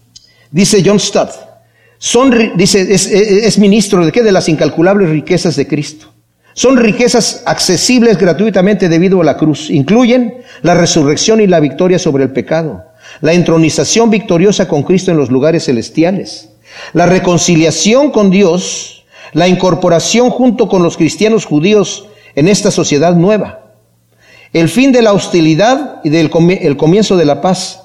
Dice 0.51 0.83
John 0.85 0.99
Stott, 0.99 1.31
son, 1.99 2.57
dice, 2.57 2.93
es, 2.93 3.59
ministro 3.61 4.05
de 4.05 4.11
qué? 4.11 4.25
De 4.25 4.33
las 4.33 4.49
incalculables 4.49 5.09
riquezas 5.09 5.55
de 5.55 5.69
Cristo. 5.69 6.13
Son 6.55 6.77
riquezas 6.77 7.43
accesibles 7.47 8.17
gratuitamente 8.17 8.89
debido 8.89 9.21
a 9.21 9.25
la 9.25 9.37
cruz. 9.37 9.71
Incluyen 9.71 10.43
la 10.63 10.75
resurrección 10.75 11.41
y 11.41 11.49
la 11.49 11.61
victoria 11.61 11.99
sobre 11.99 12.23
el 12.23 12.31
pecado, 12.31 12.85
la 13.21 13.33
entronización 13.33 14.09
victoriosa 14.09 14.69
con 14.69 14.85
Cristo 14.85 15.11
en 15.11 15.17
los 15.17 15.31
lugares 15.31 15.65
celestiales, 15.65 16.51
la 16.93 17.07
reconciliación 17.07 18.13
con 18.13 18.31
Dios, 18.31 19.05
la 19.33 19.49
incorporación 19.49 20.31
junto 20.31 20.69
con 20.69 20.83
los 20.83 20.97
cristianos 20.97 21.45
judíos 21.45 22.07
en 22.37 22.47
esta 22.47 22.71
sociedad 22.71 23.15
nueva, 23.17 23.73
el 24.53 24.69
fin 24.69 24.93
de 24.93 25.03
la 25.03 25.13
hostilidad 25.13 26.01
y 26.05 26.11
del 26.11 26.31
el 26.61 26.77
comienzo 26.77 27.17
de 27.17 27.25
la 27.25 27.41
paz, 27.41 27.83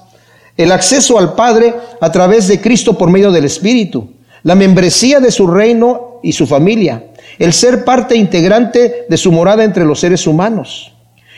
el 0.56 0.70
acceso 0.70 1.18
al 1.18 1.34
Padre 1.34 1.74
a 2.00 2.12
través 2.12 2.46
de 2.46 2.60
Cristo 2.60 2.96
por 2.96 3.10
medio 3.10 3.32
del 3.32 3.44
Espíritu, 3.44 4.10
la 4.44 4.54
membresía 4.54 5.18
de 5.18 5.32
su 5.32 5.48
reino 5.48 6.20
y 6.22 6.32
su 6.32 6.46
familia, 6.46 7.09
el 7.40 7.54
ser 7.54 7.84
parte 7.84 8.14
integrante 8.14 9.06
de 9.08 9.16
su 9.16 9.32
morada 9.32 9.64
entre 9.64 9.86
los 9.86 9.98
seres 9.98 10.26
humanos. 10.26 10.92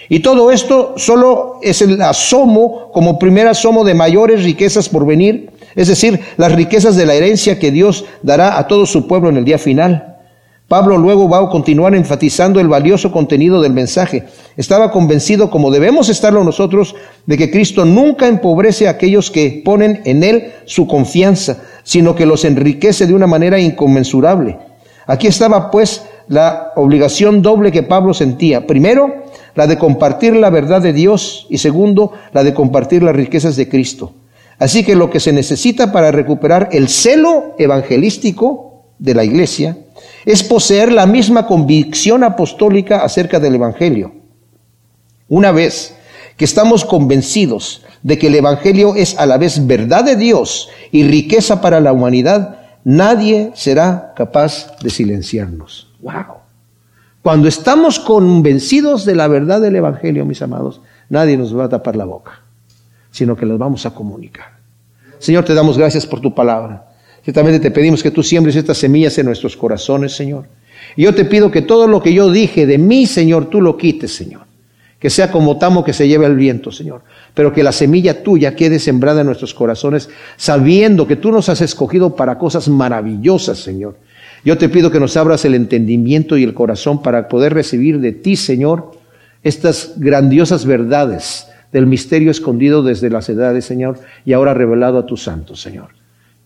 Y 0.09 0.19
todo 0.19 0.51
esto 0.51 0.95
solo 0.97 1.61
es 1.63 1.81
el 1.81 2.03
asomo, 2.03 2.91
como 2.93 3.21
primer 3.21 3.47
asomo 3.47 3.85
de 3.85 3.95
mayores 3.95 4.43
riquezas 4.43 4.89
por 4.89 5.07
venir, 5.07 5.51
es 5.77 5.87
decir, 5.87 6.21
las 6.37 6.53
riquezas 6.53 6.97
de 6.97 7.07
la 7.07 7.15
herencia 7.15 7.59
que 7.59 7.71
Dios 7.71 8.05
dará 8.23 8.59
a 8.59 8.67
todo 8.67 8.85
su 8.85 9.07
pueblo 9.07 9.31
en 9.31 9.37
el 9.37 9.45
día 9.45 9.59
final. 9.59 10.19
Pablo 10.67 10.99
luego 10.99 11.29
va 11.29 11.39
a 11.39 11.49
continuar 11.49 11.95
enfatizando 11.95 12.59
el 12.59 12.67
valioso 12.67 13.13
contenido 13.13 13.63
del 13.63 13.73
mensaje. 13.73 14.25
Estaba 14.57 14.91
convencido, 14.91 15.51
como 15.51 15.71
debemos 15.71 16.09
estarlo 16.09 16.43
nosotros, 16.43 16.97
de 17.27 17.39
que 17.39 17.51
Cristo 17.51 17.85
nunca 17.85 18.27
empobrece 18.27 18.89
a 18.89 18.93
aquellos 18.93 19.31
que 19.31 19.63
ponen 19.65 20.01
en 20.05 20.25
Él 20.25 20.53
su 20.65 20.89
confianza, 20.89 21.59
sino 21.85 22.17
que 22.17 22.27
los 22.27 22.45
enriquece 22.45 23.07
de 23.07 23.15
una 23.15 23.29
manera 23.29 23.61
inconmensurable. 23.61 24.72
Aquí 25.13 25.27
estaba 25.27 25.71
pues 25.71 26.05
la 26.29 26.73
obligación 26.75 27.43
doble 27.43 27.71
que 27.71 27.83
Pablo 27.83 28.15
sentía. 28.15 28.67
Primero, 28.67 29.25
la 29.55 29.67
de 29.67 29.77
compartir 29.77 30.35
la 30.35 30.49
verdad 30.49 30.81
de 30.81 30.95
Dios 30.95 31.47
y 31.51 31.59
segundo, 31.59 32.13
la 32.33 32.43
de 32.43 32.55
compartir 32.55 33.03
las 33.03 33.15
riquezas 33.15 33.55
de 33.57 33.69
Cristo. 33.69 34.15
Así 34.59 34.83
que 34.83 34.95
lo 34.95 35.11
que 35.11 35.21
se 35.21 35.35
necesita 35.35 35.93
para 35.93 36.13
recuperar 36.13 36.71
el 36.73 36.89
celo 36.89 37.55
evangelístico 37.59 38.85
de 38.99 39.15
la 39.15 39.23
iglesia 39.23 39.77
es 40.25 40.43
poseer 40.43 40.91
la 40.91 41.05
misma 41.05 41.47
convicción 41.47 42.25
apostólica 42.25 43.05
acerca 43.05 43.39
del 43.39 43.57
Evangelio. 43.57 44.13
Una 45.29 45.53
vez 45.53 45.95
que 46.39 46.47
estamos 46.47 46.87
convencidos 46.87 47.83
de 48.03 48.17
que 48.17 48.29
el 48.29 48.37
Evangelio 48.37 48.95
es 48.97 49.19
a 49.19 49.27
la 49.27 49.37
vez 49.37 49.67
verdad 49.67 50.05
de 50.05 50.17
Dios 50.17 50.71
y 50.91 51.03
riqueza 51.03 51.61
para 51.61 51.81
la 51.81 51.93
humanidad, 51.93 52.62
nadie 52.85 53.53
será 53.55 54.13
capaz 54.17 54.77
de 54.83 54.91
silenciarnos. 54.91 55.89
¡Wow! 56.01 56.43
Cuando 57.23 57.47
estamos 57.47 58.01
convencidos 58.01 59.05
de 59.05 59.15
la 59.15 59.29
verdad 59.29 59.61
del 59.61 59.77
Evangelio, 59.77 60.25
mis 60.25 60.43
amados, 60.43 60.81
nadie 61.09 61.37
nos 61.37 61.57
va 61.57 61.65
a 61.65 61.69
tapar 61.69 61.95
la 61.95 62.05
boca, 62.05 62.41
sino 63.11 63.37
que 63.37 63.47
los 63.47 63.59
vamos 63.59 63.87
a 63.87 63.95
comunicar. 63.95 64.57
Señor, 65.19 65.45
te 65.45 65.55
damos 65.55 65.79
gracias 65.79 66.05
por 66.05 66.21
tu 66.21 66.35
palabra. 66.35 66.89
Ciertamente 67.23 67.61
te 67.61 67.71
pedimos 67.71 68.03
que 68.03 68.11
tú 68.11 68.25
siembres 68.25 68.57
estas 68.57 68.79
semillas 68.79 69.17
en 69.19 69.27
nuestros 69.27 69.57
corazones, 69.57 70.17
Señor. 70.17 70.47
Y 70.97 71.03
yo 71.05 71.15
te 71.15 71.25
pido 71.25 71.51
que 71.51 71.63
todo 71.63 71.87
lo 71.87 72.03
que 72.03 72.13
yo 72.13 72.31
dije 72.31 72.67
de 72.67 72.79
mí, 72.79 73.07
Señor, 73.07 73.47
tú 73.47 73.61
lo 73.61 73.77
quites, 73.77 74.13
Señor. 74.15 74.43
Que 75.03 75.11
sea 75.11 75.33
como 75.33 75.59
tamo 75.59 75.83
que 75.83 75.93
se 75.93 76.07
lleve 76.07 76.27
al 76.27 76.37
viento, 76.37 76.71
Señor. 76.71 77.03
Pero 77.35 77.53
que 77.53 77.65
la 77.65 77.73
semilla 77.73 78.23
tuya 78.23 78.55
quede 78.55 78.79
sembrada 78.79 79.23
en 79.23 79.27
nuestros 79.27 79.53
corazones, 79.53 80.09
sabiendo 80.37 81.09
que 81.09 81.17
tú 81.17 81.33
nos 81.33 81.49
has 81.49 81.61
escogido 81.61 82.15
para 82.15 82.39
cosas 82.39 82.69
maravillosas, 82.69 83.59
Señor. 83.59 83.97
Yo 84.45 84.57
te 84.59 84.69
pido 84.69 84.93
que 84.93 85.01
nos 85.01 85.17
abras 85.17 85.45
el 85.45 85.57
entendimiento 85.57 86.39
y 86.39 86.45
el 86.45 86.55
corazón 86.55 87.03
para 87.03 87.27
poder 87.27 87.53
recibir 87.53 87.99
de 87.99 88.13
ti, 88.13 88.37
Señor, 88.37 88.93
estas 89.43 89.95
grandiosas 89.97 90.67
verdades 90.67 91.49
del 91.73 91.87
misterio 91.87 92.31
escondido 92.31 92.85
desde 92.85 93.11
las 93.11 93.29
edades, 93.29 93.65
Señor, 93.65 93.99
y 94.25 94.35
ahora 94.35 94.55
revelado 94.55 94.99
a 94.99 95.07
tus 95.07 95.25
santos, 95.25 95.61
Señor. 95.61 95.89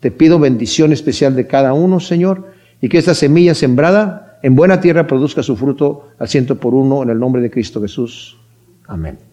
Te 0.01 0.11
pido 0.11 0.39
bendición 0.39 0.95
especial 0.95 1.37
de 1.37 1.47
cada 1.47 1.75
uno, 1.75 2.01
Señor, 2.01 2.55
y 2.81 2.89
que 2.89 2.97
esta 2.97 3.15
semilla 3.15 3.55
sembrada 3.55 4.39
en 4.43 4.57
buena 4.57 4.81
tierra 4.81 5.07
produzca 5.07 5.43
su 5.43 5.57
fruto 5.57 6.09
al 6.19 6.29
ciento 6.29 6.57
por 6.57 6.75
uno 6.75 7.03
en 7.03 7.11
el 7.11 7.19
nombre 7.19 7.43
de 7.43 7.51
Cristo 7.51 7.83
Jesús. 7.83 8.39
Amén. 8.87 9.27